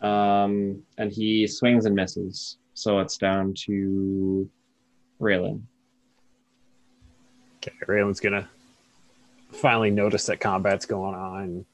[0.02, 2.58] Um, and he swings and misses.
[2.74, 4.50] So it's down to
[5.22, 5.62] Raylan.
[7.58, 8.50] Okay, Raylan's gonna
[9.52, 11.66] finally notice that combat's going on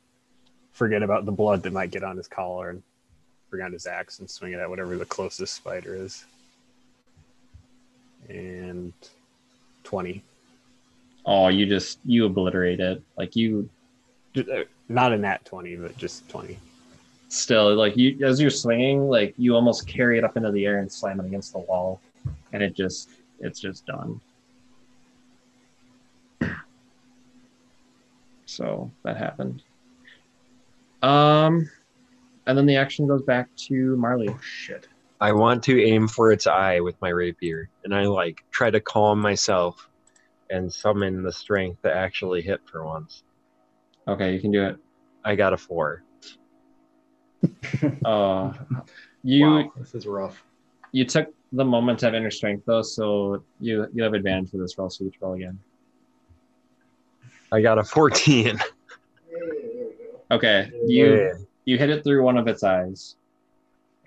[0.80, 2.84] forget about the blood that might get on his collar and
[3.50, 6.26] bring out his axe and swing it at whatever the closest spider is.
[8.30, 8.94] And
[9.84, 10.24] 20.
[11.26, 13.02] Oh, you just you obliterate it.
[13.18, 13.70] Like you
[14.38, 16.58] uh, Not in that 20, but just 20.
[17.30, 20.80] still like you as you're swinging, like you almost carry it up into the air
[20.80, 22.00] and slam it against the wall,
[22.54, 23.10] and it just
[23.40, 24.20] it's just done.
[28.46, 29.62] So that happened.
[31.02, 31.70] Um,
[32.50, 34.28] and then the action goes back to Marley.
[34.28, 34.88] Oh shit.
[35.22, 38.80] I want to aim for its eye with my rapier, and I like try to
[38.80, 39.88] calm myself
[40.50, 43.24] and summon the strength to actually hit for once.
[44.08, 44.78] Okay, you can do it.
[45.24, 46.04] I got a four.
[48.04, 48.52] Uh,
[49.24, 50.44] you wow, this is rough.
[50.92, 54.58] you took the moment to have inner strength though, so you you have advantage for
[54.58, 54.90] this roll.
[54.90, 55.58] So you roll again.
[57.52, 58.60] I got a 14.
[60.32, 63.16] Okay, you you hit it through one of its eyes.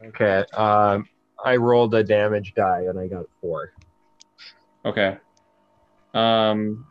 [0.04, 0.44] Okay.
[0.54, 1.08] Um,
[1.44, 3.72] I rolled a damage die and I got four.
[4.84, 5.16] Okay.
[6.12, 6.84] Um,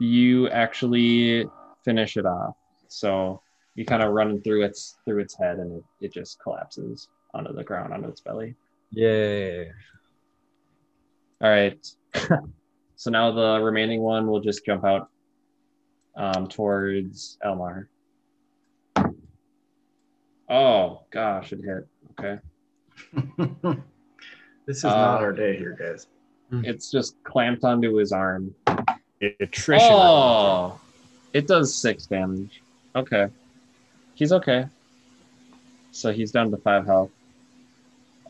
[0.00, 1.46] you actually
[1.84, 2.56] finish it off.
[2.88, 3.40] So
[3.76, 7.52] you kind of run through its through its head, and it, it just collapses onto
[7.52, 8.56] the ground onto its belly.
[8.90, 9.70] Yay.
[11.40, 11.86] All right.
[12.96, 15.08] so now the remaining one will just jump out
[16.16, 17.86] um, towards Elmar.
[20.48, 21.86] Oh gosh, it hit.
[22.18, 22.38] Okay.
[24.66, 26.06] this is Uh, not our day here, guys.
[26.50, 28.54] It's just clamped onto his arm.
[29.40, 29.88] Attrition.
[29.92, 30.80] Oh,
[31.34, 32.62] it does six damage.
[32.96, 33.28] Okay.
[34.14, 34.66] He's okay.
[35.92, 37.10] So he's down to five health.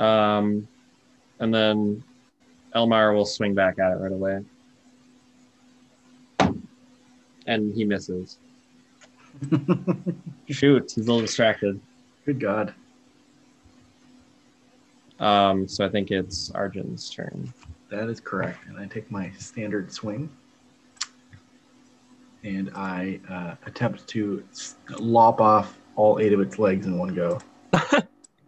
[0.00, 0.66] Um,
[1.38, 2.02] and then
[2.74, 4.44] Elmar will swing back at it right away.
[7.46, 8.38] And he misses.
[10.50, 11.80] Shoot, he's a little distracted.
[12.28, 12.74] Good God.
[15.18, 17.54] Um, so I think it's Arjun's turn.
[17.88, 18.58] That is correct.
[18.68, 20.28] And I take my standard swing
[22.44, 24.44] and I uh, attempt to
[24.98, 27.40] lop off all eight of its legs in one go.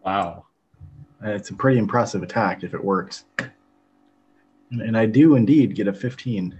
[0.04, 0.44] Wow.
[1.22, 3.24] And it's a pretty impressive attack if it works.
[3.38, 6.54] And, and I do indeed get a 15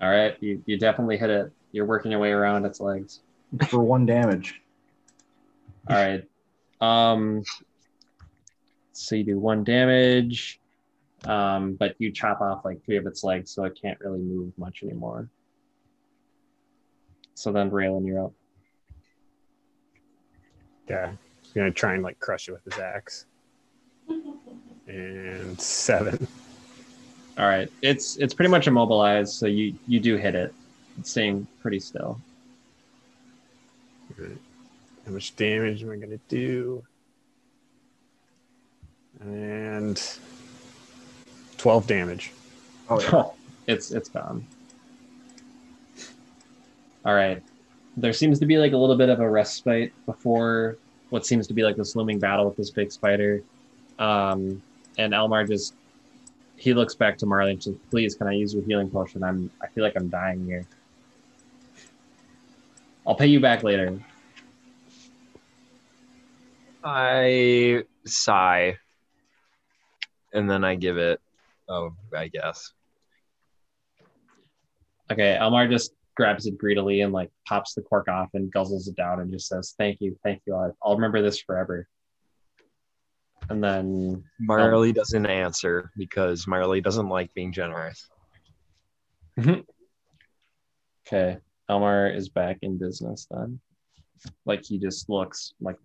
[0.00, 1.52] All right, you, you definitely hit it.
[1.72, 3.22] You're working your way around its legs.
[3.68, 4.60] for one damage.
[5.88, 6.24] All right.
[6.80, 7.42] Um,
[8.92, 10.60] so you do one damage,
[11.24, 14.52] um, but you chop off like three of its legs, so it can't really move
[14.58, 15.28] much anymore.
[17.34, 18.32] So then, Raylan, you're up.
[20.88, 21.12] Yeah.
[21.42, 23.26] He's gonna try and like crush it with his axe.
[24.86, 26.26] And seven.
[27.38, 27.70] All right.
[27.80, 30.54] It's it's pretty much immobilized, so you you do hit it.
[30.98, 32.20] It's staying pretty still.
[34.18, 34.36] Alright.
[35.10, 36.84] How much damage am I gonna do?
[39.20, 40.00] And
[41.58, 42.30] twelve damage.
[42.88, 43.24] Oh, yeah.
[43.74, 44.46] it's it's gone.
[47.04, 47.42] All right.
[47.96, 50.78] There seems to be like a little bit of a respite before
[51.08, 53.42] what seems to be like this looming battle with this big spider.
[53.98, 54.62] Um,
[54.96, 55.74] and Elmar just
[56.54, 59.24] he looks back to Marley and says, "Please, can I use your healing potion?
[59.24, 60.64] I'm I feel like I'm dying here.
[63.04, 64.00] I'll pay you back later."
[66.82, 68.76] I sigh,
[70.32, 71.20] and then I give it.
[71.68, 72.72] Oh, I guess.
[75.12, 78.96] Okay, Elmar just grabs it greedily and like pops the cork off and guzzles it
[78.96, 80.54] down and just says, "Thank you, thank you.
[80.54, 81.88] I'll, I'll remember this forever."
[83.48, 88.08] And then Marley doesn't answer because Marley doesn't like being generous.
[91.06, 91.38] Okay,
[91.68, 93.58] Elmar is back in business then.
[94.44, 95.76] Like he just looks like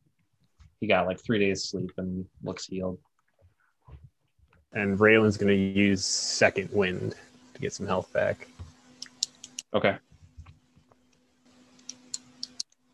[0.85, 2.99] he got like three days sleep and looks healed.
[4.73, 7.15] And Raylan's gonna use second wind
[7.55, 8.47] to get some health back.
[9.73, 9.97] Okay.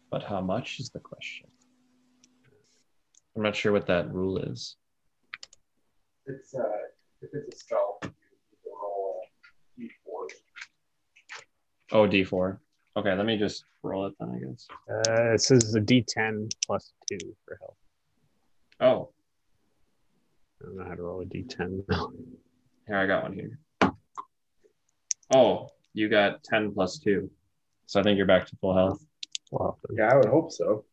[0.10, 1.50] But how much is the question?
[3.36, 4.78] I'm not sure what that rule is.
[6.28, 6.62] It's, uh,
[7.22, 8.12] if it's a spell, you
[8.66, 9.22] roll
[9.78, 10.28] d4.
[11.92, 12.58] Oh, D4.
[12.96, 14.68] Okay, let me just roll it then, I guess.
[14.90, 17.76] Uh, it says a D10 plus two for health.
[18.82, 19.10] Oh,
[20.60, 21.84] I don't know how to roll a D10.
[22.88, 23.60] here, I got one here.
[25.34, 27.30] Oh, you got 10 plus 2.
[27.86, 29.06] So I think you're back to full health.
[29.52, 30.86] Well, Yeah, I would hope so.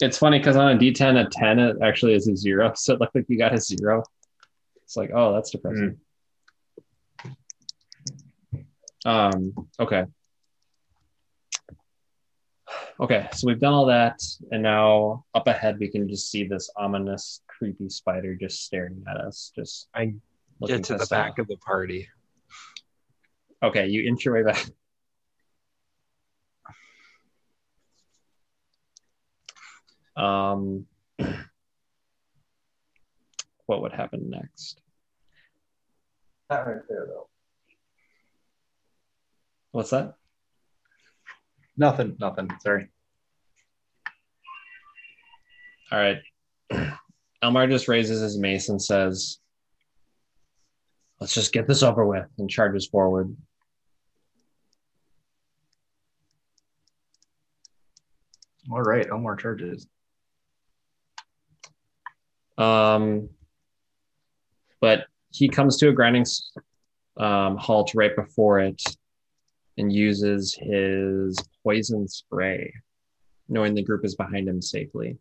[0.00, 2.72] It's funny because on a D10, a 10 it actually is a zero.
[2.76, 4.02] So it looked like you got a zero.
[4.82, 5.98] It's like, oh, that's depressing.
[9.04, 10.04] Um, okay.
[13.02, 14.22] Okay, so we've done all that,
[14.52, 19.16] and now up ahead we can just see this ominous, creepy spider just staring at
[19.16, 19.50] us.
[19.56, 20.14] Just I
[20.60, 21.38] looking Get to the back off.
[21.38, 22.08] of the party.
[23.60, 24.68] Okay, you inch your way back.
[30.14, 30.86] Um,
[33.66, 34.80] what would happen next?
[36.50, 37.28] That right there, though.
[39.72, 40.14] What's that?
[41.76, 42.48] Nothing, nothing.
[42.60, 42.91] Sorry.
[45.92, 46.22] All right.
[47.44, 49.38] Elmar just raises his mace and says,
[51.20, 53.36] Let's just get this over with and charges forward.
[58.70, 59.86] All right, Elmar charges.
[62.56, 63.28] Um,
[64.80, 66.24] but he comes to a grinding
[67.18, 68.82] um, halt right before it
[69.76, 72.72] and uses his poison spray,
[73.48, 75.18] knowing the group is behind him safely.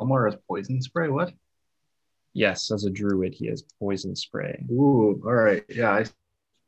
[0.00, 1.08] Elmar has poison spray.
[1.08, 1.32] What?
[2.32, 4.62] Yes, as a druid, he has poison spray.
[4.70, 5.64] Ooh, all right.
[5.68, 6.04] Yeah, I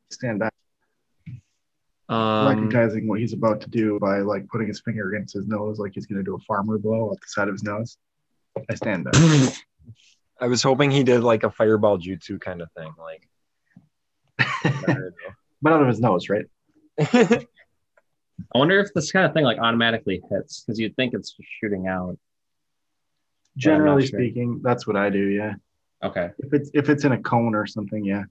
[0.09, 0.53] stand back.
[2.09, 5.77] Um, recognizing what he's about to do by like putting his finger against his nose,
[5.77, 7.97] like he's gonna do a farmer blow at the side of his nose.
[8.67, 9.13] I stand back.
[10.41, 13.27] I was hoping he did like a fireball jutsu kind of thing, like,
[15.61, 16.45] but out of his nose, right?
[16.99, 21.87] I wonder if this kind of thing like automatically hits because you'd think it's shooting
[21.87, 22.17] out.
[23.57, 24.19] Generally sure.
[24.19, 25.27] speaking, that's what I do.
[25.27, 25.53] Yeah.
[26.03, 26.29] Okay.
[26.39, 28.23] If it's if it's in a cone or something, yeah.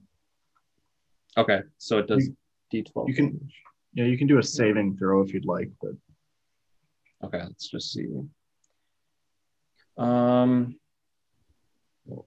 [1.37, 2.29] Okay, so it does
[2.73, 3.07] D12.
[3.07, 3.49] You can
[3.93, 5.91] yeah, you can do a saving throw if you'd like, but
[7.23, 8.07] okay, let's just see.
[9.97, 10.75] Um,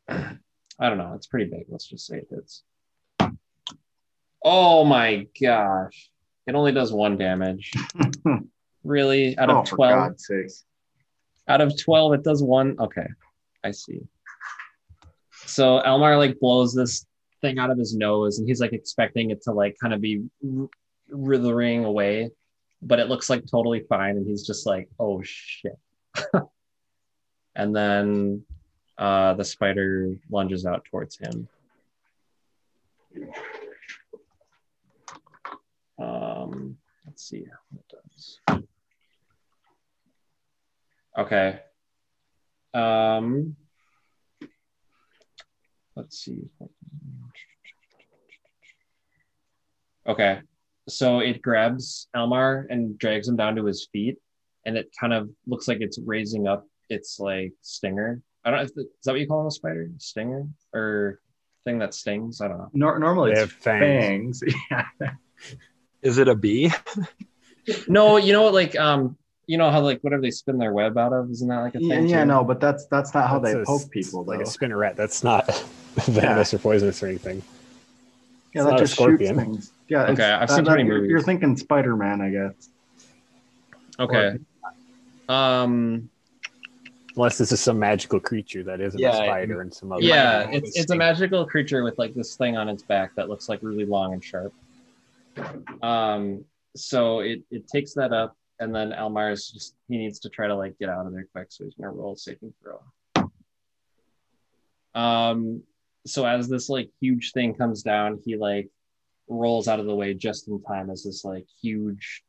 [0.08, 1.12] I don't know.
[1.14, 1.64] It's pretty big.
[1.68, 2.62] Let's just say it hits.
[4.44, 6.10] Oh my gosh!
[6.46, 7.70] It only does one damage.
[8.84, 9.38] really?
[9.38, 10.14] Out of oh, twelve?
[10.30, 10.46] Oh,
[11.52, 12.76] out of 12, it does one.
[12.80, 13.06] Okay,
[13.62, 14.00] I see.
[15.44, 17.04] So Elmar like blows this
[17.42, 20.24] thing out of his nose and he's like expecting it to like kind of be
[21.10, 22.30] writhing away,
[22.80, 24.16] but it looks like totally fine.
[24.16, 25.78] And he's just like, oh shit.
[27.54, 28.44] and then
[28.96, 31.48] uh, the spider lunges out towards him.
[35.98, 37.94] Um, let's see how it
[38.56, 38.71] does.
[41.18, 41.60] Okay.
[42.74, 43.56] Um,
[45.94, 46.42] let's see.
[50.06, 50.40] Okay.
[50.88, 54.16] So it grabs Elmar and drags him down to his feet,
[54.66, 58.20] and it kind of looks like it's raising up its like stinger.
[58.44, 59.88] I don't know if the, is that what you call a spider?
[59.98, 61.20] Stinger or
[61.64, 62.40] thing that stings?
[62.40, 62.70] I don't know.
[62.72, 64.40] Nor- normally it's fangs.
[64.40, 64.54] fangs.
[64.70, 65.10] Yeah.
[66.02, 66.72] Is it a bee?
[67.86, 69.16] no, you know, like um,
[69.46, 71.78] you know how like whatever they spin their web out of isn't that like a
[71.78, 72.08] thing?
[72.08, 74.24] Yeah, yeah no, but that's that's not how that's they a, poke people.
[74.24, 74.32] Though.
[74.32, 75.46] Like a spinneret, that's not
[75.94, 76.58] venomous yeah.
[76.58, 77.42] or poisonous or anything.
[78.54, 79.72] Yeah, it's that just shoots things.
[79.88, 80.04] Yeah.
[80.04, 81.10] Okay, I've uh, seen that, that, movies.
[81.10, 82.68] You're thinking Spider Man, I guess.
[83.98, 84.38] Okay.
[85.28, 86.08] Or, um.
[87.14, 90.02] Unless this is some magical creature that isn't yeah, a spider and some other.
[90.02, 93.50] Yeah, it's, it's a magical creature with like this thing on its back that looks
[93.50, 94.54] like really long and sharp.
[95.82, 100.28] Um, so it it takes that up and then Elmar is just he needs to
[100.28, 102.80] try to like get out of there quick, so he's gonna roll saving throw.
[104.94, 105.62] Um,
[106.06, 108.70] so as this like huge thing comes down, he like
[109.28, 112.22] rolls out of the way just in time as this like huge,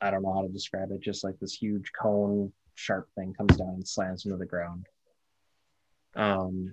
[0.00, 3.56] I don't know how to describe it, just like this huge cone sharp thing comes
[3.56, 4.86] down and slams into the ground.
[6.14, 6.72] Um,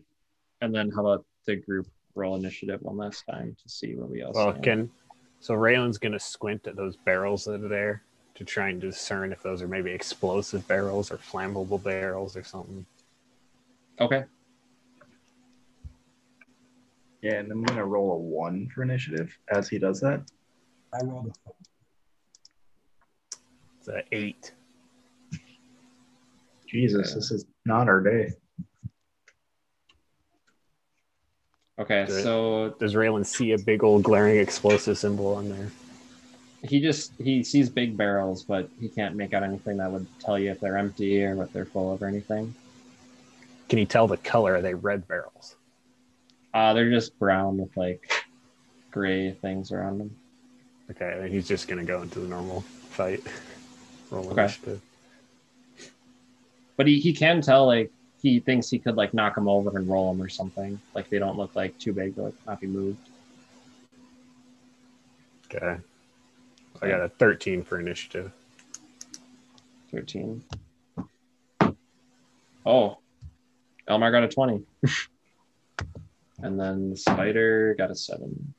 [0.61, 4.23] and then how about the group roll initiative one last time to see where we
[4.23, 4.63] all well, stand.
[4.63, 4.91] Can,
[5.41, 8.03] so Raylan's gonna squint at those barrels that are there
[8.35, 12.85] to try and discern if those are maybe explosive barrels or flammable barrels or something.
[13.99, 14.25] Okay.
[17.21, 20.23] Yeah, and I'm gonna roll a one for initiative as he does that.
[20.93, 21.37] I rolled
[23.87, 24.53] a eight.
[26.67, 27.15] Jesus, yeah.
[27.15, 28.33] this is not our day.
[31.79, 35.69] Okay, does, so does Raylan see a big old glaring explosive symbol on there?
[36.63, 40.39] he just he sees big barrels, but he can't make out anything that would tell
[40.39, 42.55] you if they're empty or what they're full of or anything.
[43.69, 44.55] Can you tell the color?
[44.55, 45.55] Are they red barrels?
[46.53, 48.09] Uh, they're just brown with like
[48.91, 50.15] gray things around them.
[50.91, 53.21] Okay, then he's just gonna go into the normal fight.
[54.09, 54.79] Roll okay.
[56.77, 57.91] But he, he can tell like
[58.21, 60.79] he thinks he could like knock them over and roll them or something.
[60.95, 62.99] Like they don't look like too big to like not be moved.
[65.53, 65.77] Okay.
[66.81, 68.31] I got a 13 for initiative.
[69.91, 70.43] 13.
[72.65, 72.97] Oh,
[73.87, 74.63] Elmar got a 20.
[76.39, 78.53] and then the spider got a 7.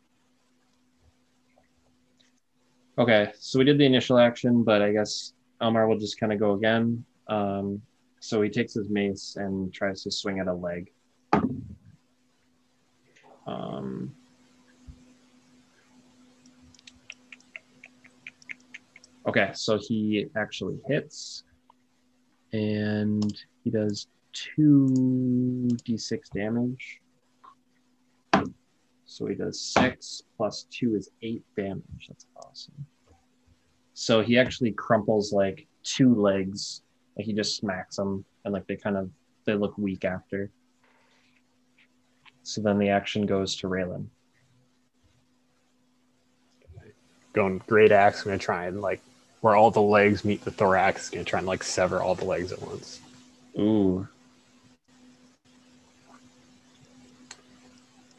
[2.96, 6.38] Okay, so we did the initial action, but I guess Elmar will just kind of
[6.38, 7.04] go again.
[7.26, 7.82] Um,
[8.20, 10.90] so he takes his mace and tries to swing at a leg.
[13.46, 14.14] Um,
[19.26, 21.44] Okay, so he actually hits,
[22.52, 24.88] and he does two
[25.86, 27.00] d6 damage.
[29.06, 32.08] So he does six plus two is eight damage.
[32.08, 32.86] That's awesome.
[33.94, 36.82] So he actually crumples like two legs.
[37.16, 39.10] Like he just smacks them, and like they kind of
[39.46, 40.50] they look weak after.
[42.42, 44.06] So then the action goes to Raylan.
[47.32, 48.22] Going great axe.
[48.22, 49.00] I'm gonna try and like
[49.44, 51.02] where all the legs meet the thorax.
[51.02, 52.98] It's gonna try and like sever all the legs at once.
[53.58, 54.08] Ooh.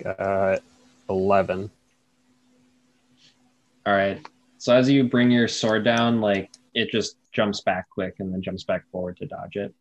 [0.04, 0.62] Got
[1.10, 1.72] eleven.
[3.88, 4.24] All right.
[4.60, 8.44] So as you bring your sword down, like it just jumps back quick and then
[8.44, 9.74] jumps back forward to dodge it.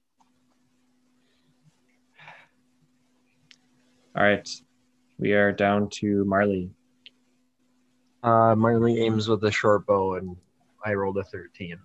[4.16, 4.48] All right.
[5.18, 6.70] We are down to Marley.
[8.22, 10.38] Uh, Marley aims with a short bow and
[10.84, 11.76] I rolled a 13.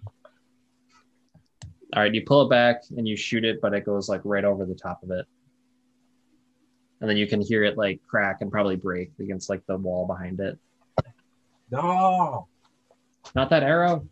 [1.95, 4.45] All right, you pull it back and you shoot it, but it goes like right
[4.45, 5.25] over the top of it.
[7.01, 10.05] And then you can hear it like crack and probably break against like the wall
[10.05, 10.57] behind it.
[11.71, 12.47] No.
[13.35, 14.07] Not that arrow.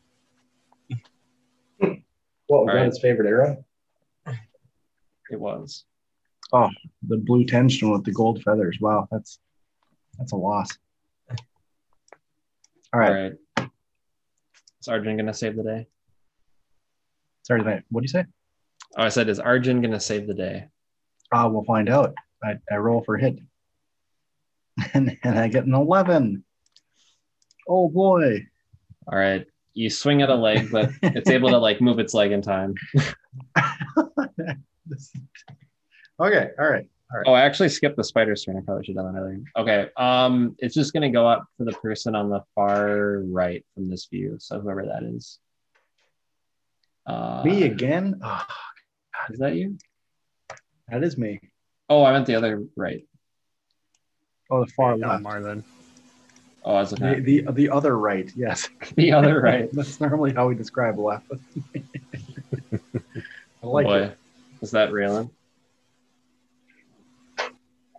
[1.79, 1.99] What was
[2.49, 2.85] All that right.
[2.85, 3.63] his favorite arrow?
[5.29, 5.83] It was.
[6.53, 6.69] Oh,
[7.07, 8.77] the blue tension with the gold feathers.
[8.79, 9.39] Wow, that's
[10.17, 10.69] that's a loss.
[12.93, 13.09] All right.
[13.09, 13.33] All right.
[14.87, 15.85] Is Arjun gonna save the day?
[17.43, 17.61] Sorry.
[17.61, 18.23] What do you say?
[18.97, 20.69] Oh, I said, is Arjun gonna save the day?
[21.33, 22.15] Ah, we'll find out.
[22.41, 23.37] I, I roll for hit,
[24.93, 26.45] and, and I get an eleven.
[27.67, 28.45] Oh boy!
[29.11, 29.45] All right.
[29.73, 32.73] You swing at a leg, but it's able to like move its leg in time.
[36.19, 36.89] Okay, all right.
[37.25, 38.57] Oh, I actually skipped the spider turn.
[38.57, 39.39] I probably should have done that earlier.
[39.55, 39.89] Okay.
[39.95, 44.07] Um, it's just gonna go up for the person on the far right from this
[44.07, 44.35] view.
[44.39, 45.39] So whoever that is.
[47.05, 48.19] Uh, me again?
[48.21, 48.45] Oh,
[49.29, 49.77] Is that you?
[50.89, 51.39] that is me.
[51.89, 53.07] Oh, I meant the other right.
[54.51, 55.23] Oh, the far Yeah, left.
[55.23, 55.63] Elmar then.
[56.63, 58.29] Oh, I was looking The, the the other right.
[58.35, 59.69] Yes, the other right.
[59.73, 61.25] that's normally how we describe left.
[62.73, 64.17] I like Boy, it.
[64.61, 65.29] is that Raylan?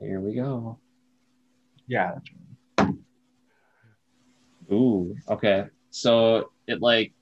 [0.01, 0.79] Here we go.
[1.87, 2.19] Yeah.
[4.71, 5.67] Ooh, okay.
[5.91, 7.13] So it like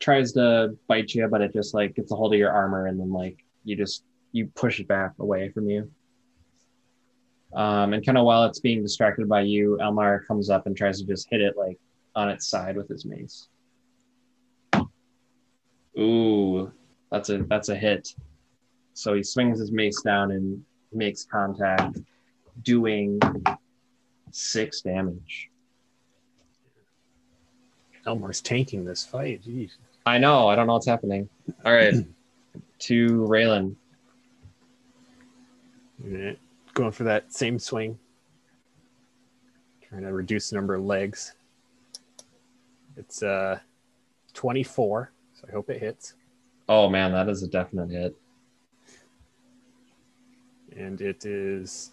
[0.00, 2.98] tries to bite you, but it just like gets a hold of your armor and
[2.98, 5.90] then like you just you push it back away from you.
[7.54, 11.00] Um, and kind of while it's being distracted by you, Elmar comes up and tries
[11.00, 11.78] to just hit it like
[12.14, 13.48] on its side with his mace.
[15.98, 16.72] Ooh,
[17.10, 18.08] that's a that's a hit.
[18.94, 20.62] So he swings his mace down and
[20.92, 21.98] makes contact,
[22.62, 23.20] doing
[24.30, 25.50] six damage.
[28.06, 29.42] Elmar's tanking this fight.
[29.42, 29.72] Jeez.
[30.06, 30.48] I know.
[30.48, 31.28] I don't know what's happening.
[31.64, 31.94] All right.
[32.80, 33.74] to Raylan.
[36.74, 37.98] Going for that same swing.
[39.88, 41.34] Trying to reduce the number of legs.
[42.96, 43.58] It's uh
[44.34, 46.14] 24, so I hope it hits.
[46.68, 48.16] Oh man, that is a definite hit.
[50.78, 51.90] And it is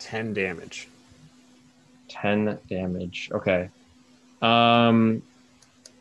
[0.00, 0.88] 10 damage.
[2.08, 3.30] 10 damage.
[3.32, 3.70] Okay.
[4.42, 5.22] Um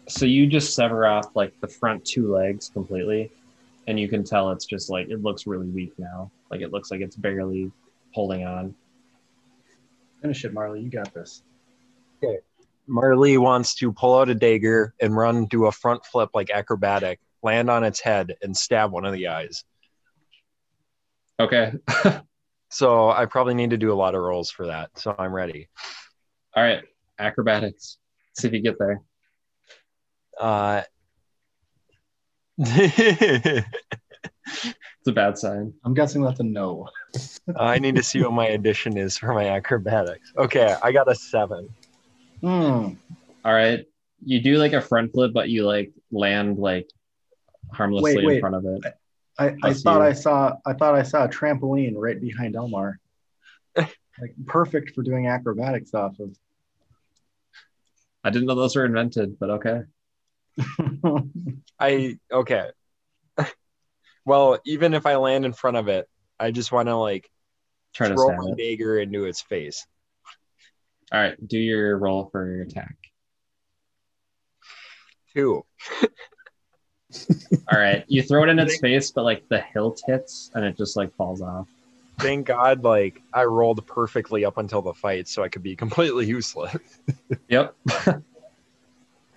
[0.08, 3.32] so you just sever off like the front two legs completely
[3.88, 6.32] and you can tell it's just like it looks really weak now.
[6.50, 7.72] Like it looks like it's barely
[8.14, 8.76] holding on.
[10.22, 10.82] Finish it, Marley.
[10.82, 11.44] You got this.
[12.24, 12.40] Okay.
[12.88, 17.20] Marley wants to pull out a dagger and run do a front flip like acrobatic,
[17.42, 19.64] land on its head, and stab one of the eyes.
[21.40, 21.74] Okay.
[22.76, 24.90] So I probably need to do a lot of rolls for that.
[24.98, 25.70] So I'm ready.
[26.54, 26.84] All right.
[27.18, 27.98] Acrobatics.
[28.38, 29.02] See if you get there.
[30.38, 30.82] Uh,
[34.48, 35.74] It's a bad sign.
[35.86, 36.90] I'm guessing that's a no.
[37.56, 40.34] I need to see what my addition is for my acrobatics.
[40.38, 41.70] Okay, I got a seven.
[42.42, 42.90] Hmm.
[43.46, 43.86] All right.
[44.26, 46.90] You do like a front flip, but you like land like
[47.72, 48.94] harmlessly Wait, in front of it.
[49.38, 50.08] I, I thought you.
[50.08, 52.96] I saw I thought I saw a trampoline right behind Elmar.
[53.76, 56.36] like perfect for doing acrobatics off Of
[58.24, 59.82] I didn't know those were invented, but okay.
[61.80, 62.70] I okay.
[64.26, 66.08] well, even if I land in front of it,
[66.40, 67.30] I just want to like
[67.96, 68.58] Try to throw stab my it.
[68.58, 69.88] dagger into its face.
[71.14, 72.98] All right, do your roll for your attack.
[75.34, 75.66] Two.
[77.72, 80.78] All right, you throw it in its face, but like the hilt hits and it
[80.78, 81.68] just like falls off.
[82.20, 86.26] Thank God, like I rolled perfectly up until the fight, so I could be completely
[86.26, 86.76] useless.
[87.50, 87.76] Yep.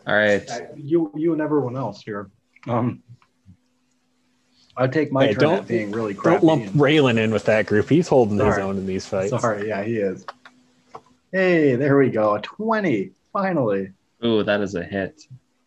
[0.06, 0.48] All right.
[0.76, 2.30] you you and everyone else here.
[2.66, 3.02] Um,
[4.76, 7.44] I take my Hey, turn don't- at being really Don't lump and- Raylan in with
[7.46, 7.88] that group.
[7.88, 9.30] He's holding his own in these fights.
[9.30, 10.24] Sorry, yeah, he is.
[11.32, 12.38] Hey, there we go.
[12.42, 13.10] 20.
[13.32, 13.92] Finally.
[14.24, 15.20] Ooh, that is a hit.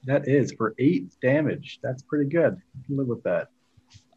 [0.06, 1.80] That is for eight damage.
[1.84, 2.54] That's pretty good.
[2.56, 3.50] I can live with that.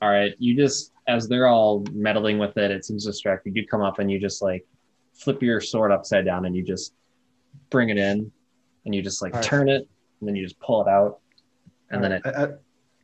[0.00, 3.54] All right, you just as they're all meddling with it, it seems distracted.
[3.56, 4.64] You come up and you just like
[5.12, 6.94] flip your sword upside down and you just
[7.70, 8.30] bring it in
[8.84, 9.46] and you just like All right.
[9.48, 9.86] turn it
[10.20, 11.20] and then you just pull it out
[11.90, 12.48] and then it I, I,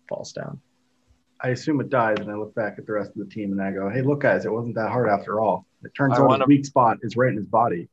[0.09, 0.61] falls down.
[1.43, 3.62] I assume it dies, and I look back at the rest of the team and
[3.62, 5.66] I go, "Hey, look, guys, it wasn't that hard after all.
[5.85, 7.89] It turns I out wanna- his weak spot is right in his body."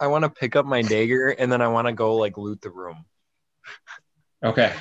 [0.00, 2.60] I want to pick up my dagger and then I want to go like loot
[2.60, 3.04] the room.
[4.44, 4.72] Okay.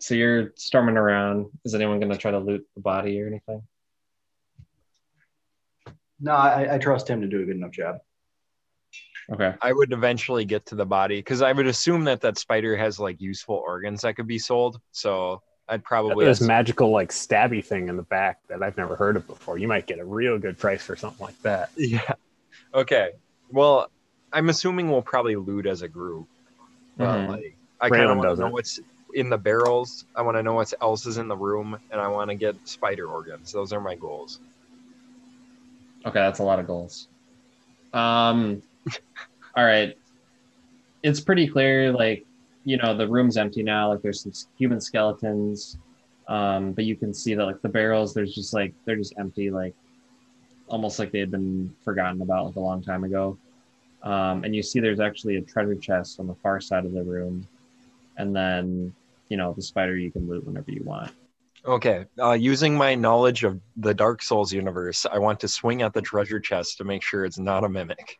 [0.00, 1.46] So you're storming around.
[1.64, 3.62] Is anyone going to try to loot the body or anything?
[6.20, 7.98] No, I, I trust him to do a good enough job.
[9.30, 9.54] Okay.
[9.60, 12.98] I would eventually get to the body because I would assume that that spider has
[12.98, 14.80] like useful organs that could be sold.
[14.92, 19.16] So I'd probably this magical like stabby thing in the back that I've never heard
[19.16, 19.58] of before.
[19.58, 21.70] You might get a real good price for something like that.
[21.76, 22.12] yeah.
[22.72, 23.10] Okay.
[23.50, 23.90] Well,
[24.32, 26.26] I'm assuming we'll probably loot as a group.
[26.96, 27.28] But, Mhm.
[27.28, 28.80] like, I kind of want to know what's
[29.14, 30.04] in the barrels.
[30.14, 32.56] I want to know what else is in the room, and I want to get
[32.68, 33.52] spider organs.
[33.52, 34.40] Those are my goals.
[36.06, 37.08] Okay, that's a lot of goals.
[37.92, 38.62] Um,
[39.56, 39.96] all right.
[41.02, 42.24] It's pretty clear, like,
[42.64, 43.90] you know, the room's empty now.
[43.90, 45.78] Like, there's some human skeletons,
[46.26, 49.50] um, but you can see that, like, the barrels, there's just like, they're just empty,
[49.50, 49.74] like,
[50.66, 53.38] almost like they had been forgotten about, like, a long time ago.
[54.02, 57.02] Um, and you see there's actually a treasure chest on the far side of the
[57.02, 57.46] room.
[58.18, 58.94] And then,
[59.28, 61.12] you know, the spider you can loot whenever you want.
[61.64, 62.04] Okay.
[62.20, 66.02] Uh, using my knowledge of the Dark Souls universe, I want to swing at the
[66.02, 68.18] treasure chest to make sure it's not a mimic.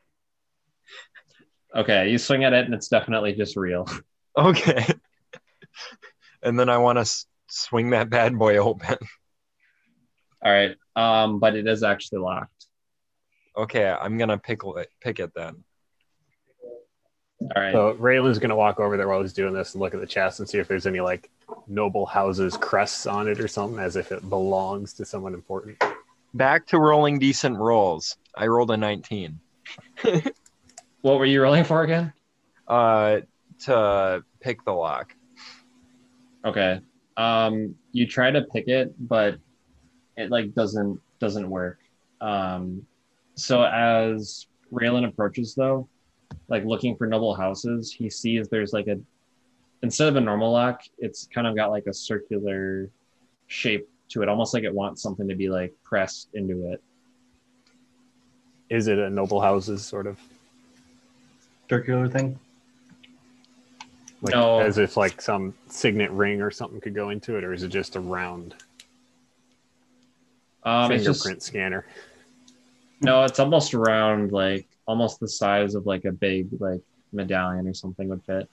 [1.74, 3.86] Okay, you swing at it, and it's definitely just real.
[4.36, 4.86] Okay.
[6.44, 8.96] and then I want to s- swing that bad boy open.
[10.44, 10.76] All right.
[10.94, 12.66] Um, but it is actually locked.
[13.56, 14.88] Okay, I'm gonna pick it.
[15.00, 15.64] Pick it then.
[17.54, 17.72] All right.
[17.72, 20.40] So Raylan's gonna walk over there while he's doing this and look at the chest
[20.40, 21.30] and see if there's any like
[21.66, 25.82] noble houses crests on it or something, as if it belongs to someone important.
[26.34, 28.16] Back to rolling decent rolls.
[28.36, 29.40] I rolled a 19.
[31.02, 32.12] What were you rolling for again?
[32.66, 33.20] Uh,
[33.60, 35.14] to pick the lock.
[36.44, 36.80] Okay.
[37.16, 39.38] Um, you try to pick it, but
[40.16, 41.78] it like doesn't doesn't work.
[42.20, 42.84] Um,
[43.36, 45.88] so as Raylan approaches, though,
[46.48, 48.98] like looking for noble houses, he sees there's like a
[49.82, 52.90] instead of a normal lock, it's kind of got like a circular
[53.46, 56.82] shape to it, almost like it wants something to be like pressed into it.
[58.70, 60.18] Is it a noble houses sort of
[61.70, 62.38] Circular thing.
[64.22, 64.58] like No.
[64.60, 67.68] as if like some signet ring or something could go into it, or is it
[67.68, 68.54] just a round
[70.64, 71.86] Um, it's fingerprint just scanner?
[73.00, 76.80] no, it's almost around like almost the size of like a big like
[77.12, 78.48] medallion or something would fit.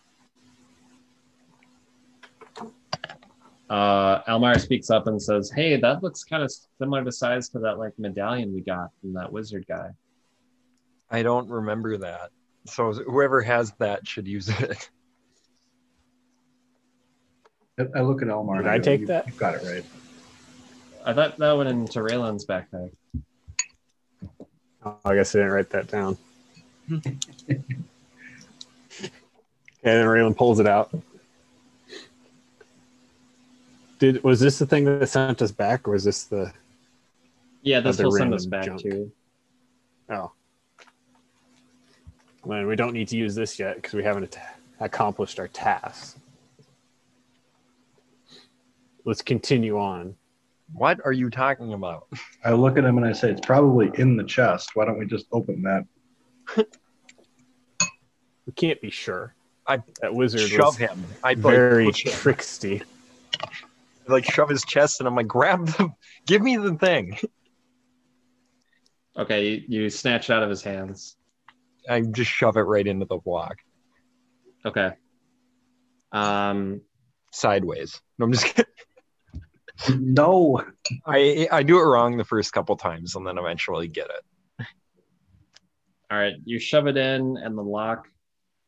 [3.68, 7.60] Uh, Elmar speaks up and says, "Hey, that looks kind of similar to size to
[7.60, 9.90] that like medallion we got from that wizard guy."
[11.10, 12.30] I don't remember that.
[12.66, 14.90] So whoever has that should use it.
[17.80, 18.58] I, I look at Elmar.
[18.58, 19.26] Did and I take "You- that?
[19.26, 19.86] You've got it right.
[21.06, 22.92] I thought that went into Raylan's backpack.
[24.84, 26.18] Oh, I guess I didn't write that down.
[26.92, 27.02] Okay,
[29.84, 30.96] then Raylan pulls it out.
[34.00, 36.52] Did was this the thing that sent us back, or was this the?
[37.62, 38.82] Yeah, this Other will send us back junk.
[38.82, 39.12] too.
[40.10, 40.32] Oh,
[42.44, 46.18] well, we don't need to use this yet because we haven't at- accomplished our task.
[49.06, 50.16] Let's continue on.
[50.74, 52.08] What are you talking about?
[52.44, 54.72] I look at him and I say, "It's probably in the chest.
[54.76, 55.86] Why don't we just open that?"
[58.46, 59.34] We can't be sure.
[59.66, 61.04] I that wizard shove was him.
[61.24, 62.12] I very like, push him.
[62.12, 62.84] tricksty.
[64.08, 65.90] like shove his chest, and I'm like, grab the,
[66.28, 67.18] give me the thing.
[69.18, 71.16] Okay, you, you snatch it out of his hands.
[71.90, 73.60] I just shove it right into the block
[74.66, 74.92] Okay.
[76.12, 76.82] Um,
[77.32, 78.02] sideways.
[78.18, 78.66] No, I'm just kidding.
[79.98, 80.64] No.
[81.06, 84.26] I I do it wrong the first couple times, and then eventually get it.
[86.16, 88.08] All right, you shove it in, and the lock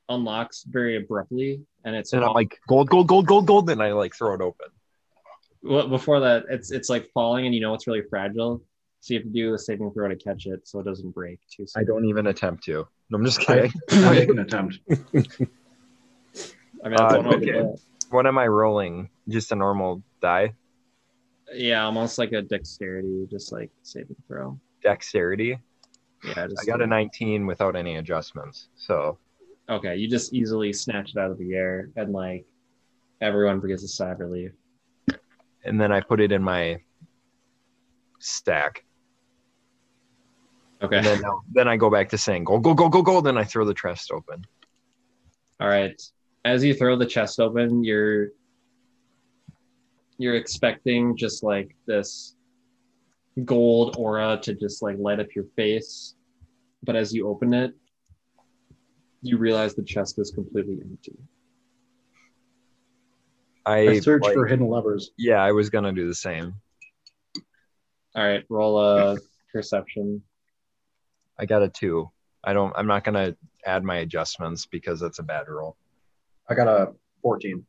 [0.10, 3.68] unlocks very abruptly, and it's And I'm like, gold, gold, gold, gold, gold.
[3.68, 4.68] Then I like throw it open.
[5.64, 8.62] well, before that, it's it's like falling, and you know it's really fragile,
[9.00, 11.40] so you have to do a saving throw to catch it, so it doesn't break
[11.50, 11.82] too soon.
[11.82, 12.86] I don't even attempt to.
[13.10, 13.72] No, I'm just I, kidding.
[13.92, 14.80] I make an attempt.
[14.90, 17.82] I mean, that's Uh, one way to okay.
[18.10, 19.10] What am I rolling?
[19.30, 20.54] Just a normal die?
[21.54, 24.60] Yeah, almost like a dexterity, just like saving throw.
[24.84, 25.58] Dexterity.
[26.24, 28.70] Yeah, just I got a 19 without any adjustments.
[28.76, 29.18] So
[29.70, 32.46] Okay, you just easily snatch it out of the air, and like
[33.20, 34.52] everyone gets a sigh of relief.
[35.66, 36.80] and then I put it in my
[38.20, 38.86] stack.
[40.82, 40.98] Okay.
[40.98, 41.22] And then
[41.52, 43.26] then I go back to saying go go go go gold.
[43.26, 44.46] Then I throw the chest open.
[45.60, 46.00] All right.
[46.46, 48.30] As you throw the chest open, you're
[50.18, 52.36] you're expecting just like this
[53.46, 56.16] gold aura to just like light up your face.
[56.84, 57.74] But as you open it,
[59.22, 61.18] you realize the chest is completely empty.
[63.66, 65.12] I, I search like- for hidden levers.
[65.18, 66.56] Yeah, I was gonna do the same.
[68.16, 69.18] All right, roll a
[69.54, 70.24] perception.
[71.38, 72.10] I got a two.
[72.44, 72.74] I don't.
[72.76, 73.36] I'm not gonna
[73.66, 75.76] add my adjustments because that's a bad roll.
[76.50, 77.66] I got a 14.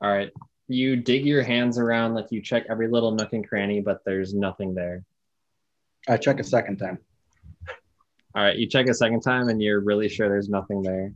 [0.00, 0.30] All right.
[0.70, 4.34] You dig your hands around, like you check every little nook and cranny, but there's
[4.34, 5.04] nothing there.
[6.08, 6.98] I check a second time.
[8.36, 8.56] All right.
[8.56, 11.12] You check a second time and you're really sure there's nothing there.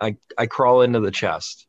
[0.00, 1.66] I I crawl into the chest,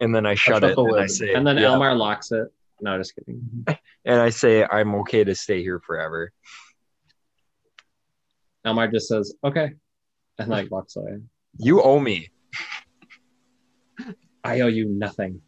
[0.00, 1.64] and then I shut shut it, the and I say, And then yeah.
[1.64, 2.48] Elmar locks it.
[2.82, 3.66] No, just kidding.
[4.04, 6.30] and I say I'm okay to stay here forever.
[8.66, 9.72] Elmar just says, okay.
[10.38, 11.20] And like walks away.
[11.56, 12.30] You owe me.
[14.44, 15.40] I owe you nothing.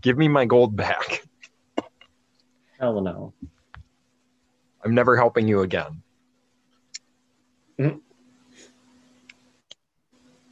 [0.00, 1.22] Give me my gold back.
[2.78, 3.32] Hell no.
[4.84, 6.02] I'm never helping you again.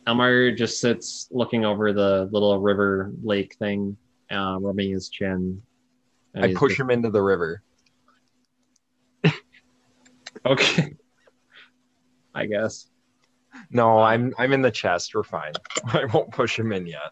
[0.06, 3.96] Elmar just sits looking over the little river lake thing,
[4.30, 5.62] uh, rubbing his chin.
[6.34, 7.62] I push just- him into the river.
[10.46, 10.94] Okay.
[12.34, 12.88] I guess.
[13.70, 15.14] No, I'm I'm in the chest.
[15.14, 15.52] We're fine.
[15.86, 17.10] I won't push him in yet.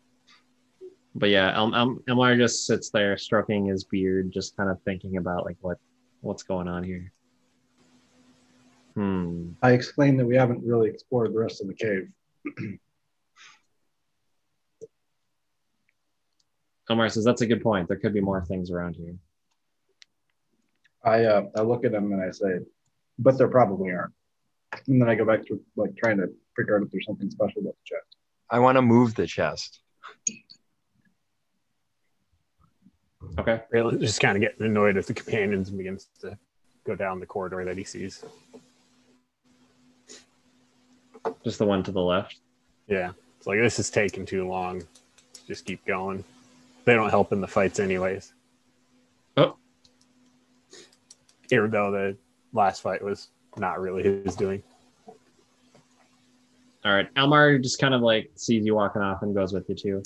[1.17, 5.17] But yeah, El- El- Elmar just sits there stroking his beard, just kind of thinking
[5.17, 5.79] about like what
[6.21, 7.11] what's going on here.
[8.95, 9.53] Hmm.
[9.63, 12.11] I explained that we haven't really explored the rest of the cave.
[16.91, 17.89] Elmar says that's a good point.
[17.89, 19.17] There could be more things around here.
[21.03, 22.59] I uh, I look at him and I say,
[23.19, 24.13] but there probably aren't.
[24.87, 27.63] And then I go back to like trying to figure out if there's something special
[27.63, 28.17] about the chest.
[28.51, 29.81] I want to move the chest.
[33.39, 33.61] Okay.
[33.99, 36.39] Just kind of getting annoyed with the companions and begins to
[36.85, 38.25] go down the corridor that he sees.
[41.45, 42.41] Just the one to the left.
[42.87, 44.83] Yeah, it's like this is taking too long.
[45.47, 46.25] Just keep going.
[46.85, 48.33] They don't help in the fights, anyways.
[49.37, 49.57] Oh.
[51.51, 52.17] Even though the
[52.53, 54.63] last fight was not really his doing.
[56.85, 57.13] All right.
[57.15, 60.03] Elmar just kind of like sees you walking off and goes with you too.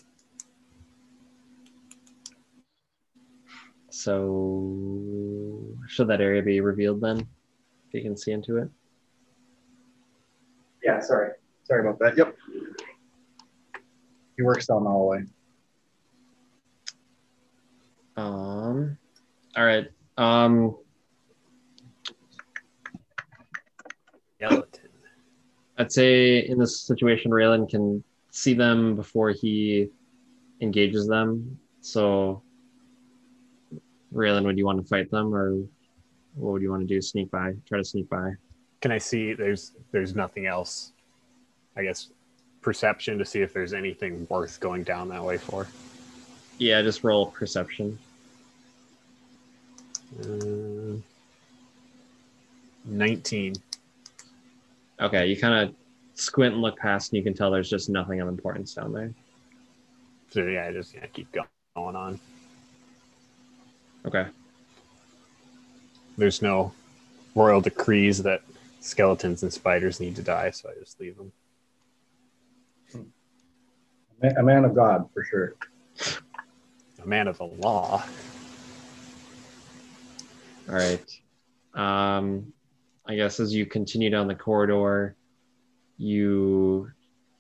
[4.00, 7.18] So should that area be revealed then?
[7.18, 8.70] If you can see into it.
[10.82, 11.32] Yeah, sorry.
[11.64, 12.16] Sorry about that.
[12.16, 12.34] Yep.
[14.38, 15.24] He works down the hallway.
[18.16, 18.96] Um
[19.54, 19.88] all right.
[20.16, 20.76] Um
[24.36, 24.88] Skeleton.
[25.76, 29.88] I'd say in this situation, Raylan can see them before he
[30.62, 31.58] engages them.
[31.82, 32.42] So,
[34.12, 35.54] Raylan, would you want to fight them, or
[36.34, 37.00] what would you want to do?
[37.00, 38.32] Sneak by, try to sneak by.
[38.80, 39.34] Can I see?
[39.34, 40.92] There's there's nothing else.
[41.76, 42.08] I guess
[42.62, 45.66] perception to see if there's anything worth going down that way for.
[46.58, 47.98] Yeah, just roll perception.
[50.20, 50.98] Uh,
[52.84, 53.54] Nineteen.
[55.00, 55.74] Okay, you kind of
[56.14, 59.12] squint and look past, and you can tell there's just nothing of importance down there.
[60.30, 62.18] So yeah, I just yeah, keep going on.
[64.06, 64.26] Okay.
[66.16, 66.72] There's no
[67.34, 68.42] royal decrees that
[68.80, 71.32] skeletons and spiders need to die, so I just leave them.
[74.36, 75.54] A man of God, for sure.
[77.02, 78.04] A man of the law.
[80.68, 81.20] All right.
[81.74, 82.52] Um,
[83.06, 85.16] I guess as you continue down the corridor,
[85.96, 86.90] you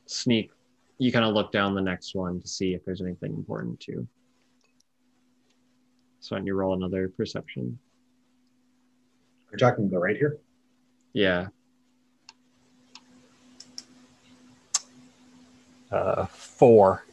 [0.06, 0.50] sneak,
[0.98, 4.06] you kind of look down the next one to see if there's anything important too.
[6.20, 7.78] So when you roll another perception.
[9.50, 10.38] You're talking about right here?
[11.12, 11.48] Yeah.
[15.90, 17.04] Uh, four.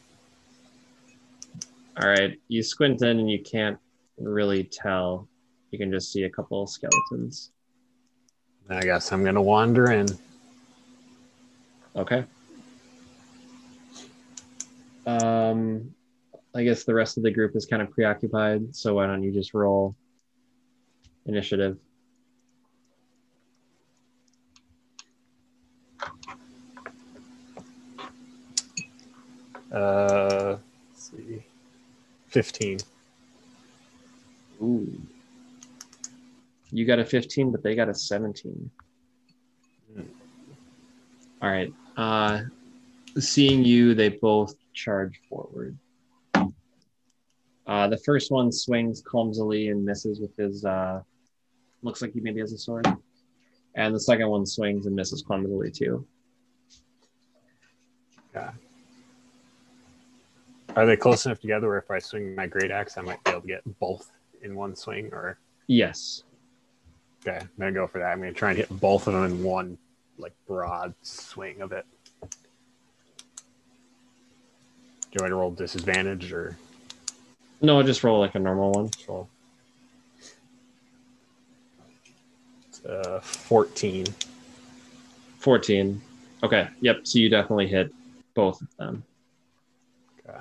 [2.00, 2.38] All right.
[2.48, 3.78] You squint in and you can't
[4.18, 5.26] really tell.
[5.70, 7.50] You can just see a couple of skeletons.
[8.70, 10.06] I guess I'm gonna wander in.
[11.96, 12.24] Okay.
[15.06, 15.94] Um,
[16.58, 19.30] I guess the rest of the group is kind of preoccupied, so why don't you
[19.30, 19.94] just roll
[21.24, 21.78] initiative?
[29.70, 30.56] Uh,
[30.90, 31.44] let's see,
[32.26, 32.78] fifteen.
[34.60, 35.00] Ooh.
[36.72, 38.70] You got a 15, but they got a 17.
[39.94, 40.02] Hmm.
[41.40, 41.72] All right.
[41.96, 42.42] Uh,
[43.18, 45.78] seeing you, they both charge forward.
[47.68, 50.64] Uh, the first one swings clumsily and misses with his.
[50.64, 51.02] Uh,
[51.82, 52.86] looks like he maybe has a sword.
[53.74, 56.04] And the second one swings and misses clumsily too.
[58.34, 58.50] Yeah.
[60.76, 63.30] Are they close enough together where if I swing my great axe, I might be
[63.30, 64.10] able to get both
[64.42, 65.10] in one swing?
[65.12, 66.24] Or Yes.
[67.26, 68.06] Okay, I'm gonna go for that.
[68.06, 69.76] I'm gonna try and hit both of them in one
[70.18, 71.84] like broad swing of it.
[75.10, 76.56] Do I roll disadvantage or
[77.60, 78.90] No, I just roll like a normal one.
[79.08, 79.28] roll?
[82.88, 84.06] Uh, 14.
[85.38, 86.00] 14.
[86.42, 86.68] Okay.
[86.80, 87.06] Yep.
[87.06, 87.92] So you definitely hit
[88.34, 89.02] both of them.
[90.28, 90.38] Okay.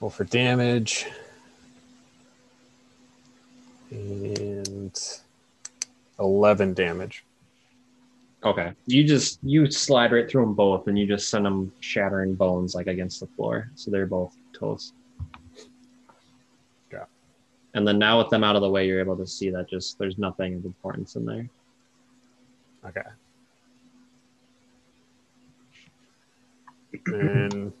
[0.00, 1.06] Roll for damage.
[3.90, 4.96] And
[6.18, 7.24] 11 damage.
[8.44, 8.72] Okay.
[8.86, 12.74] You just you slide right through them both, and you just send them shattering bones
[12.74, 13.70] like against the floor.
[13.74, 14.94] So they're both toast.
[16.92, 17.02] Okay.
[17.74, 19.98] And then now with them out of the way, you're able to see that just
[19.98, 21.48] there's nothing of importance in there.
[22.86, 23.08] Okay.
[27.06, 27.72] And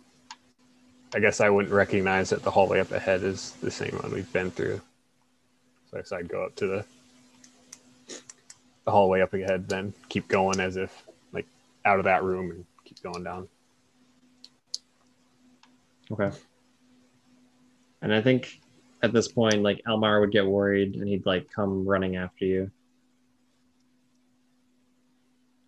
[1.14, 4.32] I guess I wouldn't recognize that the hallway up ahead is the same one we've
[4.32, 4.80] been through.
[5.90, 6.84] So I guess I'd go up to the
[8.84, 11.46] the hallway up ahead, then keep going as if like
[11.84, 13.48] out of that room and keep going down.
[16.10, 16.30] Okay.
[18.04, 18.60] And I think
[19.02, 22.70] at this point, like Elmar would get worried and he'd like come running after you.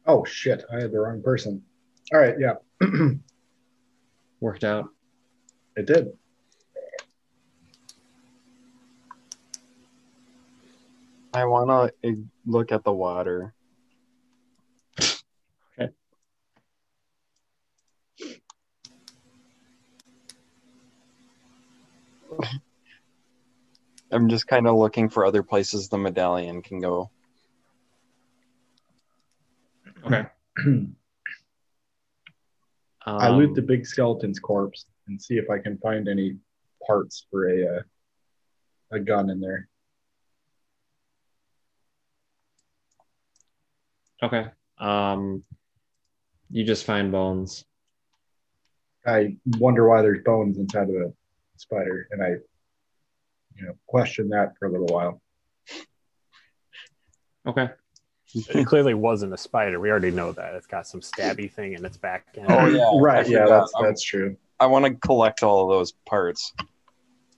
[0.06, 0.62] Oh shit!
[0.70, 1.64] I had the wrong person.
[2.12, 2.56] All right, yeah,
[4.40, 4.90] Worked out.
[5.76, 6.12] it did.
[11.32, 12.14] I want to eh,
[12.44, 13.54] look at the water.
[24.12, 27.10] I'm just kind of looking for other places the medallion can go.
[30.04, 30.24] Okay.
[33.06, 36.36] I loot Um, the big skeleton's corpse and see if I can find any
[36.86, 37.82] parts for a uh,
[38.92, 39.68] a gun in there.
[44.22, 44.46] Okay.
[44.78, 45.44] Um,
[46.50, 47.64] you just find bones.
[49.06, 51.12] I wonder why there's bones inside of a
[51.60, 52.28] spider, and I,
[53.56, 55.20] you know, question that for a little while.
[57.46, 57.68] Okay.
[58.34, 59.78] It clearly wasn't a spider.
[59.80, 60.54] We already know that.
[60.54, 62.46] It's got some stabby thing in its back end.
[62.50, 62.90] Oh, yeah.
[63.00, 63.26] right.
[63.26, 64.36] Yeah, uh, that's I'm- that's true.
[64.58, 66.54] I want to collect all of those parts,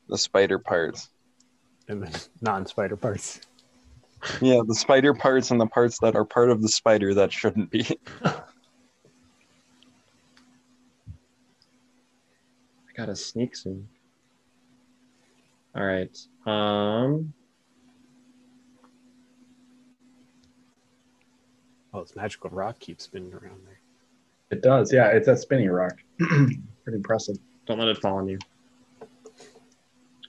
[0.08, 1.08] the spider parts.
[1.88, 3.40] And then non-spider parts.
[4.40, 7.70] Yeah, the spider parts and the parts that are part of the spider that shouldn't
[7.70, 7.86] be.
[8.24, 8.34] I
[12.96, 13.88] got a sneak soon.
[15.78, 16.16] All right.
[16.46, 17.32] Um,
[21.94, 23.80] Oh, this magical rock keeps spinning around there.
[24.50, 24.92] It does.
[24.92, 25.96] Yeah, it's a spinning rock.
[26.18, 26.52] Pretty
[26.96, 27.36] impressive.
[27.66, 28.38] don't let it fall on you.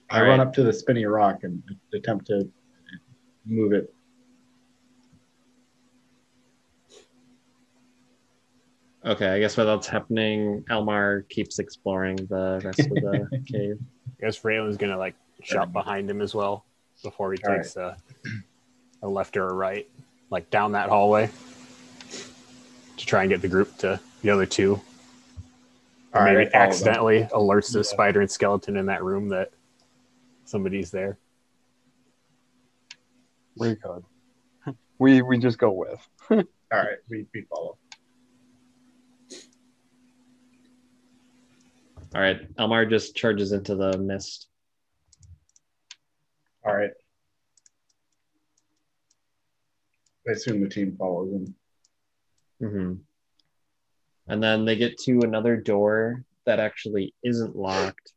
[0.08, 0.46] I All run right.
[0.46, 1.62] up to the spinning rock and
[1.92, 2.50] attempt to
[3.44, 3.92] move it.
[9.04, 13.78] Okay, I guess while that's happening, Elmar keeps exploring the rest of the cave.
[14.18, 16.64] I guess Raylan's gonna like shot behind him as well
[17.02, 17.96] before he All takes a,
[19.02, 19.88] a left or a right,
[20.30, 21.30] like down that hallway,
[22.96, 24.80] to try and get the group to the other two.
[26.12, 26.72] All Or right, maybe I follow them.
[26.72, 27.82] accidentally alerts the Yeah.
[27.84, 29.50] spider and skeleton in that room that
[30.44, 31.18] somebody's there.
[33.56, 34.04] We could.
[34.98, 36.06] We we just go with.
[36.30, 36.36] All
[36.72, 37.78] right, we, we follow.
[42.14, 44.49] All right, Elmar just charges into the mist.
[46.64, 46.90] All right.
[50.28, 51.54] I assume the team follows him.
[52.60, 52.94] hmm
[54.28, 58.12] And then they get to another door that actually isn't locked.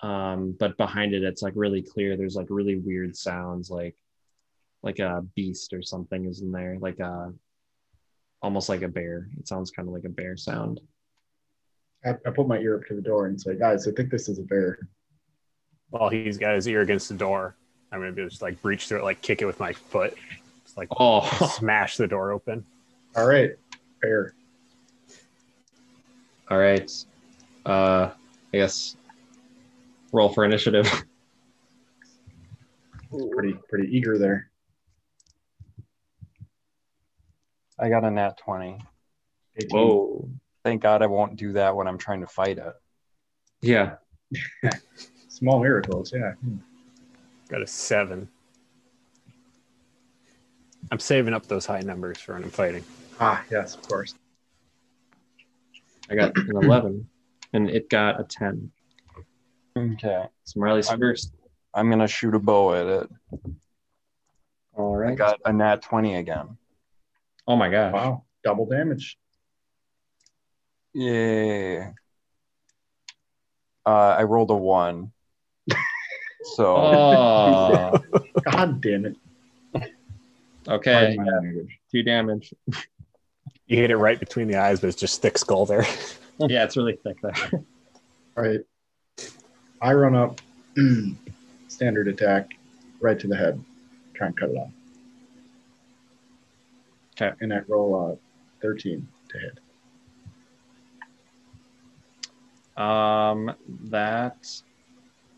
[0.00, 2.16] Um, but behind it, it's like really clear.
[2.16, 3.96] There's like really weird sounds, like
[4.82, 7.32] like a beast or something is in there, like a
[8.40, 9.28] almost like a bear.
[9.38, 10.80] It sounds kind of like a bear sound.
[12.04, 14.28] I, I put my ear up to the door and say, guys, I think this
[14.28, 14.78] is a bear.
[15.90, 17.56] While he's got his ear against the door,
[17.92, 20.16] I'm gonna be just like breach through it, like kick it with my foot,
[20.64, 22.64] just like Oh, smash the door open.
[23.16, 23.50] All right,
[24.00, 24.34] bear.
[26.48, 26.90] all right.
[27.66, 28.10] Uh,
[28.52, 28.96] I guess
[30.12, 30.86] roll for initiative.
[33.32, 34.50] Pretty pretty eager there.
[37.76, 38.78] I got a nat 20.
[39.56, 39.68] 18.
[39.70, 40.28] Whoa.
[40.64, 42.72] Thank God I won't do that when I'm trying to fight it.
[43.62, 43.96] Yeah.
[45.40, 46.32] Small miracles, yeah.
[47.48, 48.28] Got a seven.
[50.92, 52.84] I'm saving up those high numbers for when I'm fighting.
[53.20, 54.14] Ah, yes, of course.
[56.10, 57.08] I got an 11
[57.52, 58.70] and it got a 10.
[59.76, 60.24] Okay.
[60.44, 61.32] So Marley's I'm- first.
[61.72, 63.10] I'm gonna shoot a bow at it.
[64.76, 65.12] All right.
[65.12, 66.56] I got a nat 20 again.
[67.46, 67.92] oh my gosh.
[67.94, 69.16] Wow, double damage.
[70.92, 71.78] Yay.
[73.86, 75.12] Uh, I rolled a one.
[76.54, 77.92] So Oh.
[78.50, 79.16] God damn it.
[80.68, 80.92] okay.
[80.92, 81.78] Pardon my language.
[81.90, 82.52] Two damage.
[83.66, 85.86] You hit it right between the eyes, but it's just thick skull there.
[86.48, 87.34] Yeah, it's really thick there.
[87.52, 87.62] All
[88.44, 88.60] right.
[89.82, 90.40] I run up,
[91.68, 92.52] standard attack,
[92.98, 93.62] right to the head.
[94.14, 94.70] Try and cut it off.
[97.20, 97.36] Okay.
[97.42, 98.16] And I roll uh,
[98.62, 99.58] 13 to hit.
[102.82, 103.52] Um,
[103.90, 104.46] that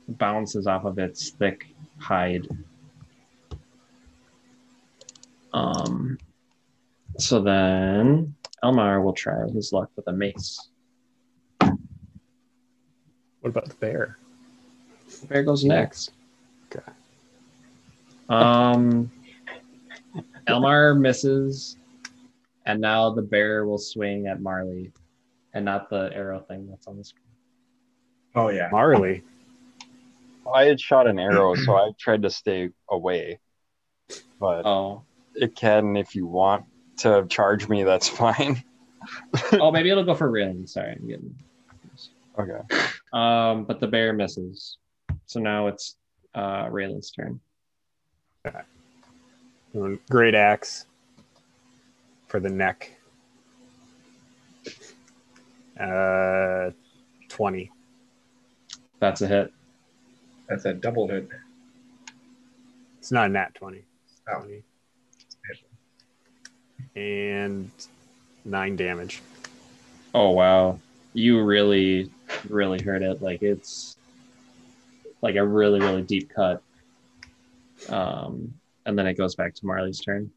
[0.09, 1.67] bounces off of its thick
[1.99, 2.47] hide.
[5.53, 6.19] Um,
[7.19, 8.35] so then
[8.65, 10.69] Elmar will try his luck with a mace.
[11.61, 14.19] What about the bear?
[15.21, 16.13] The Bear goes next.
[16.75, 16.85] Okay.
[18.29, 19.11] Um,
[20.47, 21.77] Elmar misses,
[22.67, 24.93] and now the bear will swing at Marley,
[25.55, 27.25] and not the arrow thing that's on the screen.
[28.35, 28.69] Oh, yeah.
[28.73, 29.23] Marley.
[30.53, 33.41] I had shot an arrow, so I tried to stay away.
[34.39, 35.03] But Oh,
[35.35, 36.65] it can, if you want
[36.99, 38.63] to charge me, that's fine.
[39.53, 40.67] oh, maybe it'll go for Rin.
[40.67, 41.35] Sorry, I'm getting.
[42.39, 42.87] Okay.
[43.13, 44.79] Um, but the bear misses,
[45.27, 45.97] so now it's
[46.35, 47.41] uh Raylan's turn.
[50.11, 50.87] Great axe
[52.29, 52.91] for the neck.
[55.79, 56.71] Uh,
[57.29, 57.71] 20.
[59.01, 59.53] That's a hit.
[60.53, 61.27] That's a double hit.
[62.99, 63.79] It's not a nat 20.
[63.79, 64.41] It's Oh.
[64.43, 64.63] 20.
[66.95, 67.71] And
[68.45, 69.23] nine damage.
[70.13, 70.79] Oh wow,
[71.15, 72.11] you really,
[72.51, 73.23] really hurt it.
[73.23, 73.97] Like it's
[75.23, 76.63] like a really, really deep cut.
[77.89, 78.53] Um,
[78.85, 80.31] and then it goes back to Marley's turn.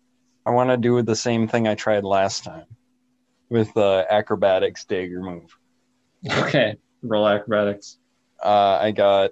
[0.46, 2.68] I want to do the same thing I tried last time
[3.50, 5.58] with the acrobatics dagger move.
[6.32, 7.98] Okay, roll acrobatics.
[8.42, 9.32] Uh, I got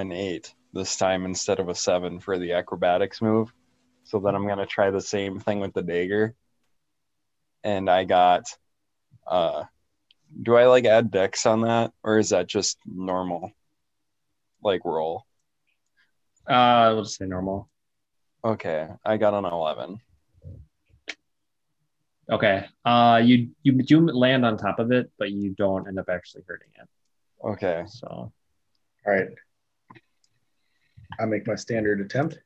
[0.00, 3.52] an eight this time instead of a seven for the acrobatics move.
[4.04, 6.34] So then I'm gonna try the same thing with the dagger.
[7.62, 8.44] And I got
[9.26, 9.64] uh
[10.42, 13.52] do I like add dex on that or is that just normal
[14.62, 15.24] like roll?
[16.48, 17.70] Uh, we'll just say normal.
[18.44, 20.00] Okay, I got an eleven.
[22.30, 22.66] Okay.
[22.84, 26.42] Uh, you you do land on top of it, but you don't end up actually
[26.46, 26.88] hurting it.
[27.46, 27.84] Okay.
[27.86, 28.32] So All
[29.06, 29.28] right.
[31.18, 32.38] I make my standard attempt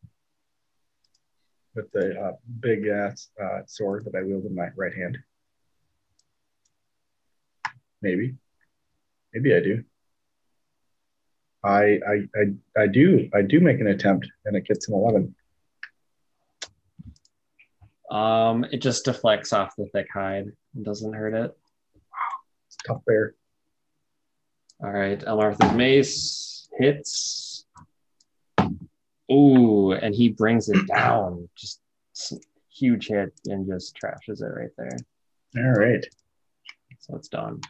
[1.74, 5.18] with the uh, big ass uh, sword that I wield in my right hand.
[8.02, 8.36] Maybe.
[9.32, 9.84] Maybe I do.
[11.64, 15.34] I, I I I do I do make an attempt and it gets an eleven.
[18.10, 20.46] um, it just deflects off the thick hide.
[20.46, 21.56] It doesn't hurt it.
[22.68, 23.34] It's a tough bear.
[24.82, 27.47] All right, Elmar's mace hits.
[29.30, 31.48] Ooh, and he brings it down.
[31.56, 31.80] Just
[32.70, 34.96] huge hit and just trashes it right there.
[35.64, 36.04] All right.
[37.00, 37.60] So it's done.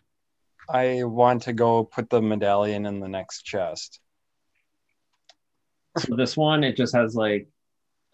[0.69, 4.01] I want to go put the medallion in the next chest.
[5.99, 7.49] So this one, it just has like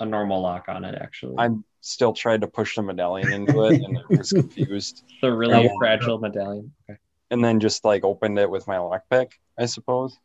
[0.00, 0.94] a normal lock on it.
[1.00, 5.04] Actually, I'm still tried to push the medallion into it and it was confused.
[5.22, 5.76] the really Oh.
[5.78, 6.72] fragile medallion.
[6.88, 6.98] Okay.
[7.30, 10.16] And then just like opened it with my lockpick, I suppose.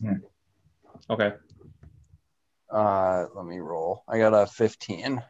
[0.00, 0.14] Hmm.
[1.10, 1.32] Okay.
[2.70, 4.04] Uh let me roll.
[4.08, 5.22] I got a 15.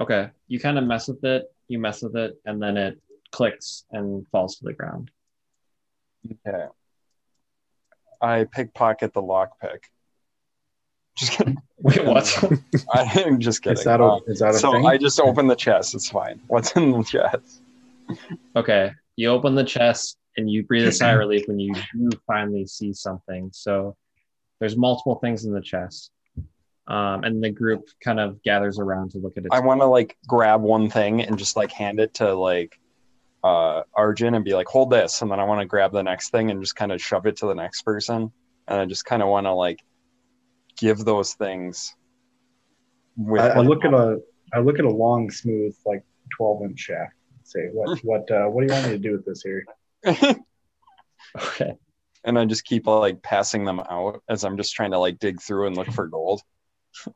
[0.00, 0.30] Okay.
[0.48, 1.44] You kind of mess with it.
[1.68, 3.00] You mess with it, and then it
[3.32, 5.10] clicks and falls to the ground.
[6.46, 6.66] Okay.
[8.20, 9.84] I pickpocket the lockpick.
[11.16, 11.56] Just kidding.
[11.78, 12.26] Wait, what?
[12.92, 13.78] I'm just kidding.
[13.78, 14.84] Is that a Uh, is that a so thing?
[14.84, 15.94] I just opened the chest.
[15.94, 16.40] It's fine.
[16.48, 17.62] What's in the chest?
[18.56, 18.90] okay.
[19.14, 22.66] You open the chest and you breathe a sigh of relief when you do finally
[22.66, 23.50] see something.
[23.52, 23.96] So
[24.60, 26.10] there's multiple things in the chest.
[26.86, 29.48] Um, and the group kind of gathers around to look at it.
[29.52, 32.78] I want to like grab one thing and just like hand it to like
[33.42, 36.30] uh Arjun and be like, hold this, and then I want to grab the next
[36.30, 38.30] thing and just kind of shove it to the next person,
[38.68, 39.80] and I just kind of want to like
[40.76, 41.94] give those things.
[43.16, 44.20] With I, I look at a
[44.52, 46.04] I look at a long, smooth, like
[46.36, 47.14] twelve inch shaft.
[47.44, 49.64] Say what what uh, what do you want me to do with this here?
[51.36, 51.74] okay.
[52.24, 55.40] And I just keep like passing them out as I'm just trying to like dig
[55.40, 56.42] through and look for gold.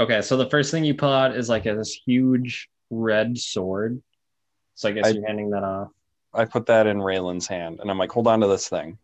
[0.00, 0.22] Okay.
[0.22, 4.00] So the first thing you pull out is like a, this huge red sword.
[4.76, 5.88] So I guess I- you're handing that off.
[6.32, 8.96] I put that in Raylan's hand, and I'm like, hold on to this thing.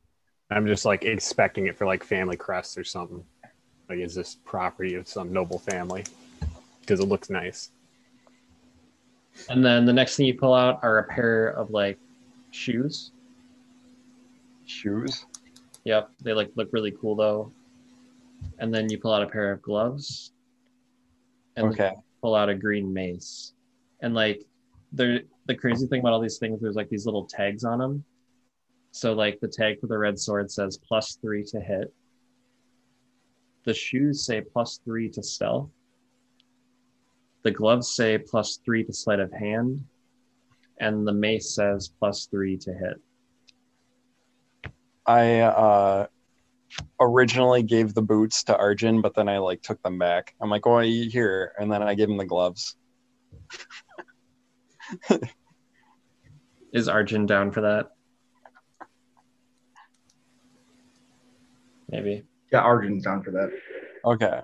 [0.50, 3.24] I'm just like expecting it for like family crest or something.
[3.88, 6.04] like is this property of some noble family
[6.82, 7.70] because it looks nice.
[9.48, 11.98] And then the next thing you pull out are a pair of like
[12.52, 13.10] shoes.
[14.66, 15.26] Shoes.
[15.84, 17.52] Yep, they like look really cool though.
[18.58, 20.32] And then you pull out a pair of gloves.
[21.56, 21.92] And Okay.
[22.22, 23.52] pull out a green mace.
[24.00, 24.42] And like
[24.92, 28.04] they're the crazy thing about all these things, there's like these little tags on them.
[28.92, 31.92] So like the tag for the red sword says plus three to hit.
[33.64, 35.70] The shoes say plus three to stealth.
[37.42, 39.84] The gloves say plus three to sleight of hand.
[40.78, 43.00] And the mace says plus three to hit.
[45.06, 46.06] I uh,
[47.00, 50.34] originally gave the boots to Arjun, but then I like took them back.
[50.40, 52.76] I'm like, "Oh, here," and then I gave him the gloves.
[56.72, 57.90] Is Arjun down for that?
[61.88, 62.24] Maybe.
[62.50, 63.50] Yeah, Arjun's down for that.
[64.04, 64.40] Okay.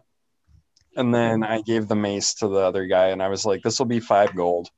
[0.97, 3.78] And then I gave the mace to the other guy, and I was like, "This
[3.78, 4.69] will be five gold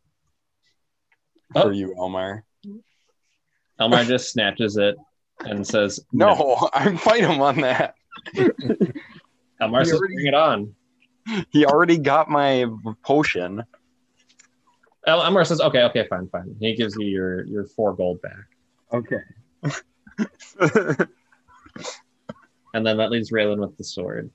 [1.55, 1.63] Oh.
[1.63, 2.45] for you, Omar."
[3.81, 4.97] Elmar just snatches it
[5.45, 7.95] and says, No, I'm fighting him on that.
[9.61, 10.75] Elmar says, already- bring it on.
[11.51, 12.67] He already got my
[13.05, 13.63] potion.
[15.07, 16.57] El- Elmar says, okay, okay, fine, fine.
[16.61, 18.45] He gives you your, your four gold back.
[18.93, 19.21] Okay.
[22.75, 24.31] And then that leaves Raylan with the sword.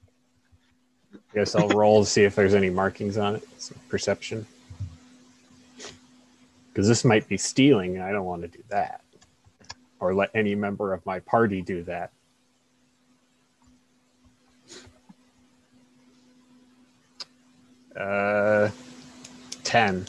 [1.34, 3.44] Guess I'll roll to see if there's any markings on it.
[3.58, 4.46] Some perception.
[6.72, 9.02] Because this might be stealing, and I don't want to do that.
[10.00, 12.12] Or let any member of my party do that.
[18.00, 18.70] Uh,
[19.64, 20.06] 10.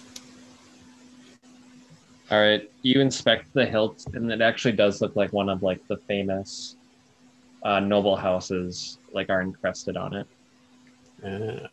[2.30, 2.70] All right.
[2.82, 6.76] You inspect the hilt, and it actually does look like one of like the famous
[7.62, 10.26] uh, noble houses, like are encrusted on it.
[11.24, 11.68] Uh,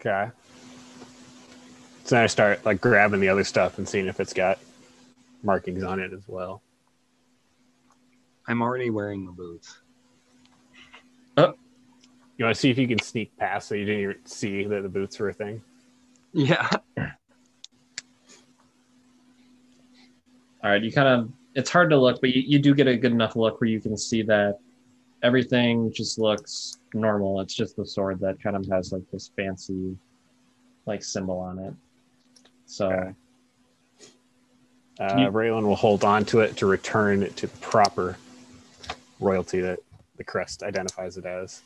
[0.00, 0.30] okay.
[2.04, 4.58] So then I start like grabbing the other stuff and seeing if it's got
[5.42, 6.62] markings on it as well.
[8.46, 9.80] I'm already wearing the boots.
[11.36, 11.54] Oh.
[12.36, 14.82] You want to see if you can sneak past so you didn't even see that
[14.82, 15.62] the boots were a thing?
[16.32, 16.68] Yeah.
[20.64, 20.82] All right.
[20.82, 23.36] You kind of, it's hard to look, but you, you do get a good enough
[23.36, 24.58] look where you can see that
[25.22, 27.40] everything just looks normal.
[27.40, 29.96] It's just the sword that kind of has like this fancy
[30.86, 31.74] like symbol on it.
[32.66, 32.90] So.
[32.90, 33.14] Okay.
[34.98, 38.16] Uh, You- Raylan will hold on to it to return it to the proper
[39.20, 39.78] royalty that
[40.16, 41.62] the crest identifies it as.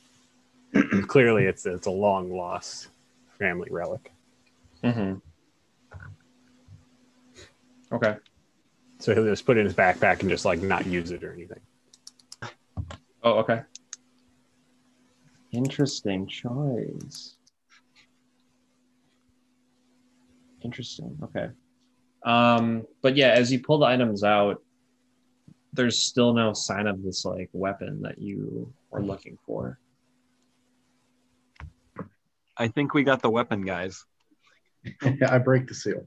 [1.07, 2.89] Clearly, it's it's a long lost
[3.39, 4.11] family relic.
[4.83, 5.15] hmm
[7.91, 8.17] Okay.
[9.01, 11.33] So he'll just put it in his backpack and just like not use it or
[11.33, 11.61] anything.
[13.23, 13.63] Oh, okay.
[15.53, 17.37] Interesting choice.
[20.63, 21.19] Interesting.
[21.23, 21.49] Okay.
[22.24, 24.62] Um, but yeah, as you pull the items out,
[25.73, 29.78] there's still no sign of this like weapon that you were looking for.
[32.57, 34.05] I think we got the weapon, guys.
[35.27, 36.07] I break the seal.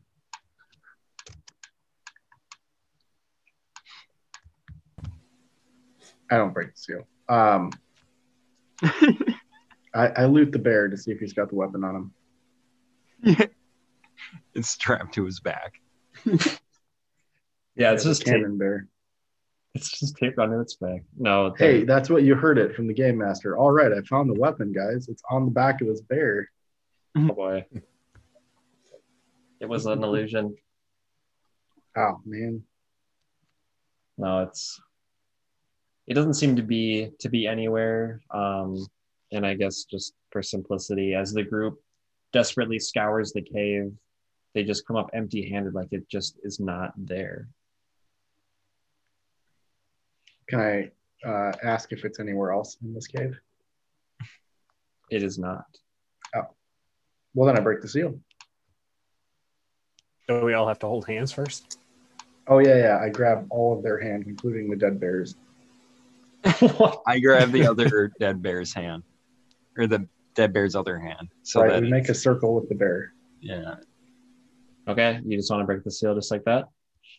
[6.32, 7.08] I don't break the seal.
[7.28, 7.72] Um,
[9.94, 12.12] I, I loot the bear to see if he's got the weapon on
[13.26, 13.48] him.
[14.54, 15.74] It's strapped to his back.
[17.78, 18.88] Yeah, it's just cannon bear.
[19.74, 21.04] it's just taped onto its back.
[21.18, 23.58] No, the- Hey, that's what you heard it from the game master.
[23.58, 25.10] All right, I found the weapon, guys.
[25.10, 26.50] It's on the back of this bear.
[27.18, 27.66] oh boy,
[29.60, 30.56] it was an illusion.
[31.98, 32.62] Oh man.
[34.18, 34.82] No, it's
[36.08, 38.20] it doesn't seem to be to be anywhere.
[38.32, 38.86] Um,
[39.32, 41.80] and I guess just for simplicity, as the group
[42.34, 43.94] desperately scours the cave,
[44.56, 47.50] they just come up empty-handed, like it just is not there.
[50.48, 53.38] Can I uh, ask if it's anywhere else in this cave?
[55.12, 55.66] It is not.
[56.34, 56.48] Oh.
[57.34, 58.18] Well, then I break the seal.
[60.28, 61.78] So we all have to hold hands first.
[62.48, 63.00] Oh yeah, yeah.
[63.00, 65.36] I grab all of their hands, including the dead bears.
[67.06, 69.04] I grab the other dead bear's hand,
[69.78, 71.28] or the dead bear's other hand.
[71.44, 73.14] So right, that we make a circle with the bear.
[73.42, 73.76] yeah.
[74.88, 76.66] Okay, you just want to break the seal just like that?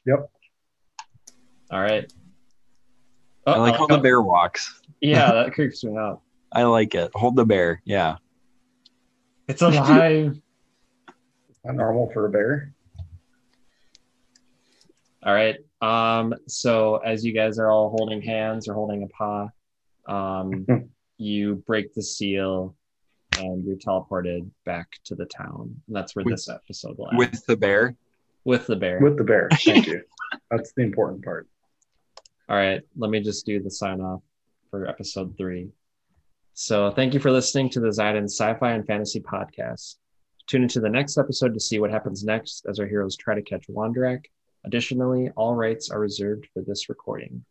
[0.06, 0.30] Yep.
[1.70, 2.10] All right.
[3.47, 4.80] I like how the bear walks.
[5.01, 6.22] Yeah, that creeps me out.
[6.52, 7.10] I like it.
[7.14, 7.82] Hold the bear.
[7.84, 8.16] Yeah.
[9.48, 10.40] It's alive.
[11.64, 12.72] Not normal for a bear.
[15.22, 15.56] All right.
[15.80, 19.48] Um, so as you guys are all holding hands or holding a paw,
[20.06, 20.66] Um,
[21.18, 22.76] you break the seal,
[23.38, 25.74] and you're teleported back to the town.
[25.86, 27.96] And that's where With- this episode will end With the bear.
[28.44, 29.00] with the bear.
[29.00, 29.48] With the bear.
[29.64, 30.02] Thank you.
[30.50, 31.48] That's the important part.
[32.48, 34.22] All right, let me just do the sign off
[34.70, 35.68] for episode three.
[36.54, 39.96] So, thank you for listening to the Zidon Sci Fi and Fantasy Podcast.
[40.46, 43.42] Tune into the next episode to see what happens next as our heroes try to
[43.42, 44.24] catch Wandrak.
[44.64, 47.44] Additionally, all rights are reserved for this recording.